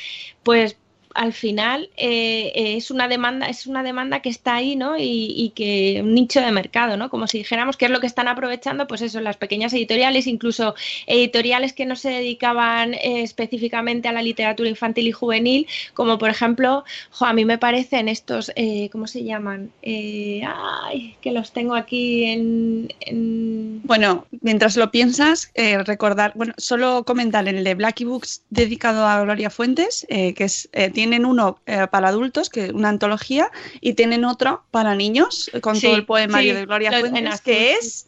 pues 0.44 0.78
al 1.14 1.34
final 1.34 1.90
eh, 1.98 2.52
es 2.56 2.92
una 2.92 3.08
demanda, 3.08 3.48
es 3.48 3.68
una 3.68 3.84
demanda 3.84 4.22
que 4.22 4.30
está 4.30 4.56
ahí, 4.56 4.76
¿no? 4.76 4.96
Y, 4.98 5.52
que 5.56 6.00
un 6.02 6.14
nicho 6.14 6.40
de 6.40 6.52
mercado, 6.52 6.98
¿no? 6.98 7.10
Como 7.10 7.28
si 7.28 7.40
dijéramos 7.40 7.78
que 7.78 7.86
es 7.86 7.92
lo 7.92 8.00
que 8.00 8.08
están 8.08 8.28
aprovechando, 8.28 8.88
pues 8.88 9.02
eso, 9.02 9.20
las 9.20 9.38
pequeñas 9.38 9.74
editoriales, 9.74 10.28
incluso 10.28 10.76
editoriales 11.08 11.74
que 11.74 11.86
no 11.86 11.96
se 11.96 12.10
dedicaban 12.10 12.94
eh, 12.94 13.22
específicamente 13.22 14.08
a 14.08 14.14
la 14.14 14.22
literatura 14.22 14.70
infantil 14.70 15.08
y 15.08 15.12
juvenil, 15.12 15.68
como 15.94 16.18
por 16.18 16.30
ejemplo, 16.30 16.84
a 17.20 17.34
mí 17.34 17.46
me 17.46 17.58
parecen 17.58 18.08
estos, 18.08 18.52
eh, 18.56 18.90
¿cómo 18.92 19.08
se 19.08 19.24
llaman? 19.24 19.72
ay, 19.84 21.16
que 21.22 21.32
los 21.32 21.52
tengo 21.52 21.76
aquí 21.76 22.26
en, 22.26 23.82
Bueno, 23.84 24.26
mientras 24.42 24.78
lo 24.78 24.92
piensas, 24.92 25.52
recordar, 25.86 26.34
bueno, 26.36 26.54
solo 26.58 27.04
comentar 27.04 27.48
el 27.48 27.64
de 27.64 27.76
Blacky 27.76 28.06
Books 28.06 28.44
dedicado 28.50 29.06
a 29.06 29.22
Gloria 29.22 29.50
Fuentes, 29.50 30.06
que 30.10 30.36
es 30.38 30.70
tienen 31.02 31.26
uno 31.26 31.60
eh, 31.66 31.88
para 31.90 32.10
adultos, 32.10 32.52
que 32.52 32.70
una 32.70 32.90
antología, 32.90 33.50
y 33.80 33.96
tienen 33.96 34.24
otro 34.24 34.66
para 34.70 34.94
niños, 34.94 35.50
con 35.60 35.82
todo 35.82 35.96
el 35.96 36.06
poemario 36.06 36.54
de 36.54 36.68
Gloria 36.68 36.92
Fuentes, 37.00 37.42
que 37.42 37.74
es 37.74 38.08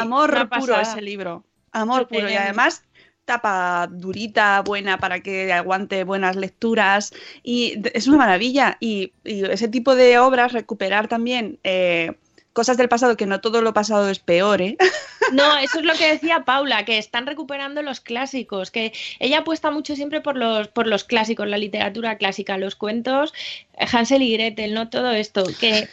amor 0.00 0.48
puro 0.48 0.80
ese 0.80 1.02
libro. 1.02 1.42
Amor 1.72 2.06
puro. 2.06 2.30
Y 2.30 2.34
además 2.34 2.84
tapa 3.24 3.88
durita, 3.90 4.62
buena 4.62 4.98
para 4.98 5.18
que 5.20 5.52
aguante 5.52 6.04
buenas 6.04 6.36
lecturas 6.36 7.12
y 7.42 7.80
es 7.94 8.06
una 8.06 8.18
maravilla 8.18 8.76
y, 8.78 9.12
ese 9.24 9.66
tipo 9.66 9.96
de 9.96 10.20
obras 10.20 10.52
recuperar 10.52 11.08
también 11.08 11.58
eh, 11.64 12.12
cosas 12.60 12.76
del 12.76 12.90
pasado, 12.90 13.16
que 13.16 13.24
no 13.24 13.40
todo 13.40 13.62
lo 13.62 13.72
pasado 13.72 14.10
es 14.10 14.18
peor, 14.18 14.60
¿eh? 14.60 14.76
No, 15.32 15.56
eso 15.56 15.78
es 15.78 15.86
lo 15.86 15.94
que 15.94 16.12
decía 16.12 16.44
Paula, 16.44 16.84
que 16.84 16.98
están 16.98 17.24
recuperando 17.24 17.80
los 17.80 18.00
clásicos, 18.00 18.70
que 18.70 18.92
ella 19.18 19.38
apuesta 19.38 19.70
mucho 19.70 19.96
siempre 19.96 20.20
por 20.20 20.36
los, 20.36 20.68
por 20.68 20.86
los 20.86 21.04
clásicos, 21.04 21.48
la 21.48 21.56
literatura 21.56 22.18
clásica, 22.18 22.58
los 22.58 22.74
cuentos, 22.74 23.32
Hansel 23.78 24.20
y 24.20 24.32
Gretel, 24.34 24.74
¿no? 24.74 24.90
Todo 24.90 25.12
esto, 25.12 25.44
que 25.58 25.88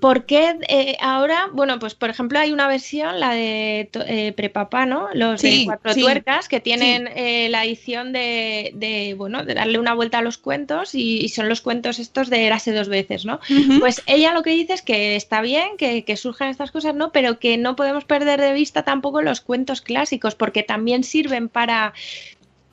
¿Por 0.00 0.26
qué 0.26 0.56
eh, 0.68 0.96
ahora, 1.00 1.48
bueno, 1.52 1.80
pues 1.80 1.96
por 1.96 2.08
ejemplo 2.08 2.38
hay 2.38 2.52
una 2.52 2.68
versión, 2.68 3.18
la 3.18 3.30
de 3.30 3.90
eh, 4.06 4.32
Prepapá, 4.36 4.86
¿no? 4.86 5.08
Los 5.12 5.42
de 5.42 5.62
cuatro 5.64 5.92
tuercas, 5.92 6.48
que 6.48 6.60
tienen 6.60 7.08
eh, 7.16 7.48
la 7.48 7.64
edición 7.64 8.12
de, 8.12 9.14
bueno, 9.18 9.44
de 9.44 9.54
darle 9.54 9.76
una 9.80 9.94
vuelta 9.94 10.18
a 10.18 10.22
los 10.22 10.38
cuentos 10.38 10.94
y, 10.94 11.28
son 11.30 11.48
los 11.48 11.60
cuentos 11.60 11.98
estos 11.98 12.30
de 12.30 12.46
Erase 12.46 12.72
dos 12.72 12.88
veces, 12.88 13.24
¿no? 13.24 13.40
Pues 13.80 14.02
ella 14.06 14.32
lo 14.32 14.42
que 14.44 14.50
dice 14.50 14.74
es 14.74 14.82
que 14.82 15.16
está 15.16 15.40
bien, 15.40 15.76
que, 15.76 16.04
que, 16.04 16.16
surjan 16.16 16.48
estas 16.48 16.70
cosas, 16.70 16.94
¿no? 16.94 17.10
Pero 17.10 17.40
que 17.40 17.56
no 17.56 17.74
podemos 17.74 18.04
perder 18.04 18.40
de 18.40 18.52
vista 18.52 18.84
tampoco 18.84 19.20
los 19.20 19.40
cuentos 19.40 19.80
clásicos, 19.80 20.36
porque 20.36 20.62
también 20.62 21.02
sirven 21.02 21.48
para, 21.48 21.92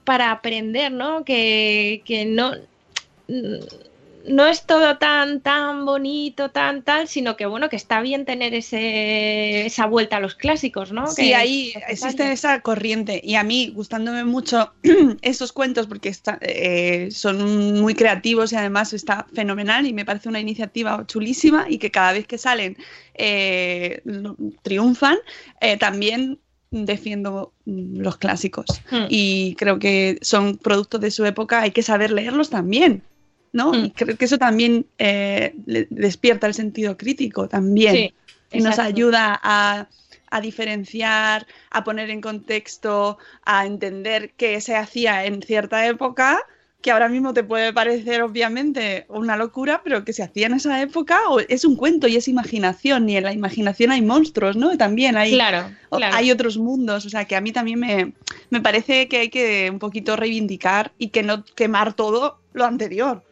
para 0.03 0.29
aprender, 0.29 0.91
¿no? 0.91 1.25
Que, 1.25 2.03
que 2.05 2.25
no 2.25 2.53
no 4.27 4.47
es 4.47 4.65
todo 4.65 4.97
tan, 4.97 5.41
tan 5.41 5.85
bonito, 5.85 6.49
tan 6.49 6.83
tal, 6.83 7.07
sino 7.07 7.35
que 7.35 7.45
bueno, 7.45 7.69
que 7.69 7.75
está 7.75 8.01
bien 8.01 8.25
tener 8.25 8.53
ese, 8.53 9.65
esa 9.65 9.85
vuelta 9.85 10.17
a 10.17 10.19
los 10.19 10.35
clásicos, 10.35 10.91
¿no? 10.91 11.07
Sí, 11.07 11.33
ahí 11.33 11.73
existe 11.88 12.31
esa 12.31 12.61
corriente. 12.61 13.21
Y 13.23 13.35
a 13.35 13.43
mí, 13.43 13.71
gustándome 13.73 14.23
mucho 14.23 14.73
esos 15.21 15.51
cuentos, 15.51 15.88
porque 15.88 16.15
eh, 16.41 17.09
son 17.11 17.79
muy 17.79 17.93
creativos 17.95 18.53
y 18.53 18.55
además 18.55 18.93
está 18.93 19.27
fenomenal 19.33 19.85
y 19.85 19.93
me 19.93 20.05
parece 20.05 20.29
una 20.29 20.39
iniciativa 20.39 21.03
chulísima 21.07 21.65
y 21.69 21.77
que 21.77 21.91
cada 21.91 22.13
vez 22.13 22.27
que 22.27 22.38
salen 22.38 22.77
eh, 23.13 24.01
triunfan, 24.63 25.17
eh, 25.61 25.77
también 25.77 26.39
defiendo 26.71 27.53
los 27.65 28.17
clásicos. 28.17 28.65
Hmm. 28.89 29.05
Y 29.09 29.55
creo 29.55 29.79
que 29.79 30.17
son 30.21 30.57
productos 30.57 30.99
de 31.01 31.11
su 31.11 31.25
época, 31.25 31.61
hay 31.61 31.71
que 31.71 31.83
saber 31.83 32.11
leerlos 32.11 32.49
también. 32.49 33.03
¿No? 33.55 33.71
Mm. 33.71 33.85
Y 33.85 33.91
creo 33.91 34.17
que 34.17 34.25
eso 34.25 34.37
también 34.37 34.85
eh, 34.97 35.53
despierta 35.89 36.45
el 36.45 36.53
sentido 36.53 36.97
crítico 36.97 37.47
también. 37.47 38.13
y 38.51 38.59
nos 38.59 38.79
ayuda 38.79 39.39
a, 39.41 39.87
diferenciar, 40.41 41.47
a 41.71 41.85
poner 41.85 42.09
en 42.09 42.19
contexto, 42.19 43.17
a 43.45 43.65
entender 43.65 44.33
qué 44.35 44.59
se 44.59 44.75
hacía 44.75 45.25
en 45.25 45.41
cierta 45.41 45.87
época 45.87 46.41
que 46.81 46.91
ahora 46.91 47.07
mismo 47.07 47.33
te 47.33 47.43
puede 47.43 47.71
parecer 47.71 48.21
obviamente 48.21 49.05
una 49.07 49.37
locura, 49.37 49.81
pero 49.83 50.03
que 50.03 50.13
se 50.13 50.21
hacía 50.21 50.47
en 50.47 50.53
esa 50.53 50.81
época 50.81 51.21
o 51.29 51.39
es 51.39 51.63
un 51.63 51.77
cuento 51.77 52.07
y 52.07 52.17
es 52.17 52.27
imaginación, 52.27 53.09
y 53.09 53.17
en 53.17 53.23
la 53.23 53.33
imaginación 53.33 53.91
hay 53.91 54.03
monstruos, 54.03 54.55
¿no? 54.55 54.77
También 54.77 55.17
hay, 55.17 55.39
hay 55.89 56.31
otros 56.31 56.57
mundos, 56.57 57.05
o 57.05 57.09
sea 57.09 57.25
que 57.25 57.35
a 57.35 57.41
mí 57.41 57.51
también 57.51 57.79
me, 57.79 58.13
me 58.51 58.61
parece 58.61 59.07
que 59.07 59.17
hay 59.17 59.29
que 59.29 59.69
un 59.71 59.79
poquito 59.79 60.15
reivindicar 60.15 60.91
y 60.99 61.07
que 61.07 61.23
no 61.23 61.43
quemar 61.43 61.93
todo 61.93 62.39
lo 62.53 62.65
anterior. 62.65 63.23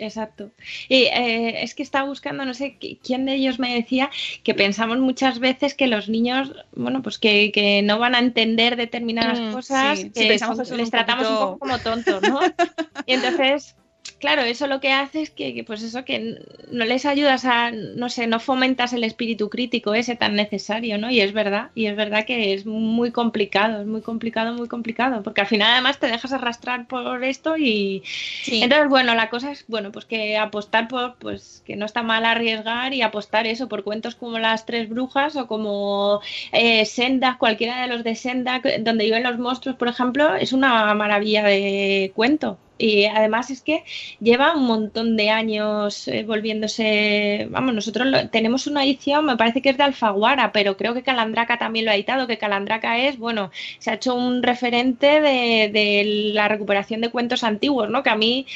Exacto. 0.00 0.50
Y 0.88 1.04
eh, 1.04 1.62
es 1.62 1.74
que 1.74 1.82
estaba 1.82 2.08
buscando, 2.08 2.46
no 2.46 2.54
sé 2.54 2.78
quién 3.02 3.26
de 3.26 3.34
ellos 3.34 3.58
me 3.58 3.74
decía 3.74 4.10
que 4.42 4.54
pensamos 4.54 4.98
muchas 4.98 5.38
veces 5.40 5.74
que 5.74 5.86
los 5.86 6.08
niños, 6.08 6.54
bueno, 6.74 7.02
pues 7.02 7.18
que, 7.18 7.52
que 7.52 7.82
no 7.82 7.98
van 7.98 8.14
a 8.14 8.18
entender 8.18 8.76
determinadas 8.76 9.38
mm, 9.38 9.52
cosas, 9.52 10.06
que 10.14 10.38
les 10.76 10.90
tratamos 10.90 11.28
un 11.28 11.36
poco 11.36 11.58
como 11.58 11.78
tontos, 11.80 12.22
¿no? 12.22 12.40
y 13.06 13.12
entonces 13.12 13.76
claro, 14.20 14.42
eso 14.42 14.66
lo 14.66 14.80
que 14.80 14.92
hace 14.92 15.22
es 15.22 15.30
que, 15.30 15.64
pues 15.66 15.82
eso, 15.82 16.04
que 16.04 16.38
no 16.70 16.84
les 16.84 17.06
ayudas 17.06 17.44
a, 17.44 17.70
no 17.72 18.08
sé, 18.08 18.26
no 18.26 18.38
fomentas 18.38 18.92
el 18.92 19.02
espíritu 19.04 19.48
crítico 19.48 19.94
ese 19.94 20.14
tan 20.16 20.36
necesario, 20.36 20.98
¿no? 20.98 21.10
Y 21.10 21.20
es 21.20 21.32
verdad, 21.32 21.70
y 21.74 21.86
es 21.86 21.96
verdad 21.96 22.24
que 22.26 22.54
es 22.54 22.66
muy 22.66 23.10
complicado, 23.10 23.80
es 23.80 23.86
muy 23.86 24.02
complicado, 24.02 24.54
muy 24.54 24.68
complicado, 24.68 25.22
porque 25.22 25.40
al 25.40 25.46
final 25.46 25.72
además 25.72 25.98
te 25.98 26.06
dejas 26.06 26.32
arrastrar 26.32 26.86
por 26.86 27.24
esto 27.24 27.56
y 27.56 28.02
entonces, 28.46 28.88
bueno, 28.88 29.14
la 29.14 29.30
cosa 29.30 29.50
es, 29.52 29.64
bueno, 29.68 29.90
pues 29.92 30.04
que 30.04 30.36
apostar 30.36 30.88
por, 30.88 31.16
pues 31.16 31.62
que 31.66 31.76
no 31.76 31.86
está 31.86 32.02
mal 32.02 32.24
arriesgar 32.24 32.94
y 32.94 33.02
apostar 33.02 33.46
eso 33.46 33.68
por 33.68 33.84
cuentos 33.84 34.14
como 34.14 34.38
Las 34.38 34.66
Tres 34.66 34.88
Brujas 34.88 35.36
o 35.36 35.46
como 35.46 36.20
eh, 36.52 36.84
Senda, 36.84 37.36
cualquiera 37.38 37.80
de 37.82 37.88
los 37.88 38.04
de 38.04 38.14
Senda, 38.14 38.60
donde 38.80 39.04
viven 39.04 39.22
los 39.22 39.38
monstruos, 39.38 39.76
por 39.76 39.88
ejemplo, 39.88 40.34
es 40.34 40.52
una 40.52 40.94
maravilla 40.94 41.44
de 41.44 42.12
cuento. 42.14 42.58
Y 42.80 43.04
además 43.04 43.50
es 43.50 43.60
que 43.62 43.84
lleva 44.20 44.54
un 44.56 44.64
montón 44.66 45.16
de 45.16 45.30
años 45.30 46.08
eh, 46.08 46.24
volviéndose. 46.24 47.46
Vamos, 47.50 47.74
nosotros 47.74 48.08
tenemos 48.30 48.66
una 48.66 48.84
edición, 48.84 49.26
me 49.26 49.36
parece 49.36 49.62
que 49.62 49.70
es 49.70 49.76
de 49.76 49.84
Alfaguara, 49.84 50.52
pero 50.52 50.76
creo 50.76 50.94
que 50.94 51.02
Calandraca 51.02 51.58
también 51.58 51.84
lo 51.84 51.90
ha 51.90 51.94
editado. 51.94 52.26
Que 52.26 52.38
Calandraca 52.38 52.98
es, 52.98 53.18
bueno, 53.18 53.50
se 53.78 53.90
ha 53.90 53.94
hecho 53.94 54.14
un 54.14 54.42
referente 54.42 55.20
de, 55.20 55.70
de 55.72 56.32
la 56.34 56.48
recuperación 56.48 57.00
de 57.00 57.10
cuentos 57.10 57.44
antiguos, 57.44 57.90
¿no? 57.90 58.02
Que 58.02 58.10
a 58.10 58.16
mí 58.16 58.46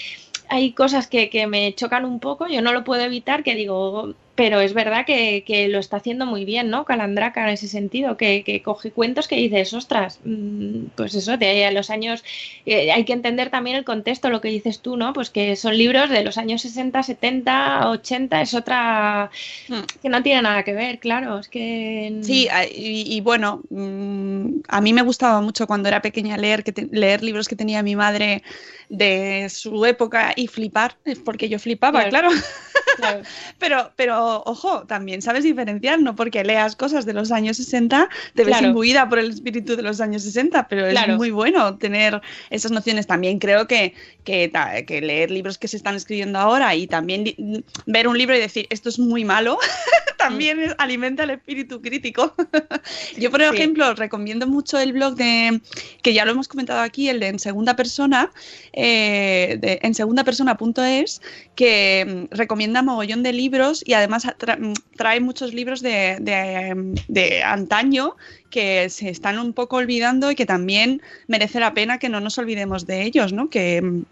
hay 0.48 0.72
cosas 0.72 1.06
que, 1.08 1.30
que, 1.30 1.46
me 1.46 1.74
chocan 1.74 2.04
un 2.04 2.20
poco, 2.20 2.46
yo 2.48 2.62
no 2.62 2.72
lo 2.72 2.84
puedo 2.84 3.02
evitar, 3.02 3.42
que 3.42 3.54
digo, 3.54 4.14
pero 4.34 4.60
es 4.60 4.74
verdad 4.74 5.06
que, 5.06 5.44
que, 5.46 5.68
lo 5.68 5.78
está 5.78 5.98
haciendo 5.98 6.26
muy 6.26 6.44
bien, 6.44 6.68
¿no? 6.68 6.84
Calandraca 6.84 7.44
en 7.44 7.50
ese 7.50 7.68
sentido, 7.68 8.16
que, 8.16 8.42
que 8.42 8.62
coge 8.62 8.90
cuentos 8.90 9.28
que 9.28 9.36
dices, 9.36 9.72
ostras, 9.74 10.18
mm, 10.24 10.86
pues 10.96 11.14
eso, 11.14 11.36
de 11.36 11.70
los 11.72 11.90
años, 11.90 12.24
eh, 12.66 12.90
hay 12.90 13.04
que 13.04 13.12
entender 13.12 13.50
también 13.50 13.76
el 13.76 13.84
contexto, 13.84 14.30
lo 14.30 14.40
que 14.40 14.48
dices 14.48 14.80
tú, 14.80 14.96
¿no? 14.96 15.12
Pues 15.12 15.30
que 15.30 15.54
son 15.54 15.78
libros 15.78 16.10
de 16.10 16.24
los 16.24 16.36
años 16.36 16.62
60, 16.62 17.02
70, 17.02 17.90
80, 17.90 18.40
es 18.40 18.54
otra 18.54 19.30
hmm. 19.68 19.80
que 20.02 20.08
no 20.08 20.22
tiene 20.22 20.42
nada 20.42 20.64
que 20.64 20.72
ver, 20.72 20.98
claro, 20.98 21.38
es 21.38 21.48
que... 21.48 22.18
Sí, 22.22 22.48
y, 22.72 23.20
bueno, 23.20 23.62
mm, 23.70 24.62
a 24.68 24.80
mí 24.80 24.92
me 24.92 25.02
gustaba 25.02 25.40
mucho 25.40 25.66
cuando 25.66 25.88
era 25.88 26.02
pequeña 26.02 26.36
leer, 26.36 26.64
que 26.64 26.88
leer 26.90 27.22
libros 27.22 27.48
que 27.48 27.56
tenía 27.56 27.82
mi 27.82 27.94
madre 27.94 28.42
de 28.88 29.48
su 29.48 29.86
época 29.86 30.32
y 30.34 30.48
flipar, 30.48 30.96
porque 31.24 31.48
yo 31.48 31.58
flipaba, 31.58 32.04
claro. 32.08 32.30
pero, 33.58 33.92
pero, 33.96 34.23
ojo, 34.44 34.84
también 34.86 35.22
sabes 35.22 35.44
diferenciar, 35.44 36.00
no 36.00 36.16
porque 36.16 36.44
leas 36.44 36.76
cosas 36.76 37.06
de 37.06 37.12
los 37.12 37.30
años 37.32 37.56
60, 37.56 38.08
te 38.34 38.44
ves 38.44 38.62
imbuida 38.62 39.08
por 39.08 39.18
el 39.18 39.30
espíritu 39.30 39.76
de 39.76 39.82
los 39.82 40.00
años 40.00 40.22
60, 40.22 40.68
pero 40.68 40.86
es 40.86 41.08
muy 41.16 41.30
bueno 41.30 41.76
tener 41.76 42.20
esas 42.50 42.70
nociones. 42.70 43.06
También 43.06 43.38
creo 43.38 43.66
que, 43.66 43.94
que, 44.24 44.50
que, 44.86 45.00
leer 45.00 45.30
libros 45.30 45.58
que 45.58 45.68
se 45.68 45.76
están 45.76 45.94
escribiendo 45.94 46.38
ahora 46.38 46.74
y 46.74 46.86
también 46.86 47.64
ver 47.86 48.08
un 48.08 48.18
libro 48.18 48.36
y 48.36 48.40
decir, 48.40 48.66
esto 48.70 48.88
es 48.88 48.98
muy 48.98 49.24
malo, 49.24 49.58
también 50.28 50.60
es- 50.60 50.74
alimenta 50.78 51.22
el 51.24 51.30
espíritu 51.30 51.80
crítico. 51.80 52.34
Yo, 53.18 53.30
por 53.30 53.40
Sí. 53.40 53.46
ejemplo, 53.54 53.94
recomiendo 53.94 54.46
mucho 54.46 54.78
el 54.78 54.92
blog 54.92 55.14
de, 55.16 55.60
que 56.02 56.12
ya 56.14 56.24
lo 56.24 56.32
hemos 56.32 56.48
comentado 56.48 56.80
aquí, 56.80 57.08
el 57.08 57.20
de 57.20 57.28
en 57.28 57.38
segunda 57.38 57.76
persona, 57.76 58.30
eh, 58.72 59.56
de, 59.60 59.78
en 59.82 59.94
segunda 59.94 60.24
persona.es, 60.24 61.20
que 61.54 62.26
mm, 62.30 62.34
recomienda 62.34 62.82
mogollón 62.82 63.22
de 63.22 63.32
libros 63.32 63.82
y 63.86 63.92
además 63.94 64.24
tra- 64.38 64.58
mm, 64.58 64.74
trae 64.96 65.20
muchos 65.20 65.54
libros 65.54 65.80
de, 65.82 66.18
de, 66.20 66.94
de 67.08 67.42
antaño 67.42 68.16
que 68.50 68.88
se 68.88 69.08
están 69.10 69.38
un 69.38 69.52
poco 69.52 69.76
olvidando 69.76 70.30
y 70.30 70.34
que 70.36 70.46
también 70.46 71.02
merece 71.26 71.58
la 71.60 71.74
pena 71.74 71.98
que 71.98 72.08
no 72.08 72.20
nos 72.20 72.38
olvidemos 72.38 72.86
de 72.86 73.02
ellos, 73.02 73.32
¿no? 73.32 73.50
Que, 73.50 73.82
mm, 73.82 74.02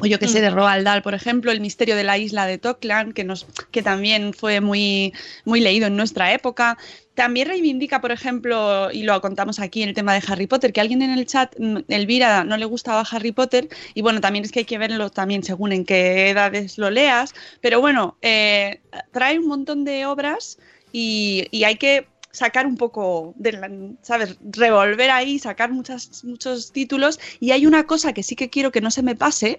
o 0.00 0.06
yo 0.06 0.18
que 0.18 0.28
sé, 0.28 0.40
de 0.40 0.50
Roald 0.50 0.84
Dahl, 0.84 1.02
por 1.02 1.14
ejemplo, 1.14 1.50
El 1.50 1.60
misterio 1.60 1.96
de 1.96 2.04
la 2.04 2.18
isla 2.18 2.46
de 2.46 2.58
Toklan, 2.58 3.12
que, 3.12 3.24
nos, 3.24 3.46
que 3.70 3.82
también 3.82 4.32
fue 4.32 4.60
muy, 4.60 5.12
muy 5.44 5.60
leído 5.60 5.86
en 5.88 5.96
nuestra 5.96 6.32
época. 6.32 6.78
También 7.14 7.48
reivindica, 7.48 8.00
por 8.00 8.12
ejemplo, 8.12 8.92
y 8.92 9.02
lo 9.02 9.20
contamos 9.20 9.58
aquí, 9.58 9.82
el 9.82 9.94
tema 9.94 10.14
de 10.14 10.22
Harry 10.28 10.46
Potter, 10.46 10.72
que 10.72 10.80
alguien 10.80 11.02
en 11.02 11.10
el 11.10 11.26
chat, 11.26 11.52
mm, 11.58 11.78
Elvira, 11.88 12.44
no 12.44 12.56
le 12.56 12.64
gustaba 12.64 13.04
Harry 13.10 13.32
Potter, 13.32 13.68
y 13.94 14.02
bueno, 14.02 14.20
también 14.20 14.44
es 14.44 14.52
que 14.52 14.60
hay 14.60 14.64
que 14.64 14.78
verlo 14.78 15.10
también 15.10 15.42
según 15.42 15.72
en 15.72 15.84
qué 15.84 16.30
edades 16.30 16.78
lo 16.78 16.90
leas, 16.90 17.34
pero 17.60 17.80
bueno, 17.80 18.16
eh, 18.22 18.80
trae 19.12 19.38
un 19.38 19.48
montón 19.48 19.84
de 19.84 20.06
obras 20.06 20.58
y, 20.92 21.48
y 21.50 21.64
hay 21.64 21.74
que 21.76 22.06
sacar 22.38 22.66
un 22.66 22.76
poco, 22.76 23.34
de 23.36 23.96
¿sabes? 24.02 24.36
Revolver 24.40 25.10
ahí, 25.10 25.38
sacar 25.38 25.70
muchas, 25.70 26.24
muchos 26.24 26.72
títulos. 26.72 27.18
Y 27.40 27.50
hay 27.50 27.66
una 27.66 27.84
cosa 27.84 28.12
que 28.12 28.22
sí 28.22 28.36
que 28.36 28.48
quiero 28.48 28.72
que 28.72 28.80
no 28.80 28.90
se 28.90 29.02
me 29.02 29.16
pase, 29.16 29.58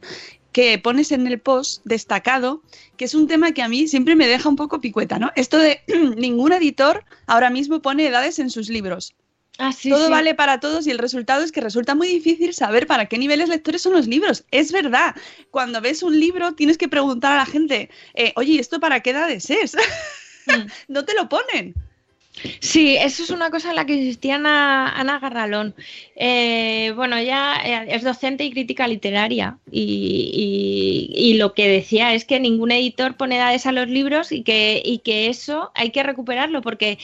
que 0.52 0.80
pones 0.80 1.12
en 1.12 1.28
el 1.28 1.40
post 1.40 1.82
destacado, 1.86 2.64
que 2.98 3.06
es 3.06 3.14
un 3.14 3.28
tema 3.28 3.52
que 3.52 3.62
a 3.62 3.68
mí 3.68 3.88
siempre 3.88 4.16
me 4.16 4.28
deja 4.28 4.50
un 4.50 4.56
poco 4.56 4.82
picueta, 4.82 5.20
¿no? 5.20 5.32
Esto 5.36 5.58
de 5.58 5.82
ningún 6.18 6.54
editor 6.54 7.04
ahora 7.28 7.50
mismo 7.50 7.82
pone 7.82 8.08
edades 8.08 8.40
en 8.40 8.50
sus 8.50 8.70
libros. 8.70 9.14
Ah, 9.62 9.74
sí, 9.74 9.90
Todo 9.90 10.06
sí. 10.06 10.12
vale 10.12 10.36
para 10.36 10.62
todos 10.62 10.88
y 10.88 10.92
el 10.92 10.98
resultado 10.98 11.44
es 11.44 11.52
que 11.52 11.60
resulta 11.60 11.94
muy 11.94 12.08
difícil 12.08 12.54
saber 12.54 12.88
para 12.88 13.08
qué 13.08 13.18
niveles 13.18 13.50
lectores 13.50 13.82
son 13.82 13.92
los 13.92 14.08
libros. 14.08 14.46
Es 14.52 14.72
verdad, 14.72 15.16
cuando 15.52 15.82
ves 15.82 16.02
un 16.02 16.18
libro 16.18 16.54
tienes 16.54 16.78
que 16.78 16.88
preguntar 16.88 17.34
a 17.34 17.38
la 17.38 17.46
gente, 17.46 17.90
eh, 18.14 18.32
oye, 18.38 18.54
¿y 18.54 18.60
¿esto 18.60 18.80
para 18.80 19.02
qué 19.02 19.10
edades 19.10 19.50
es? 19.50 19.76
Mm. 20.48 20.68
no 20.88 21.04
te 21.04 21.14
lo 21.14 21.28
ponen. 21.28 21.76
Sí, 22.62 22.96
eso 22.98 23.24
es 23.24 23.32
una 23.32 23.50
cosa 23.50 23.70
en 23.72 23.76
la 23.76 23.86
que 23.86 23.94
insistía 23.96 24.36
Ana, 24.36 25.20
Garralón. 25.22 25.76
Eh, 26.16 26.94
bueno, 26.96 27.18
ella 27.18 27.56
eh, 27.66 27.88
es 27.96 28.04
docente 28.04 28.44
y 28.46 28.52
crítica 28.52 28.88
literaria 28.88 29.58
y, 29.72 31.10
y- 31.14 31.32
y 31.32 31.38
lo 31.38 31.54
que 31.54 31.68
decía 31.68 32.14
es 32.14 32.26
que 32.26 32.40
ningún 32.40 32.72
editor 32.72 33.16
pone 33.18 33.38
edades 33.38 33.66
a 33.66 33.72
los 33.72 33.88
libros 33.88 34.32
y 34.32 34.44
que, 34.44 34.82
y 34.84 35.00
que 35.00 35.28
eso 35.28 35.72
hay 35.76 35.92
que 35.92 36.04
recuperarlo 36.04 36.62
porque, 36.62 36.98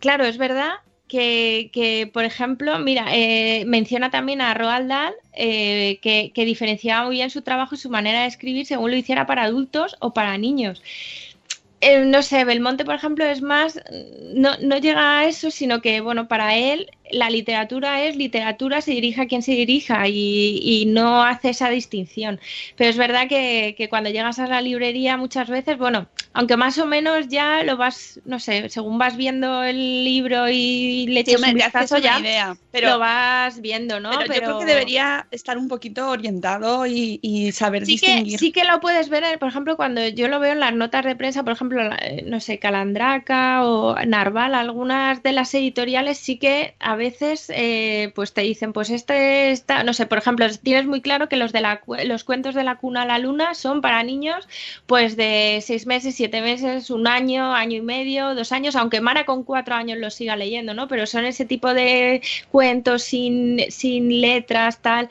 claro, 0.00 0.24
es 0.24 0.38
verdad 0.38 0.70
que, 1.08 1.70
que, 1.72 2.08
por 2.12 2.24
ejemplo, 2.24 2.78
mira, 2.80 3.06
eh, 3.14 3.64
menciona 3.66 4.10
también 4.10 4.40
a 4.40 4.54
Roald 4.54 4.88
Dahl 4.88 5.14
eh, 5.34 5.98
que, 6.02 6.32
que 6.34 6.44
diferenciaba 6.44 7.06
muy 7.06 7.16
bien 7.16 7.30
su 7.30 7.42
trabajo 7.42 7.74
y 7.76 7.78
su 7.78 7.90
manera 7.90 8.22
de 8.22 8.26
escribir 8.28 8.66
según 8.66 8.90
lo 8.90 8.96
hiciera 8.96 9.26
para 9.26 9.44
adultos 9.44 9.96
o 10.00 10.12
para 10.14 10.36
niños. 10.38 10.82
Eh, 11.80 12.04
no 12.04 12.22
sé, 12.22 12.44
Belmonte, 12.44 12.84
por 12.84 12.94
ejemplo, 12.94 13.24
es 13.24 13.42
más, 13.42 13.78
no, 14.34 14.56
no 14.58 14.78
llega 14.78 15.18
a 15.20 15.26
eso, 15.26 15.50
sino 15.50 15.80
que, 15.82 16.00
bueno, 16.00 16.26
para 16.28 16.56
él 16.56 16.90
la 17.10 17.30
literatura 17.30 18.02
es 18.04 18.16
literatura, 18.16 18.80
se 18.80 18.92
dirija 18.92 19.22
a 19.22 19.26
quien 19.26 19.42
se 19.42 19.52
dirija 19.52 20.08
y, 20.08 20.58
y 20.62 20.86
no 20.86 21.22
hace 21.22 21.50
esa 21.50 21.68
distinción. 21.70 22.40
Pero 22.76 22.90
es 22.90 22.96
verdad 22.96 23.28
que, 23.28 23.74
que 23.76 23.88
cuando 23.88 24.10
llegas 24.10 24.38
a 24.38 24.46
la 24.46 24.60
librería 24.60 25.16
muchas 25.16 25.48
veces, 25.48 25.78
bueno, 25.78 26.08
aunque 26.32 26.56
más 26.56 26.78
o 26.78 26.86
menos 26.86 27.28
ya 27.28 27.62
lo 27.64 27.76
vas, 27.76 28.20
no 28.24 28.38
sé, 28.40 28.68
según 28.68 28.98
vas 28.98 29.16
viendo 29.16 29.62
el 29.62 30.04
libro 30.04 30.48
y 30.48 31.06
le 31.08 31.20
Sí, 31.24 31.32
echas 31.32 31.34
hombre, 31.34 31.50
un 31.50 31.54
vistazo 31.54 31.98
ya, 31.98 32.18
idea, 32.18 32.58
pero, 32.70 32.90
lo 32.90 32.98
vas 32.98 33.60
viendo, 33.60 34.00
¿no? 34.00 34.24
pero 34.26 34.34
yo 34.34 34.42
creo 34.42 34.56
que 34.56 34.64
debería 34.64 35.26
estar 35.30 35.58
un 35.58 35.68
poquito 35.68 36.08
orientado 36.10 36.86
y, 36.86 37.18
y 37.22 37.52
saber 37.52 37.84
Sí 37.84 37.98
que, 38.00 38.24
distinguir. 38.24 38.38
sí 38.38 38.52
que 38.52 38.64
lo 38.64 38.80
puedes 38.80 39.08
ver, 39.08 39.22
eh, 39.24 39.38
por 39.38 39.48
ejemplo, 39.48 39.76
cuando 39.76 40.06
yo 40.08 40.28
lo 40.28 40.40
veo 40.40 40.52
en 40.52 40.60
las 40.60 40.74
notas 40.74 41.04
de 41.04 41.14
prensa, 41.16 41.44
por 41.44 41.52
ejemplo, 41.52 41.80
eh, 42.00 42.22
no 42.26 42.40
sé, 42.40 42.58
Calandraca 42.58 43.64
o 43.64 43.94
Narval, 44.06 44.54
algunas 44.54 45.22
de 45.22 45.32
las 45.32 45.54
editoriales 45.54 46.18
sí 46.18 46.38
que 46.38 46.74
a 46.80 46.95
veces 46.96 47.50
eh, 47.54 48.12
pues 48.14 48.32
te 48.32 48.42
dicen, 48.42 48.72
pues 48.72 48.90
este 48.90 49.50
está, 49.50 49.84
no 49.84 49.92
sé, 49.92 50.06
por 50.06 50.18
ejemplo, 50.18 50.46
tienes 50.62 50.86
muy 50.86 51.00
claro 51.00 51.28
que 51.28 51.36
los 51.36 51.52
de 51.52 51.60
la, 51.60 51.82
los 52.04 52.24
cuentos 52.24 52.54
de 52.54 52.64
la 52.64 52.76
cuna 52.76 53.02
a 53.02 53.06
la 53.06 53.18
luna 53.18 53.54
son 53.54 53.80
para 53.80 54.02
niños 54.02 54.48
pues 54.86 55.16
de 55.16 55.60
seis 55.62 55.86
meses, 55.86 56.14
siete 56.14 56.40
meses, 56.40 56.90
un 56.90 57.06
año, 57.06 57.54
año 57.54 57.78
y 57.78 57.82
medio, 57.82 58.34
dos 58.34 58.52
años, 58.52 58.76
aunque 58.76 59.00
Mara 59.00 59.24
con 59.24 59.44
cuatro 59.44 59.74
años 59.74 59.98
los 59.98 60.14
siga 60.14 60.36
leyendo, 60.36 60.74
¿no? 60.74 60.88
Pero 60.88 61.06
son 61.06 61.24
ese 61.24 61.44
tipo 61.44 61.74
de 61.74 62.22
cuentos 62.50 63.02
sin, 63.02 63.60
sin 63.70 64.20
letras, 64.20 64.80
tal. 64.82 65.08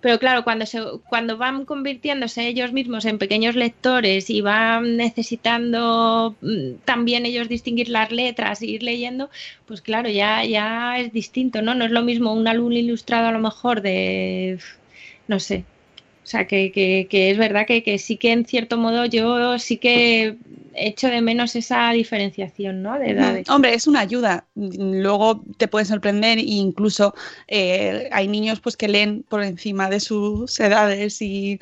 Pero 0.00 0.18
claro, 0.18 0.44
cuando, 0.44 0.66
se, 0.66 0.80
cuando 1.08 1.36
van 1.36 1.64
convirtiéndose 1.64 2.46
ellos 2.46 2.72
mismos 2.72 3.04
en 3.06 3.18
pequeños 3.18 3.56
lectores 3.56 4.30
y 4.30 4.40
van 4.40 4.96
necesitando 4.96 6.36
mm, 6.40 6.76
también 6.84 7.26
ellos 7.26 7.48
distinguir 7.48 7.88
las 7.88 8.12
letras 8.12 8.62
e 8.62 8.66
ir 8.66 8.82
leyendo, 8.82 9.30
pues 9.66 9.80
claro, 9.80 10.08
ya, 10.08 10.44
ya 10.44 10.98
es 10.98 11.12
distinto, 11.12 11.25
¿no? 11.62 11.74
No 11.74 11.84
es 11.84 11.90
lo 11.90 12.02
mismo 12.02 12.32
un 12.32 12.48
álbum 12.48 12.72
ilustrado 12.72 13.28
a 13.28 13.32
lo 13.32 13.38
mejor 13.38 13.82
de, 13.82 14.58
no 15.28 15.40
sé. 15.40 15.64
O 16.26 16.28
sea, 16.28 16.48
que, 16.48 16.72
que, 16.72 17.30
es 17.30 17.38
verdad 17.38 17.66
que, 17.66 17.84
que 17.84 17.98
sí 17.98 18.16
que 18.16 18.32
en 18.32 18.44
cierto 18.44 18.76
modo 18.76 19.04
yo 19.04 19.60
sí 19.60 19.76
que 19.76 20.36
echo 20.74 21.08
de 21.08 21.20
menos 21.20 21.54
esa 21.54 21.90
diferenciación, 21.92 22.82
¿no? 22.82 22.98
De 22.98 23.10
edades. 23.10 23.48
Hombre, 23.48 23.74
es 23.74 23.86
una 23.86 24.00
ayuda. 24.00 24.44
Luego 24.56 25.44
te 25.56 25.68
puede 25.68 25.84
sorprender 25.84 26.38
e 26.38 26.42
incluso 26.42 27.14
eh, 27.46 28.08
hay 28.10 28.26
niños 28.26 28.58
pues 28.58 28.76
que 28.76 28.88
leen 28.88 29.24
por 29.28 29.44
encima 29.44 29.88
de 29.88 30.00
sus 30.00 30.58
edades 30.58 31.22
y 31.22 31.60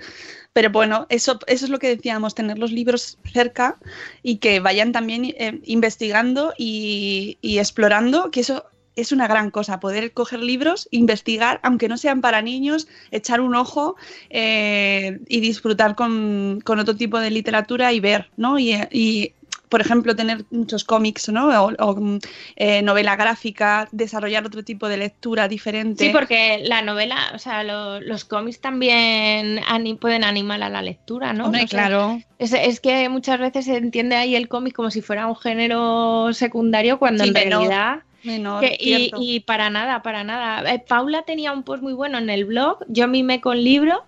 pero 0.55 0.71
bueno, 0.71 1.07
eso, 1.09 1.39
eso 1.49 1.65
es 1.65 1.71
lo 1.71 1.81
que 1.81 1.89
decíamos, 1.89 2.35
tener 2.35 2.59
los 2.59 2.71
libros 2.71 3.19
cerca 3.33 3.77
y 4.23 4.37
que 4.37 4.61
vayan 4.61 4.93
también 4.93 5.25
eh, 5.25 5.61
investigando 5.65 6.55
y, 6.57 7.39
y 7.43 7.59
explorando, 7.59 8.31
que 8.31 8.41
eso 8.41 8.65
es 8.97 9.13
una 9.13 9.27
gran 9.27 9.51
cosa, 9.51 9.81
poder 9.81 10.13
coger 10.13 10.41
libros, 10.41 10.89
investigar, 10.91 11.61
aunque 11.63 11.89
no 11.89 11.97
sean 11.97 12.21
para 12.21 12.43
niños, 12.43 12.87
echar 13.11 13.41
un 13.41 13.55
ojo 13.55 13.97
eh, 14.31 15.19
y 15.29 15.41
disfrutar 15.41 15.95
con, 15.95 16.61
con 16.65 16.79
otro 16.79 16.95
tipo 16.97 17.19
de 17.19 17.31
literatura 17.31 17.93
y 17.93 18.01
ver, 18.01 18.31
¿no? 18.37 18.59
Y, 18.59 18.75
y, 18.91 19.33
por 19.69 19.81
ejemplo, 19.81 20.15
tener 20.15 20.45
muchos 20.51 20.85
cómics, 20.85 21.29
¿no? 21.31 21.49
O, 21.65 21.73
o 21.73 22.19
eh, 22.55 22.83
novela 22.83 23.17
gráfica, 23.17 23.89
desarrollar 23.91 24.47
otro 24.47 24.63
tipo 24.63 24.89
de 24.89 24.99
lectura 24.99 25.49
diferente. 25.49 26.05
Sí, 26.05 26.11
porque 26.13 26.61
la 26.65 26.81
novela, 26.83 27.17
o 27.35 27.39
sea, 27.41 27.65
lo- 27.65 28.01
los 28.01 28.25
cómics 28.25 28.61
también 28.61 29.59
ani- 29.67 29.95
pueden 29.95 30.23
animar 30.23 30.63
a 30.63 30.69
la 30.69 30.83
lectura, 30.83 31.33
¿no? 31.33 31.47
Hombre, 31.47 31.63
No 31.63 31.67
sé. 31.67 31.75
claro. 31.75 32.21
Es, 32.39 32.53
es 32.53 32.79
que 32.79 33.09
muchas 33.09 33.41
veces 33.41 33.65
se 33.65 33.77
entiende 33.77 34.15
ahí 34.15 34.37
el 34.37 34.47
cómic 34.49 34.75
como 34.75 34.93
si 34.93 35.03
fuera 35.03 35.27
un 35.27 35.35
género 35.37 36.33
secundario 36.33 36.99
cuando 37.01 37.25
Sí, 37.25 37.31
en 37.31 37.35
realidad... 37.35 38.03
Menor, 38.25 38.61
que- 38.61 38.77
y, 38.81 39.41
para 39.41 39.70
nada, 39.70 40.03
para 40.03 40.25
nada. 40.25 40.72
Eh, 40.72 40.79
Paula 40.87 41.22
tenía 41.22 41.53
un 41.53 41.62
post 41.62 41.83
muy 41.83 41.93
bueno 41.93 42.18
en 42.18 42.31
el 42.31 42.45
blog, 42.47 42.79
yo 42.89 43.07
mime 43.09 43.41
con 43.41 43.62
libro. 43.62 44.03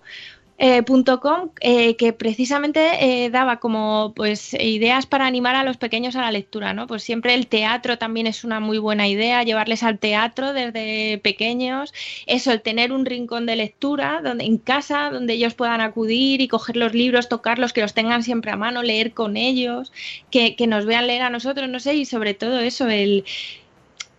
eh, 0.59 0.81
punto 0.81 1.19
com, 1.19 1.51
eh, 1.61 1.95
que 1.97 2.13
precisamente 2.13 2.79
eh, 3.25 3.29
daba 3.29 3.59
como 3.59 4.13
pues 4.15 4.55
ideas 4.55 5.05
para 5.05 5.27
animar 5.27 5.55
a 5.55 5.63
los 5.63 5.77
pequeños 5.77 6.15
a 6.15 6.21
la 6.21 6.31
lectura, 6.31 6.73
¿no? 6.73 6.87
Pues 6.87 7.03
siempre 7.03 7.35
el 7.35 7.45
teatro 7.45 7.99
también 7.99 8.25
es 8.25 8.43
una 8.43 8.59
muy 8.59 8.79
buena 8.79 9.07
idea, 9.07 9.43
llevarles 9.43 9.83
al 9.83 9.99
teatro 9.99 10.53
desde 10.53 11.19
pequeños, 11.19 11.93
eso, 12.25 12.51
el 12.51 12.61
tener 12.63 12.91
un 12.91 13.05
rincón 13.05 13.45
de 13.45 13.55
lectura 13.55 14.21
donde, 14.23 14.45
en 14.45 14.57
casa 14.57 15.11
donde 15.11 15.33
ellos 15.35 15.53
puedan 15.53 15.79
acudir 15.81 16.41
y 16.41 16.47
coger 16.47 16.75
los 16.77 16.95
libros, 16.95 17.29
tocarlos, 17.29 17.71
que 17.71 17.81
los 17.81 17.93
tengan 17.93 18.23
siempre 18.23 18.49
a 18.51 18.57
mano, 18.57 18.81
leer 18.81 19.13
con 19.13 19.37
ellos, 19.37 19.91
que, 20.31 20.55
que 20.55 20.65
nos 20.65 20.85
vean 20.87 21.05
leer 21.05 21.21
a 21.21 21.29
nosotros, 21.29 21.69
no 21.69 21.79
sé, 21.79 21.93
y 21.95 22.05
sobre 22.05 22.33
todo 22.33 22.59
eso, 22.59 22.87
el 22.87 23.25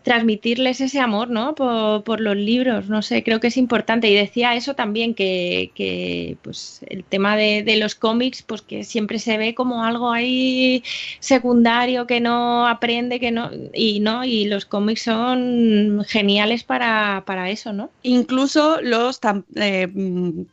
transmitirles 0.08 0.80
ese 0.80 1.00
amor, 1.00 1.28
¿no? 1.30 1.54
Por, 1.54 2.02
por 2.02 2.20
los 2.20 2.34
libros, 2.36 2.88
no 2.88 3.02
sé, 3.02 3.22
creo 3.22 3.40
que 3.40 3.48
es 3.48 3.56
importante. 3.58 4.08
Y 4.08 4.14
decía 4.14 4.54
eso 4.54 4.74
también, 4.74 5.14
que, 5.14 5.70
que, 5.74 6.36
pues 6.42 6.80
el 6.88 7.04
tema 7.04 7.36
de, 7.36 7.62
de 7.62 7.76
los 7.76 7.94
cómics, 7.94 8.42
pues 8.42 8.62
que 8.62 8.84
siempre 8.84 9.18
se 9.18 9.36
ve 9.36 9.54
como 9.54 9.84
algo 9.84 10.10
ahí 10.10 10.82
secundario 11.20 12.06
que 12.06 12.20
no 12.20 12.66
aprende, 12.66 13.20
que 13.20 13.30
no, 13.30 13.50
y 13.74 14.00
no, 14.00 14.24
y 14.24 14.46
los 14.46 14.64
cómics 14.64 15.02
son 15.02 16.02
geniales 16.08 16.64
para, 16.64 17.24
para 17.26 17.50
eso, 17.50 17.72
¿no? 17.72 17.90
Incluso 18.02 18.80
los 18.80 19.20
tan, 19.20 19.44
eh, 19.56 19.88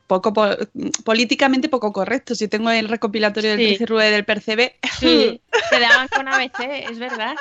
poco 0.07 0.33
po- 0.33 0.57
políticamente 1.03 1.69
poco 1.69 1.93
correctos. 1.93 2.39
Yo 2.39 2.49
tengo 2.49 2.69
el 2.71 2.89
recopilatorio 2.89 3.51
del 3.55 3.77
Sí. 3.77 3.85
Del 3.85 4.25
Percebe. 4.25 4.75
Sí, 4.99 5.41
te 5.69 5.79
daban 5.79 6.07
con 6.09 6.27
ABC, 6.27 6.89
es 6.89 6.99
verdad. 6.99 7.35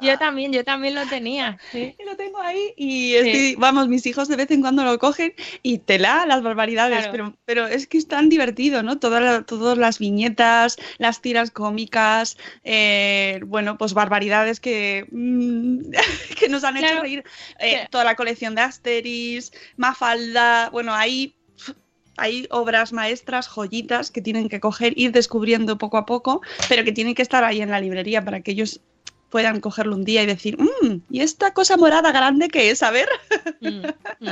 Yo 0.00 0.18
también, 0.18 0.52
yo 0.52 0.64
también 0.64 0.94
lo 0.94 1.06
tenía. 1.06 1.55
Sí. 1.72 1.94
Y 1.98 2.04
lo 2.04 2.16
tengo 2.16 2.38
ahí 2.40 2.72
y 2.76 3.14
estoy- 3.14 3.54
vamos, 3.56 3.88
mis 3.88 4.06
hijos 4.06 4.28
de 4.28 4.36
vez 4.36 4.50
en 4.50 4.60
cuando 4.60 4.84
lo 4.84 4.98
cogen 4.98 5.34
y 5.62 5.78
te 5.78 5.98
la 5.98 6.26
las 6.26 6.42
barbaridades, 6.42 7.06
Claro. 7.06 7.12
pero, 7.12 7.34
pero 7.44 7.66
es 7.66 7.86
que 7.86 7.98
es 7.98 8.08
tan 8.08 8.28
divertido, 8.28 8.82
¿no? 8.82 8.98
Todas 8.98 9.22
la- 9.22 9.42
todas 9.42 9.78
las 9.78 9.98
viñetas, 9.98 10.76
las 10.98 11.20
tiras 11.22 11.50
cómicas, 11.50 12.36
eh, 12.64 13.40
bueno, 13.46 13.78
pues 13.78 13.94
barbaridades 13.94 14.60
que, 14.60 15.06
mm, 15.10 15.78
que 16.38 16.48
nos 16.48 16.64
han 16.64 16.76
hecho 16.76 17.00
reír. 17.00 17.24
Eh, 17.60 17.86
Toda 17.90 18.04
la 18.04 18.14
colección 18.16 18.54
de 18.54 18.62
Asteris, 18.62 19.52
Mafalda, 19.76 20.70
bueno, 20.70 20.94
ahí 20.94 21.34
hay 22.18 22.46
obras 22.50 22.92
maestras, 22.94 23.46
joyitas 23.46 24.10
que 24.10 24.22
tienen 24.22 24.48
que 24.48 24.58
coger, 24.58 24.94
ir 24.96 25.12
descubriendo 25.12 25.76
poco 25.76 25.98
a 25.98 26.06
poco, 26.06 26.40
pero 26.68 26.82
que 26.82 26.92
tienen 26.92 27.14
que 27.14 27.20
estar 27.22 27.44
ahí 27.44 27.60
en 27.60 27.70
la 27.70 27.78
librería 27.80 28.24
para 28.24 28.40
que 28.40 28.52
ellos 28.52 28.80
puedan 29.36 29.60
cogerlo 29.60 29.94
un 29.96 30.04
día 30.04 30.22
y 30.22 30.26
decir, 30.26 30.54
"Mm, 30.58 31.02
¿y 31.10 31.20
esta 31.20 31.52
cosa 31.58 31.76
morada 31.76 32.10
grande 32.12 32.48
que 32.48 32.70
es? 32.70 32.82
A 32.82 32.90
ver, 32.90 33.08
Mm, 33.60 33.68
mm. 34.20 34.26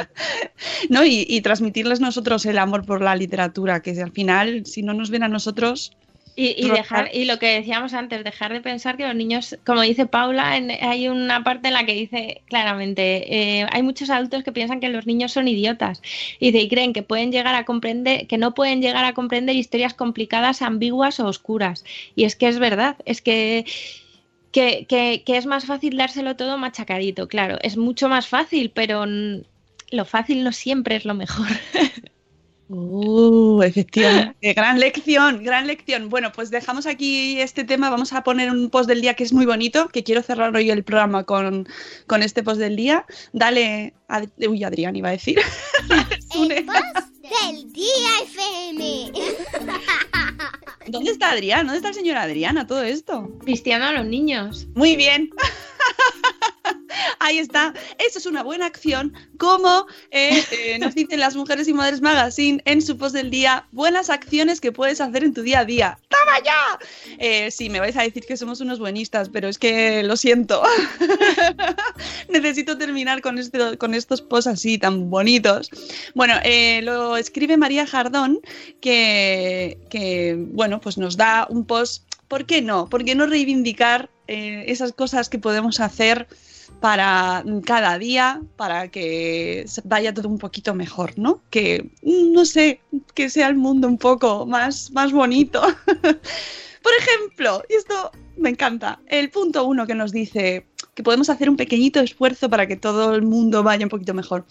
¿no? 0.91 1.05
Y, 1.05 1.27
y 1.29 1.41
transmitirles 1.41 2.01
nosotros 2.01 2.45
el 2.47 2.59
amor 2.59 2.85
por 2.85 3.01
la 3.03 3.17
literatura, 3.17 3.81
que 3.83 3.91
al 4.01 4.13
final, 4.13 4.65
si 4.67 4.83
no 4.83 4.93
nos 4.95 5.11
ven 5.11 5.23
a 5.25 5.29
nosotros, 5.29 5.97
Y, 6.37 6.69
dejar, 6.71 7.11
y 7.15 7.27
lo 7.27 7.39
que 7.39 7.47
decíamos 7.47 7.95
antes, 7.95 8.25
dejar 8.25 8.53
de 8.53 8.61
pensar 8.61 8.97
que 8.97 9.07
los 9.07 9.15
niños, 9.15 9.57
como 9.65 9.83
dice 9.83 10.07
Paula, 10.07 10.57
en- 10.57 10.73
hay 10.93 11.07
una 11.09 11.45
parte 11.45 11.69
en 11.69 11.75
la 11.75 11.87
que 11.87 11.95
dice 11.95 12.43
claramente, 12.49 13.05
eh, 13.61 13.67
hay 13.71 13.83
muchos 13.85 14.11
adultos 14.11 14.43
que 14.43 14.51
piensan 14.59 14.81
que 14.81 14.89
los 14.89 15.07
niños 15.07 15.31
son 15.33 15.47
idiotas 15.47 16.03
y, 16.41 16.51
dice, 16.51 16.65
y 16.65 16.69
creen 16.69 16.93
que 16.93 17.05
pueden 17.05 17.31
llegar 17.31 17.55
a 17.55 17.65
comprender, 17.65 18.27
que 18.27 18.39
no 18.39 18.53
pueden 18.55 18.83
llegar 18.83 19.05
a 19.05 19.15
comprender 19.15 19.55
historias 19.55 19.95
complicadas, 19.95 20.61
ambiguas 20.63 21.21
o 21.21 21.27
oscuras. 21.27 21.85
Y 22.17 22.25
es 22.25 22.35
que 22.37 22.49
es 22.49 22.59
verdad, 22.59 22.97
es 23.05 23.23
que 23.23 23.65
que, 24.55 24.87
que- 24.89 25.23
que 25.27 25.37
es 25.37 25.45
más 25.47 25.67
fácil 25.67 25.97
dárselo 25.99 26.37
todo 26.37 26.57
machacadito, 26.57 27.27
claro, 27.29 27.59
es 27.63 27.77
mucho 27.77 28.09
más 28.09 28.27
fácil, 28.29 28.71
pero 28.71 29.05
lo 29.07 30.05
fácil 30.05 30.45
no 30.45 30.53
siempre 30.53 30.97
es 30.97 31.05
lo 31.05 31.15
mejor. 31.15 31.49
Uh, 32.67 33.63
efectivamente. 33.63 34.55
gran 34.55 34.81
lección, 34.81 35.45
gran 35.45 35.67
lección. 35.67 36.09
Bueno, 36.09 36.33
pues 36.33 36.51
dejamos 36.51 36.87
aquí 36.87 37.39
este 37.39 37.63
tema. 37.63 37.91
Vamos 37.91 38.15
a 38.15 38.25
poner 38.25 38.51
un 38.51 38.71
post 38.71 38.89
del 38.89 39.03
día 39.03 39.13
que 39.13 39.23
es 39.23 39.35
muy 39.35 39.45
bonito, 39.45 39.89
que 39.89 40.03
quiero 40.03 40.23
cerrar 40.23 40.57
hoy 40.57 40.71
el 40.71 40.83
programa 40.83 41.25
con, 41.25 41.69
con 42.07 42.23
este 42.23 42.43
post 42.43 42.59
del 42.59 42.75
día. 42.75 43.05
Dale, 43.35 43.93
Ad- 44.09 44.31
uy, 44.49 44.65
Adrián 44.65 44.97
iba 44.97 45.11
a 45.11 45.13
decir. 45.13 45.39
El 46.35 46.65
post 46.65 47.09
del 47.23 47.71
día 47.71 48.11
FM. 48.33 49.13
¿Dónde 50.87 51.11
está 51.11 51.31
Adrián? 51.31 51.67
¿Dónde 51.67 51.79
está 51.79 51.89
el 51.89 51.95
señor 51.95 52.17
Adrián 52.17 52.59
a 52.59 52.67
todo 52.67 52.83
esto? 52.83 53.29
Vistiendo 53.45 53.87
a 53.87 53.93
los 53.93 54.07
niños. 54.07 54.67
Muy 54.75 54.97
bien. 54.97 55.31
Ahí 57.19 57.39
está. 57.39 57.75
Eso 57.99 58.19
es 58.19 58.27
una 58.27 58.43
buena 58.43 58.67
acción. 58.67 59.13
Como 59.39 59.87
eh, 60.11 60.45
eh, 60.51 60.79
nos 60.79 60.95
dicen 60.95 61.21
las 61.21 61.37
Mujeres 61.37 61.69
y 61.69 61.75
Madres 61.75 62.01
Magazine 62.01 62.63
en 62.65 62.83
su 62.83 62.97
post 62.97 63.15
del 63.15 63.31
día, 63.31 63.67
buenas 63.73 64.11
acciones 64.11 64.61
que 64.61 64.73
puedes 64.73 65.01
hacer 65.01 65.25
en 65.25 65.35
tu 65.35 65.43
día 65.43 65.61
a 65.61 65.65
día. 65.65 65.99
¡Toma 66.09 66.39
ya! 66.45 66.79
Eh, 67.19 67.51
sí, 67.51 67.71
me 67.71 67.81
vais 67.81 67.97
a 67.97 68.03
decir 68.03 68.25
que 68.27 68.37
somos 68.37 68.61
unos 68.61 68.79
buenistas, 68.79 69.29
pero 69.29 69.49
es 69.49 69.59
que 69.59 70.03
lo 70.03 70.17
siento. 70.17 70.63
Necesito 72.29 72.79
terminar 72.79 73.21
con, 73.21 73.39
este- 73.39 73.77
con 73.79 73.95
estos 73.95 74.23
posts 74.23 74.49
así 74.49 74.79
tan 74.79 75.11
bonitos. 75.11 75.71
Bueno, 76.15 76.35
lo 76.83 77.17
escribe 77.17 77.57
María 77.57 77.87
Jardón, 77.87 78.41
que, 78.81 79.79
que, 79.91 80.37
bueno, 80.39 80.81
pues 80.81 80.99
nos 80.99 81.17
da 81.17 81.47
un 81.49 81.65
post. 81.65 82.05
¿Por 82.29 82.47
qué 82.47 82.63
no? 82.63 82.89
¿Por 82.89 83.05
qué 83.05 83.15
no 83.15 83.27
reivindicar 83.27 84.11
esas 84.27 84.93
cosas 84.93 85.29
que 85.29 85.39
podemos 85.39 85.81
hacer 85.81 86.27
para 86.85 87.43
cada 87.65 87.99
día, 87.99 88.43
para 88.57 88.89
que 88.89 89.65
vaya 89.85 90.13
todo 90.13 90.29
un 90.29 90.37
poquito 90.37 90.75
mejor, 90.75 91.19
¿no? 91.19 91.41
Que, 91.49 91.89
no 92.03 92.45
sé, 92.45 92.83
que 93.15 93.31
sea 93.31 93.49
el 93.49 93.55
mundo 93.55 93.89
un 93.89 93.97
poco 93.97 94.45
más, 94.45 94.91
más 94.91 95.11
bonito. 95.11 95.63
Por 96.83 96.93
ejemplo, 96.99 97.63
y 97.71 97.77
esto 97.77 98.13
me 98.37 98.51
encanta, 98.51 99.01
el 99.07 99.31
punto 99.31 99.65
uno 99.65 99.87
que 99.87 99.95
nos 99.95 100.13
dice 100.13 100.67
que 100.93 101.03
podemos 101.03 101.31
hacer 101.31 101.49
un 101.49 101.57
pequeñito 101.57 102.01
esfuerzo 102.01 102.51
para 102.51 102.67
que 102.67 102.77
todo 102.77 103.15
el 103.15 103.23
mundo 103.23 103.63
vaya 103.63 103.87
un 103.87 103.91
poquito 103.91 104.13
mejor. 104.13 104.45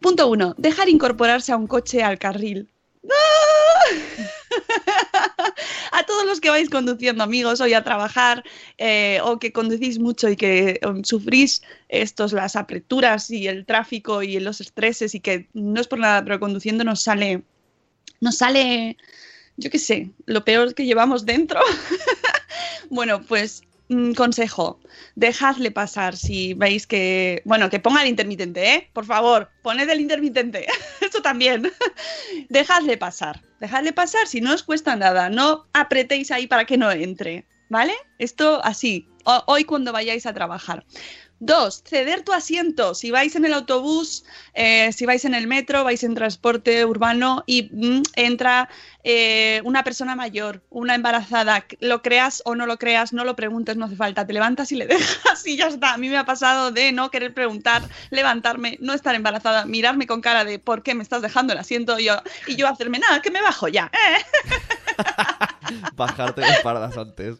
Punto 0.00 0.28
uno, 0.28 0.54
dejar 0.58 0.90
incorporarse 0.90 1.52
a 1.52 1.56
un 1.56 1.66
coche 1.66 2.02
al 2.02 2.18
carril. 2.18 2.68
¡Ah! 3.10 4.33
a 5.92 6.02
todos 6.04 6.26
los 6.26 6.40
que 6.40 6.50
vais 6.50 6.70
conduciendo, 6.70 7.24
amigos, 7.24 7.60
hoy 7.60 7.74
a 7.74 7.84
trabajar 7.84 8.44
eh, 8.78 9.20
o 9.22 9.38
que 9.38 9.52
conducís 9.52 9.98
mucho 9.98 10.28
y 10.28 10.36
que 10.36 10.80
um, 10.86 11.02
sufrís 11.04 11.62
estos, 11.88 12.32
las 12.32 12.56
apreturas 12.56 13.30
y 13.30 13.46
el 13.46 13.66
tráfico 13.66 14.22
y 14.22 14.38
los 14.40 14.60
estreses 14.60 15.14
y 15.14 15.20
que 15.20 15.48
no 15.52 15.80
es 15.80 15.86
por 15.86 15.98
nada, 15.98 16.24
pero 16.24 16.40
conduciendo 16.40 16.84
nos 16.84 17.02
sale, 17.02 17.42
nos 18.20 18.38
sale, 18.38 18.96
yo 19.56 19.70
qué 19.70 19.78
sé, 19.78 20.10
lo 20.26 20.44
peor 20.44 20.74
que 20.74 20.86
llevamos 20.86 21.24
dentro. 21.24 21.60
bueno, 22.90 23.22
pues 23.22 23.62
consejo, 24.16 24.80
dejadle 25.14 25.70
pasar 25.70 26.16
si 26.16 26.54
veis 26.54 26.86
que, 26.86 27.42
bueno, 27.44 27.68
que 27.68 27.80
ponga 27.80 28.02
el 28.02 28.08
intermitente, 28.08 28.74
¿eh? 28.74 28.90
Por 28.92 29.04
favor, 29.04 29.50
poned 29.62 29.88
el 29.88 30.00
intermitente, 30.00 30.66
eso 31.00 31.20
también. 31.22 31.70
dejadle 32.48 32.96
pasar, 32.96 33.42
dejadle 33.60 33.92
pasar 33.92 34.26
si 34.26 34.40
no 34.40 34.54
os 34.54 34.62
cuesta 34.62 34.96
nada, 34.96 35.28
no 35.28 35.66
apretéis 35.72 36.30
ahí 36.30 36.46
para 36.46 36.64
que 36.64 36.78
no 36.78 36.90
entre, 36.90 37.46
¿vale? 37.68 37.94
Esto 38.18 38.60
así, 38.64 39.08
hoy 39.46 39.64
cuando 39.64 39.92
vayáis 39.92 40.26
a 40.26 40.34
trabajar. 40.34 40.84
Dos, 41.40 41.82
ceder 41.84 42.22
tu 42.22 42.32
asiento. 42.32 42.94
Si 42.94 43.10
vais 43.10 43.34
en 43.34 43.44
el 43.44 43.52
autobús, 43.54 44.24
eh, 44.54 44.92
si 44.92 45.04
vais 45.04 45.24
en 45.24 45.34
el 45.34 45.46
metro, 45.46 45.84
vais 45.84 46.02
en 46.04 46.14
transporte 46.14 46.84
urbano 46.84 47.42
y 47.46 47.70
mm, 47.72 48.02
entra 48.14 48.68
eh, 49.02 49.60
una 49.64 49.82
persona 49.84 50.14
mayor, 50.16 50.62
una 50.70 50.94
embarazada, 50.94 51.66
lo 51.80 52.02
creas 52.02 52.40
o 52.44 52.54
no 52.54 52.66
lo 52.66 52.78
creas, 52.78 53.12
no 53.12 53.24
lo 53.24 53.36
preguntes, 53.36 53.76
no 53.76 53.86
hace 53.86 53.96
falta, 53.96 54.26
te 54.26 54.32
levantas 54.32 54.72
y 54.72 54.76
le 54.76 54.86
dejas 54.88 55.46
y 55.46 55.56
ya 55.56 55.66
está. 55.66 55.94
A 55.94 55.98
mí 55.98 56.08
me 56.08 56.16
ha 56.16 56.24
pasado 56.24 56.70
de 56.70 56.92
no 56.92 57.10
querer 57.10 57.34
preguntar, 57.34 57.82
levantarme, 58.10 58.78
no 58.80 58.94
estar 58.94 59.14
embarazada, 59.14 59.66
mirarme 59.66 60.06
con 60.06 60.20
cara 60.20 60.44
de 60.44 60.58
¿por 60.58 60.82
qué 60.82 60.94
me 60.94 61.02
estás 61.02 61.20
dejando 61.20 61.52
el 61.52 61.58
asiento? 61.58 61.98
Y 61.98 62.04
yo, 62.04 62.14
y 62.46 62.56
yo 62.56 62.68
hacerme 62.68 63.00
nada, 63.00 63.20
que 63.20 63.30
me 63.30 63.42
bajo 63.42 63.68
ya. 63.68 63.90
¿eh? 63.92 64.24
Bajarte 65.96 66.40
las 66.40 66.60
paradas 66.60 66.96
antes. 66.96 67.36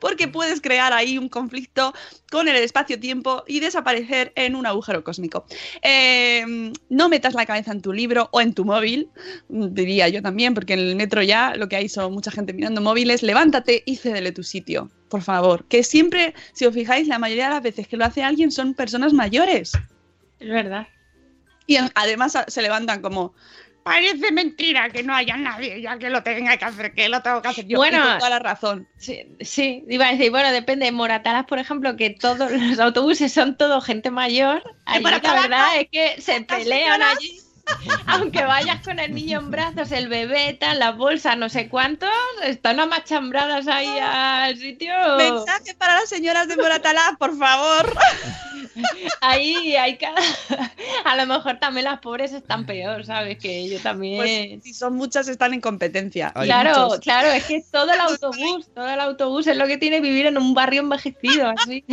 porque 0.00 0.28
puedes 0.28 0.60
crear 0.60 0.92
ahí 0.92 1.18
un 1.18 1.28
conflicto 1.28 1.92
con 2.30 2.48
el 2.48 2.56
espacio-tiempo 2.56 3.44
y 3.46 3.60
desaparecer 3.60 4.32
en 4.36 4.56
un 4.56 4.66
agujero 4.66 5.04
cósmico. 5.04 5.44
Eh, 5.82 6.72
no 6.88 7.08
metas 7.08 7.34
la 7.34 7.46
cabeza 7.46 7.72
en 7.72 7.82
tu 7.82 7.92
libro 7.92 8.28
o 8.32 8.40
en 8.40 8.54
tu 8.54 8.64
móvil, 8.64 9.10
diría 9.48 10.08
yo 10.08 10.22
también, 10.22 10.54
porque 10.54 10.74
en 10.74 10.80
el 10.80 10.96
metro 10.96 11.22
ya 11.22 11.54
lo 11.56 11.68
que 11.68 11.76
hay 11.76 11.88
son 11.88 12.12
mucha 12.12 12.30
gente 12.30 12.52
mirando 12.52 12.80
móviles. 12.80 13.22
Levántate 13.22 13.82
y 13.86 13.96
cédele 13.96 14.32
tu 14.32 14.42
sitio, 14.42 14.90
por 15.08 15.22
favor. 15.22 15.64
Que 15.66 15.82
siempre, 15.82 16.34
si 16.52 16.66
os 16.66 16.74
fijáis, 16.74 17.08
la 17.08 17.18
mayoría 17.18 17.44
de 17.44 17.54
las 17.54 17.62
veces 17.62 17.88
que 17.88 17.96
lo 17.96 18.04
hace 18.04 18.22
alguien 18.22 18.50
son 18.50 18.74
personas 18.74 19.12
mayores. 19.12 19.72
Es 20.38 20.48
verdad. 20.48 20.88
Y 21.66 21.76
además 21.94 22.36
se 22.46 22.62
levantan 22.62 23.02
como... 23.02 23.34
Parece 23.82 24.30
mentira 24.30 24.90
que 24.90 25.02
no 25.02 25.14
haya 25.14 25.36
nadie 25.36 25.80
ya 25.82 25.98
que 25.98 26.08
lo 26.08 26.22
tenga 26.22 26.56
que 26.56 26.64
hacer, 26.64 26.94
que 26.94 27.08
lo 27.08 27.20
tengo 27.20 27.42
que 27.42 27.48
hacer 27.48 27.66
yo. 27.66 27.78
Bueno, 27.78 27.98
Y 27.98 28.18
toda 28.18 28.30
la 28.30 28.38
razón. 28.38 28.86
Sí, 28.96 29.26
sí, 29.40 29.84
iba 29.88 30.08
a 30.08 30.12
decir, 30.12 30.30
bueno, 30.30 30.52
depende. 30.52 30.86
En 30.86 30.94
Moratalas, 30.94 31.46
por 31.46 31.58
ejemplo, 31.58 31.96
que 31.96 32.10
todos 32.10 32.50
los 32.52 32.78
autobuses 32.78 33.32
son 33.32 33.56
todo 33.56 33.80
gente 33.80 34.10
mayor. 34.10 34.62
Allí 34.84 35.02
la 35.02 35.10
Moratalaz 35.10 35.42
verdad 35.42 35.80
es 35.80 35.88
que 35.90 36.20
se 36.20 36.40
pelean 36.42 37.02
allí. 37.02 37.41
Aunque 38.06 38.44
vayas 38.44 38.82
con 38.82 38.98
el 38.98 39.14
niño 39.14 39.38
en 39.38 39.50
brazos, 39.50 39.92
el 39.92 40.08
bebé, 40.08 40.56
tal, 40.58 40.78
las 40.78 40.96
bolsas, 40.96 41.36
no 41.36 41.48
sé 41.48 41.68
cuántos, 41.68 42.10
están 42.44 42.80
amachambradas 42.80 43.68
ahí 43.68 43.98
al 44.00 44.56
sitio. 44.56 44.92
Mensaje 45.16 45.74
para 45.74 45.94
las 45.94 46.08
señoras 46.08 46.48
de 46.48 46.56
Moratalá, 46.56 47.16
por 47.18 47.36
favor. 47.36 47.92
Ahí 49.20 49.76
hay 49.76 49.98
cada. 49.98 50.20
A 51.04 51.16
lo 51.16 51.26
mejor 51.26 51.58
también 51.58 51.84
las 51.84 52.00
pobres 52.00 52.32
están 52.32 52.64
peor, 52.64 53.04
¿sabes? 53.04 53.38
Que 53.38 53.68
yo 53.68 53.78
también. 53.80 54.16
Pues 54.16 54.62
si 54.62 54.72
son 54.72 54.94
muchas 54.94 55.28
están 55.28 55.52
en 55.52 55.60
competencia. 55.60 56.32
Hay 56.34 56.46
Claro, 56.46 56.84
muchos. 56.84 57.00
claro, 57.00 57.28
es 57.28 57.44
que 57.44 57.62
todo 57.70 57.92
el 57.92 58.00
autobús, 58.00 58.68
todo 58.74 58.88
el 58.88 59.00
autobús 59.00 59.46
es 59.46 59.56
lo 59.56 59.66
que 59.66 59.76
tiene 59.76 60.00
vivir 60.00 60.26
en 60.26 60.38
un 60.38 60.54
barrio 60.54 60.80
envejecido, 60.80 61.52
así. 61.54 61.84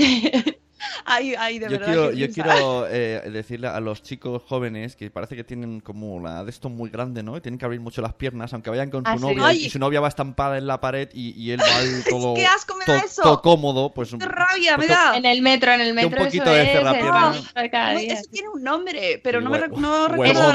Ay, 1.06 1.36
ay, 1.38 1.60
de 1.60 1.66
Yo 1.66 1.72
verdad. 1.72 1.86
quiero, 1.88 2.12
yo 2.12 2.88
eh, 2.90 3.30
decirle 3.32 3.68
a 3.68 3.80
los 3.80 4.02
chicos 4.04 4.42
jóvenes 4.48 4.96
que 4.96 5.10
parece 5.12 5.36
que 5.36 5.44
tienen 5.44 5.80
como 5.82 6.20
la 6.20 6.44
de 6.44 6.50
esto 6.50 6.70
muy 6.70 6.90
grande, 6.90 7.24
¿no? 7.24 7.38
Y 7.38 7.42
tienen 7.42 7.58
que 7.58 7.66
abrir 7.66 7.80
mucho 7.82 8.02
las 8.02 8.14
piernas, 8.14 8.54
aunque 8.54 8.70
vayan 8.70 8.90
con 8.90 9.04
su 9.06 9.12
Ah, 9.12 9.16
sí. 9.18 9.22
novia 9.22 9.46
Ay. 9.48 9.66
y 9.66 9.70
su 9.70 9.80
novia 9.80 10.00
va 10.00 10.08
estampada 10.08 10.58
en 10.58 10.68
la 10.68 10.80
pared 10.82 11.10
y, 11.14 11.32
y 11.42 11.52
él 11.52 11.60
va 11.60 11.78
ahí 11.78 11.90
todo, 12.10 12.34
¡Qué 12.36 12.46
asco 12.46 12.76
me 12.76 12.86
da 12.86 13.00
to- 13.00 13.06
eso! 13.06 13.22
todo 13.22 13.42
cómodo, 13.42 13.94
pues 13.94 14.10
¡Qué 14.18 14.26
rabia 14.26 14.72
me 14.78 14.86
pues, 14.86 14.90
da! 14.90 15.18
En 15.18 15.26
el 15.26 15.42
metro, 15.42 15.72
en 15.74 15.82
el 15.82 15.96
Que 15.96 16.06
un 16.06 16.12
metro 16.12 16.26
poquito 16.26 16.44
eso 16.46 16.54
de 16.54 16.64
es 16.64 17.70
cada 17.70 17.94
No, 17.94 18.00
día. 18.00 18.14
eso 18.14 18.30
tiene 18.32 18.50
un 18.50 18.64
nombre, 18.64 19.20
pero 19.24 19.42
no, 19.42 19.50
me, 19.50 19.68
no 19.68 20.08
recuerdo. 20.08 20.54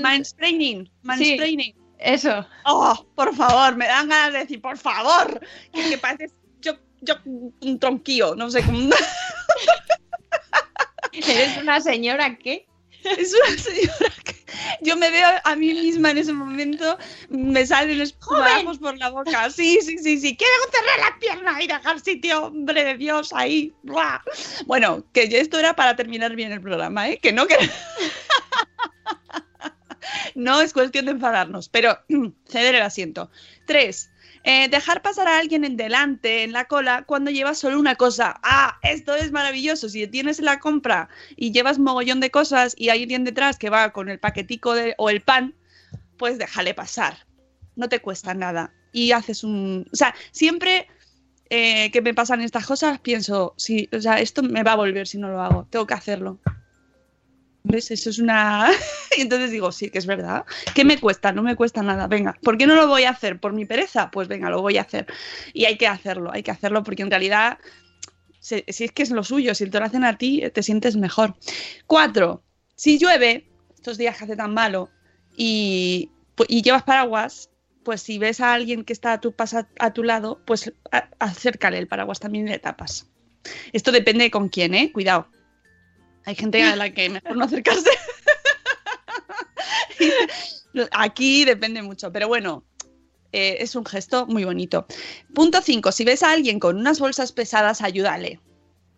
Mansplaining. 0.00 0.90
Mansplaining. 1.02 1.74
Eso. 1.98 2.46
Oh, 2.64 3.04
por 3.16 3.34
favor, 3.34 3.74
me 3.76 3.86
dan 3.86 4.08
ganas 4.08 4.32
de 4.32 4.38
decir, 4.40 4.60
por 4.60 4.78
favor. 4.78 5.40
Que, 5.72 5.88
que 5.90 5.98
pareces, 5.98 6.32
yo 7.00 7.14
un 7.24 7.78
tronquillo, 7.78 8.34
no 8.34 8.50
sé 8.50 8.62
cómo. 8.62 8.90
¿Eres 11.12 11.58
una 11.58 11.80
señora 11.80 12.36
qué? 12.38 12.66
Es 13.04 13.34
una 13.34 13.56
señora 13.56 14.12
que 14.24 14.38
yo 14.80 14.96
me 14.96 15.10
veo 15.10 15.28
a 15.44 15.56
mí 15.56 15.72
misma 15.72 16.10
en 16.10 16.18
ese 16.18 16.32
momento, 16.32 16.98
me 17.28 17.66
salen 17.66 18.00
espumajos 18.00 18.78
por 18.78 18.96
la 18.96 19.10
boca. 19.10 19.50
Sí, 19.50 19.78
sí, 19.82 19.98
sí, 19.98 20.18
sí. 20.18 20.36
Quiero 20.36 20.52
cerrar 20.70 21.10
la 21.10 21.18
pierna 21.18 21.62
y 21.62 21.66
dejar 21.66 22.00
sitio, 22.00 22.46
hombre 22.46 22.84
de 22.84 22.96
Dios, 22.96 23.32
ahí. 23.32 23.72
¡Buah! 23.82 24.20
Bueno, 24.66 25.04
que 25.12 25.28
esto 25.30 25.58
era 25.58 25.74
para 25.74 25.96
terminar 25.96 26.34
bien 26.34 26.52
el 26.52 26.60
programa, 26.60 27.08
¿eh? 27.08 27.18
Que 27.18 27.32
no 27.32 27.46
que. 27.46 27.56
no 30.34 30.60
es 30.60 30.72
cuestión 30.72 31.06
de 31.06 31.12
enfadarnos, 31.12 31.68
pero 31.68 31.98
ceder 32.48 32.74
el 32.74 32.82
asiento. 32.82 33.30
Tres. 33.66 34.10
Eh, 34.50 34.66
dejar 34.70 35.02
pasar 35.02 35.28
a 35.28 35.36
alguien 35.36 35.62
en 35.62 35.76
delante, 35.76 36.42
en 36.42 36.52
la 36.52 36.64
cola, 36.64 37.04
cuando 37.04 37.30
llevas 37.30 37.58
solo 37.58 37.78
una 37.78 37.96
cosa. 37.96 38.40
Ah, 38.42 38.78
esto 38.82 39.14
es 39.14 39.30
maravilloso. 39.30 39.90
Si 39.90 40.06
tienes 40.06 40.40
la 40.40 40.58
compra 40.58 41.10
y 41.36 41.52
llevas 41.52 41.78
mogollón 41.78 42.20
de 42.20 42.30
cosas 42.30 42.74
y 42.78 42.88
hay 42.88 43.02
alguien 43.02 43.24
detrás 43.24 43.58
que 43.58 43.68
va 43.68 43.92
con 43.92 44.08
el 44.08 44.18
paquetico 44.18 44.72
de, 44.72 44.94
o 44.96 45.10
el 45.10 45.20
pan, 45.20 45.54
pues 46.16 46.38
déjale 46.38 46.72
pasar. 46.72 47.26
No 47.76 47.90
te 47.90 48.00
cuesta 48.00 48.32
nada. 48.32 48.72
Y 48.90 49.12
haces 49.12 49.44
un... 49.44 49.86
O 49.92 49.96
sea, 49.96 50.14
siempre 50.30 50.86
eh, 51.50 51.90
que 51.90 52.00
me 52.00 52.14
pasan 52.14 52.40
estas 52.40 52.64
cosas 52.64 53.00
pienso, 53.00 53.52
sí, 53.58 53.90
o 53.92 54.00
sea, 54.00 54.18
esto 54.18 54.42
me 54.42 54.62
va 54.62 54.72
a 54.72 54.76
volver 54.76 55.06
si 55.06 55.18
no 55.18 55.28
lo 55.28 55.42
hago. 55.42 55.66
Tengo 55.68 55.86
que 55.86 55.92
hacerlo. 55.92 56.38
¿Ves? 57.68 57.90
Eso 57.90 58.08
es 58.08 58.18
una... 58.18 58.70
y 59.16 59.20
entonces 59.20 59.50
digo, 59.50 59.70
sí, 59.72 59.90
que 59.90 59.98
es 59.98 60.06
verdad. 60.06 60.44
¿Qué 60.74 60.84
me 60.84 60.98
cuesta? 60.98 61.32
No 61.32 61.42
me 61.42 61.54
cuesta 61.54 61.82
nada. 61.82 62.06
Venga, 62.06 62.34
¿por 62.42 62.56
qué 62.56 62.66
no 62.66 62.74
lo 62.74 62.88
voy 62.88 63.04
a 63.04 63.10
hacer? 63.10 63.38
¿Por 63.38 63.52
mi 63.52 63.66
pereza? 63.66 64.10
Pues 64.10 64.26
venga, 64.26 64.48
lo 64.48 64.62
voy 64.62 64.78
a 64.78 64.82
hacer. 64.82 65.06
Y 65.52 65.66
hay 65.66 65.76
que 65.76 65.86
hacerlo, 65.86 66.30
hay 66.32 66.42
que 66.42 66.50
hacerlo 66.50 66.82
porque 66.82 67.02
en 67.02 67.10
realidad, 67.10 67.58
si, 68.40 68.64
es 68.66 68.92
que 68.92 69.02
es 69.02 69.10
lo 69.10 69.22
suyo, 69.22 69.54
si 69.54 69.68
te 69.68 69.78
lo 69.78 69.84
hacen 69.84 70.04
a 70.04 70.16
ti, 70.16 70.42
te 70.52 70.62
sientes 70.62 70.96
mejor. 70.96 71.36
Cuatro, 71.86 72.42
si 72.74 72.98
llueve, 72.98 73.50
estos 73.74 73.98
días 73.98 74.16
que 74.16 74.24
hace 74.24 74.36
tan 74.36 74.54
malo, 74.54 74.88
y, 75.36 76.10
llevas 76.48 76.84
paraguas, 76.84 77.50
pues 77.84 78.00
si 78.00 78.18
ves 78.18 78.40
a 78.40 78.54
alguien 78.54 78.84
que 78.84 78.92
está 78.92 79.12
a 79.12 79.92
tu, 79.92 80.02
lado, 80.02 80.40
pues 80.46 80.72
acércale 81.18 81.78
el 81.78 81.86
paraguas 81.86 82.18
también 82.18 82.46
y 82.46 82.50
le 82.50 82.58
tapas. 82.58 83.08
Esto 83.72 83.92
depende 83.92 84.24
de 84.24 84.30
con 84.30 84.48
quién, 84.48 84.74
¿eh? 84.74 84.90
Cuidado. 84.92 85.28
Hay 86.28 86.34
gente 86.34 86.62
a 86.62 86.76
la 86.76 86.90
que 86.90 87.08
mejor 87.08 87.38
no 87.38 87.46
acercarse. 87.46 87.88
Aquí 90.92 91.46
depende 91.46 91.80
mucho, 91.80 92.12
pero 92.12 92.28
bueno, 92.28 92.64
eh, 93.32 93.56
es 93.60 93.74
un 93.74 93.86
gesto 93.86 94.26
muy 94.26 94.44
bonito. 94.44 94.86
Punto 95.34 95.62
5. 95.62 95.90
Si 95.90 96.04
ves 96.04 96.22
a 96.22 96.32
alguien 96.32 96.60
con 96.60 96.76
unas 96.76 97.00
bolsas 97.00 97.32
pesadas, 97.32 97.80
ayúdale. 97.80 98.40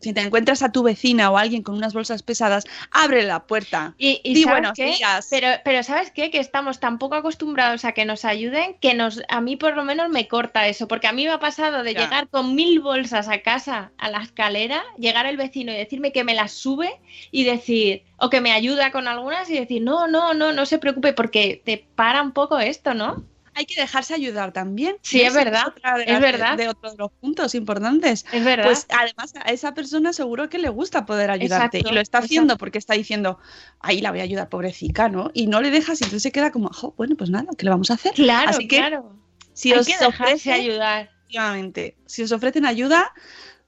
Si 0.00 0.12
te 0.14 0.20
encuentras 0.22 0.62
a 0.62 0.72
tu 0.72 0.82
vecina 0.82 1.30
o 1.30 1.36
a 1.36 1.42
alguien 1.42 1.62
con 1.62 1.74
unas 1.76 1.92
bolsas 1.92 2.22
pesadas, 2.22 2.64
abre 2.90 3.22
la 3.22 3.46
puerta. 3.46 3.94
Y, 3.98 4.20
y 4.24 4.34
Di 4.34 4.42
¿sabes 4.44 4.52
buenos 4.54 4.72
qué? 4.76 4.86
días. 4.96 5.26
Pero, 5.30 5.48
pero 5.62 5.82
¿sabes 5.82 6.10
qué? 6.10 6.30
Que 6.30 6.38
estamos 6.40 6.80
tan 6.80 6.98
poco 6.98 7.14
acostumbrados 7.16 7.84
a 7.84 7.92
que 7.92 8.04
nos 8.06 8.24
ayuden 8.24 8.76
que 8.80 8.94
nos, 8.94 9.20
a 9.28 9.40
mí 9.40 9.56
por 9.56 9.76
lo 9.76 9.84
menos 9.84 10.08
me 10.08 10.26
corta 10.26 10.66
eso, 10.68 10.88
porque 10.88 11.06
a 11.06 11.12
mí 11.12 11.24
me 11.24 11.30
ha 11.32 11.38
pasado 11.38 11.82
de 11.82 11.94
Ya. 11.94 12.00
llegar 12.04 12.28
con 12.28 12.54
mil 12.54 12.80
bolsas 12.80 13.28
a 13.28 13.42
casa, 13.42 13.92
a 13.98 14.10
la 14.10 14.22
escalera, 14.22 14.82
llegar 14.98 15.26
el 15.26 15.36
vecino 15.36 15.72
y 15.72 15.76
decirme 15.76 16.12
que 16.12 16.24
me 16.24 16.34
las 16.34 16.52
sube 16.52 16.90
y 17.30 17.44
decir, 17.44 18.04
o 18.16 18.30
que 18.30 18.40
me 18.40 18.52
ayuda 18.52 18.90
con 18.92 19.06
algunas 19.06 19.50
y 19.50 19.58
decir, 19.58 19.82
no, 19.82 20.06
no, 20.08 20.32
no, 20.34 20.52
no 20.52 20.66
se 20.66 20.78
preocupe, 20.78 21.12
porque 21.12 21.60
te 21.64 21.86
para 21.94 22.22
un 22.22 22.32
poco 22.32 22.58
esto, 22.58 22.94
¿no? 22.94 23.22
Hay 23.60 23.66
que 23.66 23.78
dejarse 23.78 24.14
ayudar 24.14 24.52
también. 24.52 24.96
Sí, 25.02 25.20
es 25.20 25.34
verdad, 25.34 25.66
otra 25.68 25.98
de 25.98 26.04
es 26.04 26.18
verdad. 26.18 26.56
De 26.56 26.66
otro 26.68 26.90
de 26.90 26.96
los 26.96 27.12
puntos 27.12 27.54
importantes. 27.54 28.24
Es 28.32 28.42
verdad. 28.42 28.64
Pues 28.64 28.86
además 28.88 29.34
a 29.44 29.50
esa 29.52 29.74
persona 29.74 30.14
seguro 30.14 30.48
que 30.48 30.56
le 30.58 30.70
gusta 30.70 31.04
poder 31.04 31.30
ayudarte 31.30 31.76
Exacto, 31.76 31.90
y 31.90 31.94
lo 31.94 32.00
está 32.00 32.18
haciendo 32.18 32.54
exacto. 32.54 32.58
porque 32.60 32.78
está 32.78 32.94
diciendo, 32.94 33.38
ahí 33.80 34.00
la 34.00 34.12
voy 34.12 34.20
a 34.20 34.22
ayudar, 34.22 34.48
pobrecita, 34.48 35.10
¿no? 35.10 35.30
Y 35.34 35.46
no 35.46 35.60
le 35.60 35.70
dejas 35.70 36.00
y 36.00 36.04
entonces 36.04 36.22
se 36.22 36.32
queda 36.32 36.50
como, 36.52 36.70
"Jo, 36.70 36.94
bueno, 36.96 37.16
pues 37.16 37.28
nada, 37.28 37.48
¿qué 37.58 37.64
le 37.64 37.70
vamos 37.70 37.90
a 37.90 37.94
hacer? 37.94 38.14
claro, 38.14 38.48
Así 38.48 38.66
que 38.66 38.78
claro. 38.78 39.14
si 39.52 39.72
Hay 39.74 39.78
os 39.80 39.86
que 39.86 39.92
dejarse 39.92 40.22
ofrece, 40.24 40.52
ayudar. 40.54 41.10
efectivamente, 41.26 41.96
si 42.06 42.22
os 42.22 42.32
ofrecen 42.32 42.64
ayuda, 42.64 43.12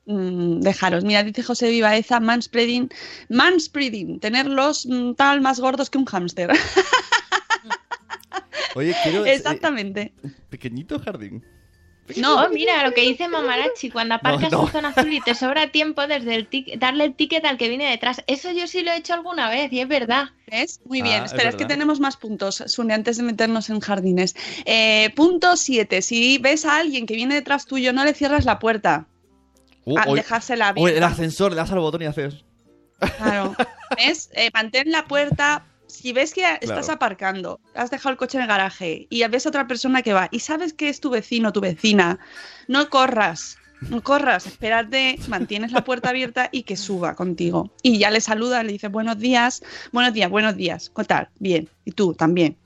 mm, 0.07 0.61
dejaros. 0.61 1.05
Mira, 1.05 1.23
dice 1.23 1.43
José 1.43 1.69
Vivaeza, 1.69 2.19
manspreading, 2.19 2.89
manspreading, 3.29 4.21
tenerlos 4.21 4.87
mm, 4.87 5.13
tal 5.15 5.43
más 5.43 5.61
gordos 5.61 5.91
que 5.91 5.99
un 5.99 6.07
hámster. 6.07 6.51
Oye, 8.75 8.95
quiero. 9.03 9.25
eh, 9.27 9.35
Exactamente. 9.35 10.13
pequeñito 10.51 10.99
jardín. 10.99 11.45
No, 12.17 12.49
mira 12.51 12.83
lo 12.85 12.93
que 12.93 13.03
dice 13.03 13.29
Mamarachi, 13.29 13.89
cuando 13.91 14.17
aparcas 14.17 14.51
no. 14.51 14.67
en 14.67 14.73
zona 14.73 14.89
azul 14.89 15.11
y 15.13 15.21
te 15.21 15.35
sobra 15.37 15.69
tiempo 15.71 16.05
desde 16.09 16.35
el 16.35 16.51
tic- 16.51 16.77
darle 16.79 17.05
el 17.05 17.15
ticket 17.15 17.45
al 17.45 17.57
que 17.57 17.69
viene 17.69 17.89
detrás. 17.89 18.23
Eso 18.27 18.51
yo 18.51 18.67
sí 18.67 18.83
lo 18.83 18.91
he 18.91 18.97
hecho 18.97 19.15
alguna 19.15 19.49
vez 19.49 19.73
y 19.73 19.81
es 19.81 19.87
verdad. 19.89 20.31
¿Ves? 20.51 20.81
Muy 20.85 21.01
Ah, 21.01 21.05
bien. 21.05 21.25
es 21.25 21.33
Espera, 21.33 21.51
es, 21.51 21.57
que 21.57 21.65
tenemos 21.65 22.01
más 22.01 22.17
puntos, 22.17 22.63
Sune, 22.67 22.93
antes 22.93 23.19
de 23.19 23.23
meternos 23.23 23.71
en 23.71 23.79
jardines. 23.81 24.35
Eh, 24.67 25.11
punto 25.15 25.57
7. 25.57 26.03
Si 26.03 26.39
ves 26.39 26.65
a 26.67 26.79
alguien 26.79 27.07
que 27.07 27.15
viene 27.15 27.37
detrás 27.37 27.67
tuyo, 27.67 27.93
no 27.93 28.05
le 28.05 28.15
cierras 28.15 28.45
la 28.45 28.59
puerta. 28.59 29.07
Uh, 29.85 29.97
Ah, 29.99 30.05
oye, 30.09 30.23
dejársela 30.23 30.75
el 30.77 31.03
ascensor, 31.05 31.53
le 31.53 31.57
das 31.57 31.71
al 31.71 31.79
botón 31.79 32.03
y 32.03 32.07
haces. 32.07 32.45
Claro. 33.19 33.55
¿Ves? 33.97 34.29
Eh, 34.35 34.51
mantén 34.53 34.91
la 34.91 35.05
puerta. 35.07 35.67
Si 35.93 36.15
ves 36.15 36.33
que 36.33 36.43
estás 36.63 36.89
aparcando, 36.89 37.61
has 37.75 37.91
dejado 37.91 38.13
el 38.13 38.17
coche 38.17 38.39
en 38.39 38.43
el 38.43 38.49
garaje 38.49 39.07
y 39.11 39.23
ves 39.29 39.45
a 39.45 39.51
otra 39.51 39.67
persona 39.67 40.01
que 40.01 40.15
va 40.15 40.29
y 40.31 40.41
sabes 40.41 40.73
que 40.73 40.89
es 40.89 41.01
tu 41.01 41.11
vecino 41.11 41.51
o 41.51 41.53
tu 41.53 41.61
vecina, 41.61 42.19
no 42.67 42.89
corras. 42.89 43.59
No 43.91 44.03
corras, 44.03 44.47
espérate, 44.47 45.19
mantienes 45.29 45.73
la 45.73 45.85
puerta 45.85 46.09
abierta 46.09 46.49
y 46.51 46.63
que 46.63 46.79
suba 46.79 47.15
contigo. 47.15 47.71
Y 47.83 47.99
ya 47.99 48.11
le 48.11 48.23
saluda, 48.23 48.63
le 48.63 48.73
dice 48.73 48.89
buenos 48.89 49.19
días, 49.19 49.63
buenos 49.93 50.15
días, 50.15 50.31
buenos 50.31 50.57
días. 50.57 50.91
¿Qué 50.97 51.05
tal? 51.05 51.29
Bien. 51.41 51.69
Y 51.85 51.91
tú 51.93 52.15
también. 52.15 52.57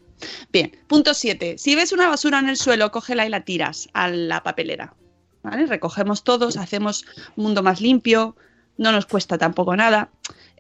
Bien. 0.53 0.79
Punto 0.87 1.13
7. 1.13 1.59
Si 1.59 1.75
ves 1.75 1.93
una 1.93 2.09
basura 2.09 2.39
en 2.39 2.49
el 2.49 2.57
suelo, 2.57 2.93
cógela 2.93 3.27
y 3.27 3.31
la 3.31 3.41
tiras 3.41 3.89
a 3.93 4.09
la 4.09 4.45
papelera. 4.45 4.95
¿Vale? 5.43 5.67
Recogemos 5.67 6.23
todos, 6.23 6.57
hacemos 6.59 7.05
un 7.35 7.45
mundo 7.45 7.63
más 7.65 7.81
limpio, 7.81 8.37
no 8.77 8.93
nos 8.93 9.07
cuesta 9.07 9.37
tampoco 9.37 9.75
nada. 9.75 10.11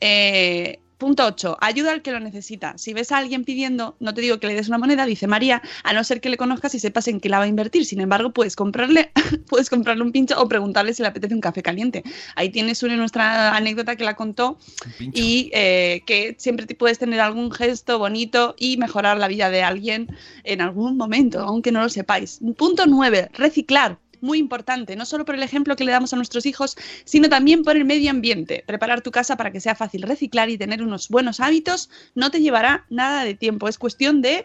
Eh, 0.01 0.81
punto 0.99 1.27
8. 1.27 1.59
Ayuda 1.61 1.93
al 1.93 2.03
que 2.03 2.13
lo 2.13 2.21
necesita. 2.21 2.77
Si 2.79 2.95
ves 2.95 3.13
a 3.13 3.19
alguien 3.19 3.45
pidiendo, 3.45 3.97
no 4.01 4.15
te 4.15 4.21
digo 4.21 4.39
que 4.39 4.47
le 4.47 4.55
des 4.55 4.69
una 4.69 4.79
moneda, 4.79 5.07
dice 5.07 5.27
María, 5.27 5.63
a 5.85 5.93
no 5.93 6.05
ser 6.05 6.21
que 6.21 6.29
le 6.29 6.37
conozcas 6.37 6.75
y 6.75 6.79
sepas 6.79 7.09
en 7.09 7.21
qué 7.21 7.29
la 7.29 7.39
va 7.39 7.45
a 7.45 7.49
invertir. 7.49 7.85
Sin 7.85 8.01
embargo, 8.01 8.33
puedes 8.33 8.57
comprarle, 8.57 9.11
puedes 9.49 9.71
comprarle 9.71 10.03
un 10.03 10.13
pincho 10.13 10.41
o 10.41 10.49
preguntarle 10.49 10.95
si 10.95 11.03
le 11.03 11.09
apetece 11.09 11.35
un 11.35 11.41
café 11.41 11.63
caliente. 11.63 12.03
Ahí 12.35 12.51
tienes 12.51 12.83
una 12.83 12.97
nuestra 12.97 13.57
anécdota 13.57 13.97
que 13.97 14.05
la 14.05 14.15
contó 14.15 14.59
y 15.01 15.51
eh, 15.53 16.03
que 16.07 16.35
siempre 16.39 16.67
te 16.67 16.75
puedes 16.75 16.99
tener 16.99 17.21
algún 17.21 17.51
gesto 17.51 17.99
bonito 17.99 18.55
y 18.59 18.77
mejorar 18.77 19.19
la 19.19 19.29
vida 19.29 19.51
de 19.51 19.63
alguien 19.63 20.09
en 20.45 20.61
algún 20.61 20.97
momento, 20.97 21.41
aunque 21.41 21.73
no 21.73 21.83
lo 21.83 21.89
sepáis. 21.89 22.41
Punto 22.57 22.87
9. 22.87 23.31
Reciclar. 23.35 23.99
Muy 24.21 24.39
importante, 24.39 24.97
no 24.97 25.05
solo 25.05 25.25
por 25.25 25.35
el 25.35 25.43
ejemplo 25.43 25.77
que 25.77 25.85
le 25.85 25.93
damos 25.93 26.13
a 26.13 26.17
nuestros 26.17 26.47
hijos, 26.47 26.77
sino 27.05 27.29
también 27.29 27.63
por 27.63 27.77
el 27.77 27.85
medio 27.85 28.11
ambiente. 28.11 28.65
Preparar 28.67 29.01
tu 29.03 29.11
casa 29.11 29.37
para 29.37 29.53
que 29.53 29.61
sea 29.61 29.75
fácil 29.75 30.03
reciclar 30.03 30.51
y 30.51 30.59
tener 30.59 30.83
unos 30.83 31.09
buenos 31.09 31.41
hábitos 31.41 31.91
no 32.15 32.31
te 32.31 32.41
llevará 32.41 32.87
nada 32.91 33.25
de 33.25 33.35
tiempo. 33.35 33.69
Es 33.69 33.79
cuestión 33.79 34.23
de 34.23 34.45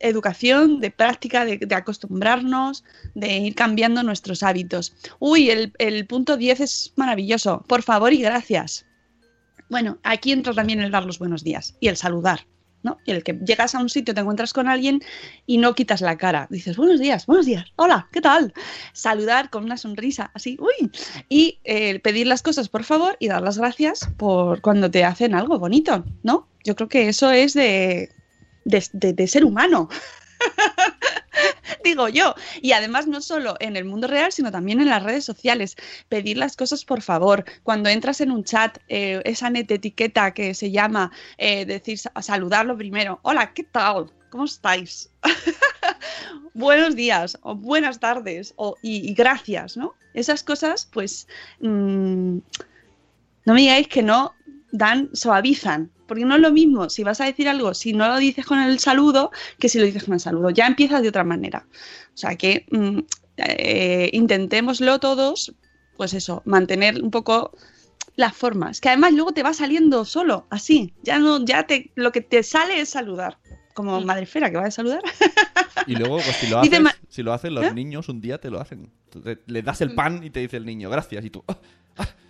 educación, 0.00 0.80
de 0.80 0.90
práctica, 0.90 1.44
de, 1.44 1.74
acostumbrarnos, 1.74 2.84
de 3.14 3.38
ir 3.38 3.54
cambiando 3.54 4.02
nuestros 4.02 4.42
hábitos. 4.42 4.94
Uy, 5.18 5.50
el, 5.50 5.72
el 5.78 6.06
punto 6.06 6.36
10 6.36 6.60
es 6.60 6.92
maravilloso. 6.96 7.64
Por 7.66 7.82
favor 7.82 8.12
y 8.12 8.22
gracias. 8.22 8.86
Bueno, 9.68 9.98
aquí 10.02 10.32
entra 10.32 10.54
también 10.54 10.80
el 10.80 10.90
dar 10.90 11.04
los 11.04 11.18
buenos 11.18 11.44
días 11.44 11.76
y 11.80 11.88
el 11.88 11.96
saludar. 11.96 12.46
¿No? 12.82 12.98
Y 13.04 13.10
el 13.12 13.22
que 13.24 13.34
llegas 13.44 13.74
a 13.74 13.80
un 13.80 13.88
sitio, 13.88 14.14
te 14.14 14.20
encuentras 14.20 14.52
con 14.52 14.68
alguien 14.68 15.02
y 15.46 15.58
no 15.58 15.74
quitas 15.74 16.00
la 16.00 16.16
cara. 16.16 16.46
Dices, 16.50 16.76
buenos 16.76 17.00
días, 17.00 17.26
buenos 17.26 17.46
días, 17.46 17.66
hola, 17.76 18.08
¿qué 18.12 18.20
tal? 18.20 18.52
Saludar 18.92 19.50
con 19.50 19.64
una 19.64 19.76
sonrisa, 19.76 20.30
así, 20.34 20.58
uy. 20.60 20.90
Y 21.28 21.58
eh, 21.64 21.98
pedir 22.00 22.26
las 22.26 22.42
cosas, 22.42 22.68
por 22.68 22.84
favor, 22.84 23.16
y 23.20 23.28
dar 23.28 23.42
las 23.42 23.58
gracias 23.58 24.08
por 24.16 24.60
cuando 24.60 24.90
te 24.90 25.04
hacen 25.04 25.34
algo 25.34 25.58
bonito, 25.58 26.04
¿no? 26.22 26.48
Yo 26.64 26.74
creo 26.76 26.88
que 26.88 27.08
eso 27.08 27.30
es 27.30 27.54
de, 27.54 28.10
de, 28.64 28.84
de- 28.92 29.12
de 29.12 29.26
ser 29.26 29.44
humano. 29.44 29.88
Digo 31.84 32.08
yo. 32.08 32.34
Y 32.62 32.72
además 32.72 33.06
no 33.06 33.20
solo 33.20 33.56
en 33.60 33.76
el 33.76 33.84
mundo 33.84 34.06
real, 34.08 34.32
sino 34.32 34.50
también 34.50 34.80
en 34.80 34.88
las 34.88 35.02
redes 35.02 35.24
sociales. 35.24 35.76
Pedir 36.08 36.36
las 36.38 36.56
cosas 36.56 36.84
por 36.84 37.02
favor. 37.02 37.44
Cuando 37.62 37.88
entras 37.88 38.20
en 38.20 38.30
un 38.30 38.44
chat, 38.44 38.78
eh, 38.88 39.20
esa 39.24 39.50
net 39.50 39.70
etiqueta 39.70 40.32
que 40.32 40.54
se 40.54 40.70
llama 40.70 41.10
eh, 41.36 41.64
decir, 41.66 41.98
sa- 41.98 42.12
saludarlo 42.22 42.76
primero. 42.76 43.20
Hola, 43.22 43.52
¿qué 43.54 43.64
tal? 43.64 44.12
¿Cómo 44.30 44.44
estáis? 44.44 45.10
Buenos 46.54 46.96
días 46.96 47.38
o 47.42 47.54
buenas 47.54 48.00
tardes 48.00 48.52
o, 48.56 48.76
y, 48.82 49.08
y 49.08 49.14
gracias, 49.14 49.76
¿no? 49.76 49.94
Esas 50.14 50.42
cosas, 50.42 50.88
pues, 50.92 51.28
mm, 51.60 52.38
no 53.44 53.54
me 53.54 53.60
digáis 53.60 53.88
que 53.88 54.02
no 54.02 54.34
dan, 54.72 55.10
suavizan. 55.12 55.90
Porque 56.08 56.24
no 56.24 56.34
es 56.34 56.40
lo 56.40 56.50
mismo 56.50 56.90
si 56.90 57.04
vas 57.04 57.20
a 57.20 57.26
decir 57.26 57.48
algo, 57.48 57.72
si 57.74 57.92
no 57.92 58.08
lo 58.08 58.16
dices 58.16 58.44
con 58.44 58.58
el 58.58 58.80
saludo, 58.80 59.30
que 59.60 59.68
si 59.68 59.78
lo 59.78 59.84
dices 59.84 60.02
con 60.04 60.14
el 60.14 60.20
saludo. 60.20 60.50
Ya 60.50 60.66
empiezas 60.66 61.02
de 61.02 61.08
otra 61.10 61.22
manera. 61.22 61.66
O 62.14 62.16
sea 62.16 62.34
que 62.34 62.66
mm, 62.72 62.98
eh, 63.36 64.10
intentémoslo 64.12 64.98
todos 64.98 65.54
pues 65.96 66.14
eso, 66.14 66.42
mantener 66.44 67.02
un 67.02 67.10
poco 67.10 67.52
las 68.16 68.34
formas, 68.36 68.80
que 68.80 68.88
además 68.88 69.12
luego 69.12 69.32
te 69.32 69.42
va 69.42 69.52
saliendo 69.52 70.04
solo, 70.04 70.46
así, 70.50 70.92
ya 71.02 71.18
no, 71.18 71.44
ya 71.44 71.66
te, 71.66 71.90
lo 71.96 72.10
que 72.12 72.20
te 72.20 72.42
sale 72.44 72.80
es 72.80 72.88
saludar, 72.90 73.38
como 73.74 74.00
Mm. 74.00 74.04
madrefera 74.04 74.48
que 74.50 74.56
va 74.58 74.66
a 74.66 74.70
saludar. 74.70 75.02
Y 75.86 75.94
luego, 75.96 76.22
pues, 76.22 76.36
si 76.36 76.46
lo 76.48 76.58
haces, 76.60 77.00
si 77.08 77.22
lo 77.24 77.32
hacen 77.32 77.54
los 77.54 77.64
¿Eh? 77.66 77.72
niños, 77.72 78.08
un 78.08 78.20
día 78.20 78.38
te 78.38 78.48
lo 78.50 78.60
hacen. 78.60 78.90
Te- 79.10 79.38
le 79.46 79.62
das 79.62 79.80
el 79.80 79.94
pan 79.94 80.22
y 80.22 80.30
te 80.30 80.38
dice 80.40 80.56
el 80.56 80.66
niño, 80.66 80.88
gracias. 80.90 81.24
Y 81.24 81.30
tú, 81.30 81.42
"Ah, 81.48 81.58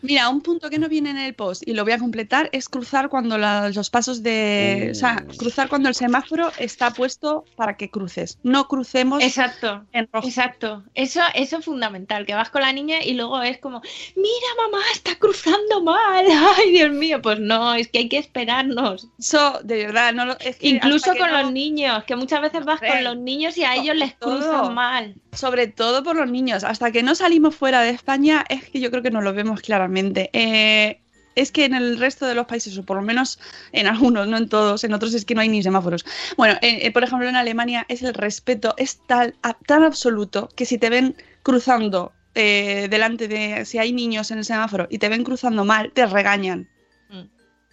Mira, 0.01 0.29
un 0.29 0.43
punto 0.43 0.71
que 0.71 0.79
no 0.79 0.89
viene 0.89 1.11
en 1.11 1.19
el 1.19 1.35
post 1.35 1.67
y 1.67 1.73
lo 1.75 1.83
voy 1.83 1.93
a 1.93 1.99
completar 1.99 2.49
es 2.53 2.69
cruzar 2.69 3.09
cuando 3.09 3.37
la- 3.37 3.69
los 3.71 3.91
pasos 3.91 4.23
de... 4.23 4.91
O 4.93 4.95
sea, 4.95 5.25
cruzar 5.37 5.69
cuando 5.69 5.89
el 5.89 5.97
semáforo 5.97 6.53
está 6.57 6.93
puesto 6.93 7.45
para 7.57 7.77
que 7.77 7.91
cruces. 7.91 8.39
No 8.45 8.69
crucemos 8.69 9.21
Exacto. 9.25 9.85
en 9.91 10.09
rojo. 10.13 10.29
Exacto, 10.29 10.85
eso, 10.95 11.21
eso 11.35 11.59
es 11.59 11.65
fundamental, 11.65 12.27
que 12.27 12.35
vas 12.35 12.49
con 12.51 12.63
la 12.63 12.73
niña 12.73 13.03
y 13.03 13.15
luego 13.15 13.43
es 13.43 13.59
como, 13.59 13.83
mira 14.15 14.49
mamá, 14.71 14.79
está 14.93 15.17
cruzando 15.17 15.83
mal, 15.83 16.25
ay 16.59 16.71
Dios 16.71 16.93
mío, 16.93 17.21
pues 17.21 17.41
no, 17.41 17.75
es 17.75 17.89
que 17.89 17.99
hay 17.99 18.09
que 18.09 18.19
esperarnos. 18.19 19.09
Eso, 19.19 19.59
de 19.65 19.79
verdad, 19.87 20.13
no 20.15 20.27
lo- 20.27 20.39
es 20.39 20.55
que 20.59 20.69
Incluso 20.69 21.11
con 21.17 21.29
no- 21.33 21.43
los 21.43 21.51
niños, 21.53 22.05
que 22.05 22.15
muchas 22.15 22.41
veces 22.41 22.65
vas 22.65 22.79
con 22.81 23.03
los 23.03 23.17
niños 23.17 23.59
y 23.59 23.65
a 23.65 23.75
ellos 23.75 23.97
les 23.97 24.17
todo. 24.17 24.37
cruzan 24.39 24.75
mal. 24.75 25.17
Sobre 25.33 25.67
todo 25.67 26.03
por 26.05 26.17
los 26.17 26.31
niños. 26.31 26.65
Hasta 26.65 26.91
que 26.93 27.03
no 27.03 27.15
salimos 27.15 27.55
fuera 27.55 27.83
de 27.83 27.91
España, 27.91 28.45
es 28.49 28.65
que 28.71 28.81
yo 28.81 28.91
creo 28.91 29.03
que 29.03 29.11
nos 29.11 29.23
lo 29.25 29.35
vemos 29.35 29.58
claramente. 29.61 30.31
Eh, 30.33 31.01
es 31.35 31.53
que 31.53 31.65
en 31.65 31.75
el 31.75 31.99
resto 31.99 32.27
de 32.27 32.35
los 32.35 32.47
países, 32.47 32.77
o 32.79 32.85
por 32.85 32.97
lo 32.97 33.03
menos 33.03 33.39
en 33.73 33.87
algunos, 33.87 34.27
no 34.27 34.37
en 34.37 34.49
todos, 34.49 34.83
en 34.83 34.93
otros 34.93 35.15
es 35.15 35.25
que 35.25 35.35
no 35.37 35.41
hay 35.41 35.49
ni 35.49 35.63
semáforos. 35.63 36.05
Bueno, 36.37 36.55
eh, 36.63 36.81
eh, 36.83 36.91
por 36.91 37.05
ejemplo, 37.05 37.29
en 37.29 37.37
Alemania 37.37 37.87
es 37.89 38.03
el 38.03 38.13
respeto, 38.15 38.75
es 38.77 38.99
tal, 39.07 39.37
a- 39.43 39.55
tan 39.55 39.85
absoluto 39.85 40.49
que 40.57 40.65
si 40.67 40.79
te 40.79 40.91
ven 40.91 41.15
cruzando 41.45 42.13
eh, 42.35 42.89
delante 42.91 43.29
de, 43.29 43.65
si 43.65 43.79
hay 43.79 43.93
niños 43.93 44.31
en 44.33 44.39
el 44.39 44.45
semáforo 44.45 44.87
y 44.91 44.99
te 44.99 45.09
ven 45.09 45.23
cruzando 45.25 45.65
mal, 45.65 45.93
te 45.93 46.07
regañan. 46.07 46.69
Mm. 47.09 47.23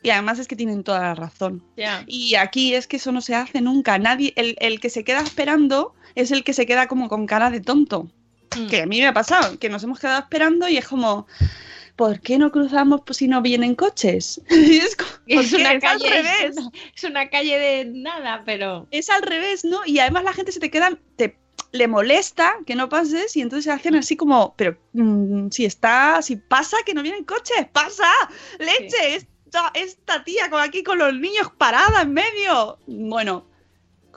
Y 0.04 0.10
además 0.12 0.38
es 0.38 0.48
que 0.48 0.56
tienen 0.56 0.84
toda 0.84 1.00
la 1.02 1.16
razón. 1.16 1.64
Y 2.06 2.36
aquí 2.36 2.76
es 2.76 2.86
que 2.86 2.98
eso 2.98 3.12
no 3.12 3.22
se 3.22 3.34
hace 3.34 3.62
nunca. 3.62 3.98
Nadie, 3.98 4.34
el, 4.36 4.56
el 4.60 4.80
que 4.80 4.92
se 4.92 5.04
queda 5.04 5.22
esperando 5.22 5.96
es 6.14 6.30
el 6.32 6.44
que 6.44 6.54
se 6.54 6.68
queda 6.68 6.88
como 6.88 7.10
con 7.10 7.26
cara 7.26 7.50
de 7.50 7.62
tonto. 7.62 8.12
Mm. 8.56 8.68
Que 8.68 8.82
a 8.84 8.86
mí 8.86 9.00
me 9.02 9.08
ha 9.08 9.14
pasado, 9.14 9.58
que 9.58 9.70
nos 9.70 9.84
hemos 9.84 10.00
quedado 10.00 10.20
esperando 10.22 10.70
y 10.70 10.78
es 10.78 10.88
como, 10.88 11.26
¿por 11.96 12.20
qué 12.22 12.38
no 12.38 12.52
cruzamos 12.52 13.02
pues, 13.06 13.18
si 13.18 13.28
no 13.28 13.42
vienen 13.42 13.76
coches? 13.76 14.42
Y 14.50 14.78
es, 14.78 14.96
como, 14.96 15.10
Es 15.28 15.50
¿por 15.50 15.50
qué? 15.50 15.56
una, 15.56 15.74
Es 15.74 15.84
al 15.84 16.00
calle, 16.00 16.10
revés. 16.10 16.42
es, 16.52 16.58
una, 16.58 16.72
es 16.96 17.04
una 17.04 17.30
calle 17.30 17.58
de 17.60 17.86
nada, 17.86 18.44
pero 18.46 18.88
Es 18.92 19.10
al 19.10 19.22
revés, 19.22 19.64
¿no? 19.66 19.82
Y 19.86 20.00
además 20.00 20.24
la 20.24 20.34
gente 20.34 20.52
se 20.52 20.60
te 20.60 20.70
queda, 20.72 20.98
te, 21.16 21.38
le 21.72 21.88
molesta 21.88 22.58
que 22.66 22.76
no 22.76 22.90
pases 22.90 23.36
y 23.36 23.42
entonces 23.42 23.66
se 23.66 23.72
hacen 23.72 23.96
así 23.96 24.16
como, 24.16 24.54
pero 24.58 24.78
mm, 24.94 25.50
si 25.52 25.66
está, 25.66 26.22
si 26.22 26.36
pasa 26.38 26.78
que 26.86 26.94
no 26.94 27.02
vienen 27.04 27.24
coches, 27.26 27.68
pasa, 27.74 28.10
leche, 28.60 29.16
esta, 29.16 29.72
esta 29.74 30.24
tía 30.24 30.50
con 30.50 30.62
aquí 30.62 30.84
con 30.84 30.98
los 31.00 31.14
niños 31.14 31.50
parada 31.58 32.02
en 32.04 32.14
medio. 32.14 32.78
Bueno, 32.88 33.46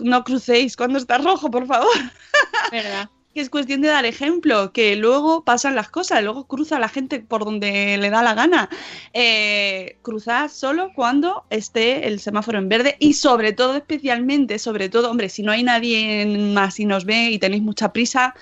no 0.00 0.22
crucéis 0.24 0.76
cuando 0.76 0.98
está 0.98 1.18
rojo, 1.18 1.50
por 1.50 1.66
favor. 1.66 1.88
verdad. 2.72 3.10
Que 3.34 3.40
es 3.42 3.50
cuestión 3.50 3.82
de 3.82 3.88
dar 3.88 4.06
ejemplo, 4.06 4.72
que 4.72 4.96
luego 4.96 5.44
pasan 5.44 5.74
las 5.74 5.90
cosas, 5.90 6.24
luego 6.24 6.46
cruza 6.46 6.78
la 6.78 6.88
gente 6.88 7.20
por 7.20 7.44
donde 7.44 7.98
le 7.98 8.10
da 8.10 8.22
la 8.22 8.34
gana. 8.34 8.70
Eh, 9.12 9.98
cruzad 10.02 10.50
solo 10.50 10.90
cuando 10.94 11.44
esté 11.50 12.08
el 12.08 12.20
semáforo 12.20 12.58
en 12.58 12.68
verde 12.68 12.96
y 12.98 13.12
sobre 13.12 13.52
todo, 13.52 13.76
especialmente, 13.76 14.58
sobre 14.58 14.88
todo, 14.88 15.10
hombre, 15.10 15.28
si 15.28 15.42
no 15.42 15.52
hay 15.52 15.62
nadie 15.62 16.26
más 16.26 16.80
y 16.80 16.86
nos 16.86 17.04
ve 17.04 17.30
y 17.30 17.38
tenéis 17.38 17.62
mucha 17.62 17.92
prisa, 17.92 18.34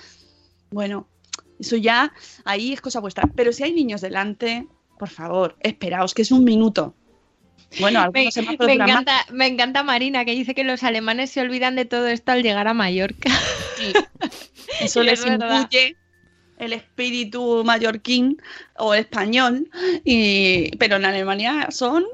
bueno, 0.71 1.07
eso 1.59 1.75
ya 1.75 2.13
ahí 2.45 2.73
es 2.73 2.81
cosa 2.81 2.99
vuestra. 2.99 3.29
Pero 3.35 3.51
si 3.51 3.63
hay 3.63 3.73
niños 3.73 4.01
delante, 4.01 4.67
por 4.97 5.09
favor, 5.09 5.57
esperaos, 5.61 6.13
que 6.13 6.21
es 6.21 6.31
un 6.31 6.43
minuto. 6.43 6.95
Bueno, 7.79 8.09
Me, 8.13 8.29
me 8.65 8.73
encanta, 8.73 9.25
me 9.31 9.47
encanta 9.47 9.83
Marina, 9.83 10.25
que 10.25 10.31
dice 10.31 10.55
que 10.55 10.63
los 10.63 10.83
alemanes 10.83 11.31
se 11.31 11.41
olvidan 11.41 11.75
de 11.75 11.85
todo 11.85 12.07
esto 12.07 12.31
al 12.31 12.43
llegar 12.43 12.67
a 12.67 12.73
Mallorca. 12.73 13.29
Eso 14.79 15.03
Y 15.03 15.05
les 15.05 15.25
imbuye 15.25 15.95
el 16.57 16.73
espíritu 16.73 17.63
mallorquín 17.63 18.41
o 18.77 18.93
español, 18.93 19.69
y, 20.03 20.75
pero 20.77 20.95
en 20.95 21.05
Alemania 21.05 21.67
son... 21.71 22.05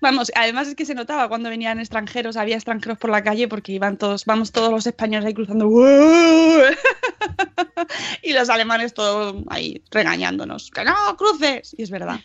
Vamos, 0.00 0.32
además 0.34 0.68
es 0.68 0.74
que 0.74 0.86
se 0.86 0.94
notaba 0.94 1.28
cuando 1.28 1.50
venían 1.50 1.78
extranjeros, 1.78 2.36
había 2.36 2.56
extranjeros 2.56 2.98
por 2.98 3.10
la 3.10 3.22
calle 3.22 3.48
porque 3.48 3.72
iban 3.72 3.98
todos, 3.98 4.24
vamos 4.24 4.50
todos 4.50 4.70
los 4.70 4.86
españoles 4.86 5.26
ahí 5.26 5.34
cruzando 5.34 5.68
y 8.22 8.32
los 8.32 8.48
alemanes 8.48 8.94
todos 8.94 9.36
ahí 9.48 9.82
regañándonos, 9.90 10.70
que 10.70 10.84
no 10.84 10.94
cruces, 11.18 11.74
y 11.76 11.82
es 11.82 11.90
verdad, 11.90 12.20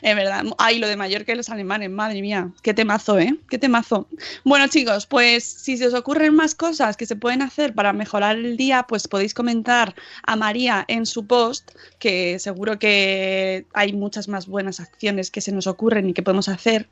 es 0.00 0.16
verdad, 0.16 0.44
ay 0.58 0.78
lo 0.78 0.88
de 0.88 0.96
Mallorca 0.96 1.32
y 1.32 1.36
los 1.36 1.50
alemanes, 1.50 1.90
madre 1.90 2.22
mía, 2.22 2.50
qué 2.62 2.72
temazo, 2.72 3.18
¿eh? 3.18 3.38
Qué 3.50 3.58
temazo. 3.58 4.08
Bueno, 4.44 4.66
chicos, 4.68 5.06
pues 5.06 5.44
si 5.44 5.76
se 5.76 5.88
os 5.88 5.94
ocurren 5.94 6.34
más 6.34 6.54
cosas 6.54 6.96
que 6.96 7.04
se 7.04 7.16
pueden 7.16 7.42
hacer 7.42 7.74
para 7.74 7.92
mejorar 7.92 8.36
el 8.36 8.56
día, 8.56 8.84
pues 8.84 9.06
podéis 9.06 9.34
comentar 9.34 9.94
a 10.22 10.36
María 10.36 10.84
en 10.88 11.04
su 11.04 11.26
post, 11.26 11.72
que 11.98 12.38
seguro 12.38 12.78
que 12.78 13.66
hay 13.74 13.92
muchas 13.92 14.28
más 14.28 14.46
buenas 14.46 14.80
acciones 14.80 15.30
que 15.30 15.40
se 15.40 15.52
nos 15.52 15.66
ocurren 15.66 16.08
y 16.08 16.14
que 16.14 16.22
podemos 16.22 16.48
hacer. 16.48 16.88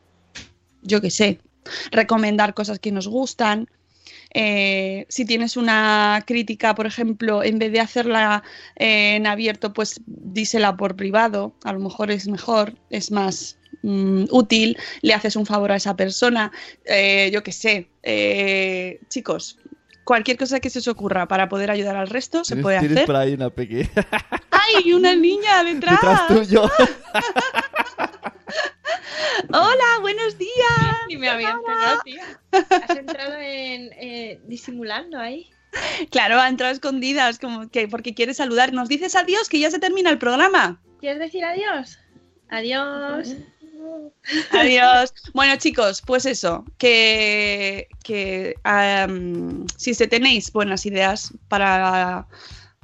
Yo 0.82 1.00
qué 1.00 1.10
sé, 1.10 1.38
recomendar 1.90 2.54
cosas 2.54 2.78
que 2.78 2.92
nos 2.92 3.08
gustan. 3.08 3.68
Eh, 4.32 5.06
si 5.08 5.24
tienes 5.24 5.56
una 5.56 6.22
crítica, 6.26 6.74
por 6.74 6.86
ejemplo, 6.86 7.42
en 7.42 7.58
vez 7.58 7.72
de 7.72 7.80
hacerla 7.80 8.42
eh, 8.76 9.16
en 9.16 9.26
abierto, 9.26 9.72
pues 9.72 10.00
dísela 10.06 10.76
por 10.76 10.96
privado. 10.96 11.54
A 11.64 11.72
lo 11.72 11.80
mejor 11.80 12.10
es 12.10 12.28
mejor, 12.28 12.74
es 12.90 13.10
más 13.10 13.58
mm, 13.82 14.24
útil, 14.30 14.76
le 15.02 15.14
haces 15.14 15.34
un 15.36 15.46
favor 15.46 15.72
a 15.72 15.76
esa 15.76 15.96
persona. 15.96 16.52
Eh, 16.84 17.30
yo 17.32 17.42
qué 17.42 17.52
sé, 17.52 17.88
eh, 18.04 19.00
chicos, 19.08 19.58
cualquier 20.04 20.36
cosa 20.38 20.60
que 20.60 20.70
se 20.70 20.78
os 20.78 20.88
ocurra 20.88 21.26
para 21.26 21.48
poder 21.48 21.70
ayudar 21.70 21.96
al 21.96 22.08
resto 22.08 22.44
se 22.44 22.54
tienes, 22.54 22.62
puede 22.62 22.78
tienes 22.80 22.96
hacer. 22.98 23.06
por 23.06 23.16
ahí 23.16 23.34
una 23.34 23.50
pequeña 23.50 23.88
¡Ay, 24.50 24.92
una 24.92 25.14
niña 25.16 25.64
detrás! 25.64 26.00
detrás 26.00 26.26
tuyo. 26.28 26.70
¡Hola, 29.52 29.98
buenos 30.00 30.36
días! 30.38 30.96
Ni 31.08 31.16
me 31.16 31.28
había 31.46 31.58
enterado, 31.58 32.00
tío. 32.04 32.22
Has 32.52 32.96
entrado 32.96 33.34
en 33.34 33.90
eh, 33.94 34.40
disimulando 34.46 35.18
ahí. 35.18 35.50
Claro, 36.10 36.40
ha 36.40 36.48
entrado 36.48 36.70
a 36.70 36.74
escondidas, 36.74 37.38
como 37.38 37.68
que 37.70 37.88
porque 37.88 38.14
quiere 38.14 38.34
saludar. 38.34 38.72
Nos 38.72 38.88
dices 38.88 39.14
adiós, 39.14 39.48
que 39.48 39.60
ya 39.60 39.70
se 39.70 39.78
termina 39.78 40.10
el 40.10 40.18
programa. 40.18 40.80
¿Quieres 41.00 41.18
decir 41.18 41.44
adiós? 41.44 41.98
Adiós. 42.48 43.36
Adiós. 44.50 45.14
Bueno, 45.32 45.56
chicos, 45.56 46.02
pues 46.02 46.26
eso, 46.26 46.64
que, 46.78 47.88
que 48.04 48.54
si 49.76 49.94
se 49.94 50.06
tenéis 50.06 50.52
buenas 50.52 50.84
ideas 50.84 51.32
para, 51.48 52.26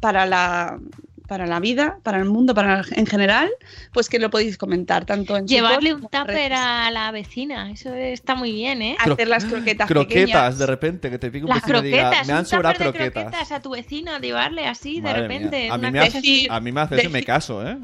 para 0.01 0.27
la 0.27 0.79
para 1.27 1.47
la 1.47 1.61
vida, 1.61 1.99
para 2.03 2.19
el 2.19 2.25
mundo, 2.27 2.55
para 2.55 2.83
en 2.93 3.07
general, 3.07 3.51
pues 3.93 4.09
que 4.09 4.19
lo 4.19 4.31
podéis 4.31 4.57
comentar 4.59 5.05
tanto 5.05 5.37
en 5.37 5.47
Llevarle 5.47 5.95
un 5.95 6.03
tupper 6.03 6.53
a 6.53 6.91
la 6.91 7.11
vecina, 7.11 7.71
eso 7.71 7.93
está 7.95 8.35
muy 8.35 8.53
bien, 8.53 8.81
¿eh? 8.83 8.97
hacer 8.99 9.29
las 9.29 9.45
croquetas 9.45 9.89
Croquetas, 9.89 10.21
pequeñas. 10.25 10.59
de 10.59 10.67
repente, 10.67 11.11
que 11.11 11.19
te 11.19 11.31
pique 11.31 11.45
un 11.45 11.51
Las 11.51 11.63
vecino 11.63 11.79
y 11.81 11.83
diga, 11.83 12.03
croquetas, 12.03 12.27
me 12.27 12.33
han 12.33 12.47
sobrado 12.47 12.75
tupper 12.75 12.93
de 12.93 12.99
croquetas. 12.99 13.23
croquetas 13.25 13.53
a 13.53 13.61
tu 13.61 13.71
vecino, 13.71 14.19
llevarle 14.19 14.67
así 14.67 15.01
Madre 15.01 15.23
de 15.23 15.29
mía. 15.29 15.39
repente. 15.39 15.69
A 15.71 15.79
mí, 15.79 15.91
me 15.91 15.99
hace, 16.01 16.19
así. 16.19 16.47
a 16.51 16.61
mí 16.61 16.73
me 16.73 16.81
hace 16.81 16.95
eso 17.01 17.11
me 17.11 17.19
decir- 17.21 17.27
caso, 17.27 17.67
¿eh? 17.69 17.77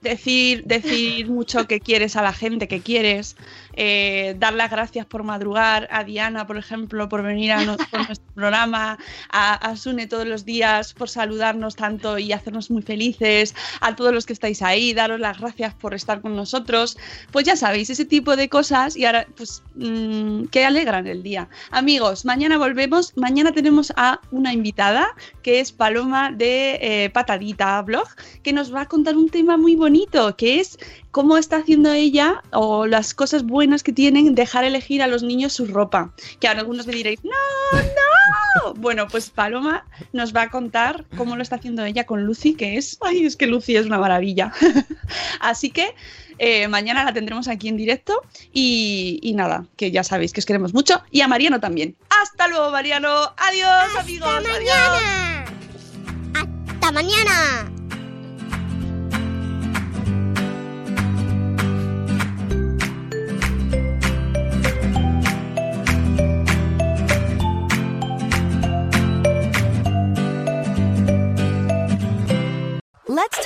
decir, 0.00 0.62
decir 0.64 1.28
mucho 1.28 1.66
que 1.66 1.80
quieres 1.80 2.14
a 2.16 2.22
la 2.22 2.32
gente 2.32 2.68
que 2.68 2.80
quieres, 2.80 3.36
eh, 3.74 4.34
dar 4.38 4.54
las 4.54 4.70
gracias 4.70 5.06
por 5.06 5.22
madrugar, 5.24 5.88
a 5.90 6.04
Diana, 6.04 6.46
por 6.46 6.56
ejemplo, 6.56 7.08
por 7.08 7.22
venir 7.22 7.52
a, 7.52 7.64
no- 7.64 7.76
por 7.90 8.06
nuestro 8.06 8.32
programa, 8.34 8.98
a, 9.30 9.54
a 9.54 9.76
Sune 9.76 10.06
todos 10.06 10.26
los 10.26 10.44
días 10.44 10.94
por 10.94 11.08
saludarnos 11.08 11.76
tanto 11.76 12.18
y 12.18 12.32
hacernos 12.32 12.70
muy 12.70 12.82
felices, 12.82 13.54
a 13.80 13.94
todos 13.96 14.12
los 14.12 14.26
que 14.26 14.32
estáis 14.32 14.62
ahí, 14.62 14.94
daros 14.94 15.20
las 15.20 15.38
gracias 15.38 15.74
por 15.74 15.94
estar 15.94 16.20
con 16.20 16.34
nosotros. 16.36 16.96
Pues 17.32 17.44
ya 17.46 17.56
sabéis, 17.56 17.90
ese 17.90 18.04
tipo 18.04 18.36
de 18.36 18.48
cosas 18.48 18.96
y 18.96 19.04
ahora, 19.04 19.26
pues, 19.36 19.62
mm, 19.76 20.44
que 20.46 20.64
alegran 20.64 21.06
el 21.06 21.22
día. 21.22 21.48
Amigos, 21.70 22.24
mañana 22.24 22.58
volvemos. 22.58 23.12
Mañana 23.16 23.52
tenemos 23.52 23.92
a 23.96 24.20
una 24.30 24.52
invitada 24.52 25.08
que 25.42 25.60
es 25.60 25.72
Paloma 25.72 26.30
de 26.32 26.78
eh, 26.80 27.10
Patadita 27.10 27.80
Blog, 27.82 28.08
que 28.42 28.52
nos 28.52 28.74
va 28.74 28.82
a 28.82 28.86
contar 28.86 29.16
un 29.16 29.28
tema 29.28 29.56
muy 29.56 29.76
bonito, 29.76 30.36
que 30.36 30.60
es 30.60 30.78
cómo 31.10 31.36
está 31.36 31.56
haciendo 31.56 31.92
ella 31.92 32.42
o 32.52 32.86
las 32.86 33.14
cosas 33.14 33.44
buenas 33.44 33.82
que 33.82 33.92
tienen 33.92 34.34
dejar 34.34 34.64
elegir 34.64 35.02
a 35.02 35.06
los 35.06 35.22
niños 35.22 35.52
su 35.52 35.66
ropa. 35.66 36.12
Que 36.40 36.48
ahora 36.48 36.60
algunos 36.60 36.86
me 36.86 36.94
diréis, 36.94 37.20
no, 37.24 37.30
no. 37.72 38.74
Bueno, 38.76 39.06
pues 39.08 39.30
Paloma 39.30 39.86
nos 40.12 40.34
va 40.34 40.42
a 40.42 40.50
contar 40.50 41.04
cómo 41.16 41.36
lo 41.36 41.42
está 41.42 41.56
haciendo 41.56 41.84
ella 41.84 42.04
con 42.04 42.24
Lucy, 42.24 42.54
que 42.54 42.76
es, 42.76 42.98
ay, 43.00 43.24
es 43.24 43.36
que 43.36 43.46
Lucy 43.46 43.76
es 43.76 43.86
una 43.86 43.98
maravilla. 43.98 44.52
Así 45.40 45.70
que 45.70 45.94
eh, 46.38 46.68
mañana 46.68 47.04
la 47.04 47.12
tendremos 47.12 47.48
aquí 47.48 47.68
en 47.68 47.76
directo 47.76 48.22
y, 48.52 49.18
y 49.22 49.34
nada, 49.34 49.66
que 49.76 49.90
ya 49.90 50.04
sabéis 50.04 50.32
que 50.32 50.40
os 50.40 50.46
queremos 50.46 50.74
mucho 50.74 51.02
y 51.10 51.20
a 51.20 51.28
Mariano 51.28 51.60
también. 51.60 51.96
Hasta 52.10 52.48
luego, 52.48 52.70
Mariano. 52.70 53.32
Adiós, 53.36 53.96
amigos. 53.98 54.28
¡Hasta 54.28 54.54
Adiós. 54.54 54.74
mañana! 54.76 55.44
¡Hasta 56.34 56.92
mañana! 56.92 57.77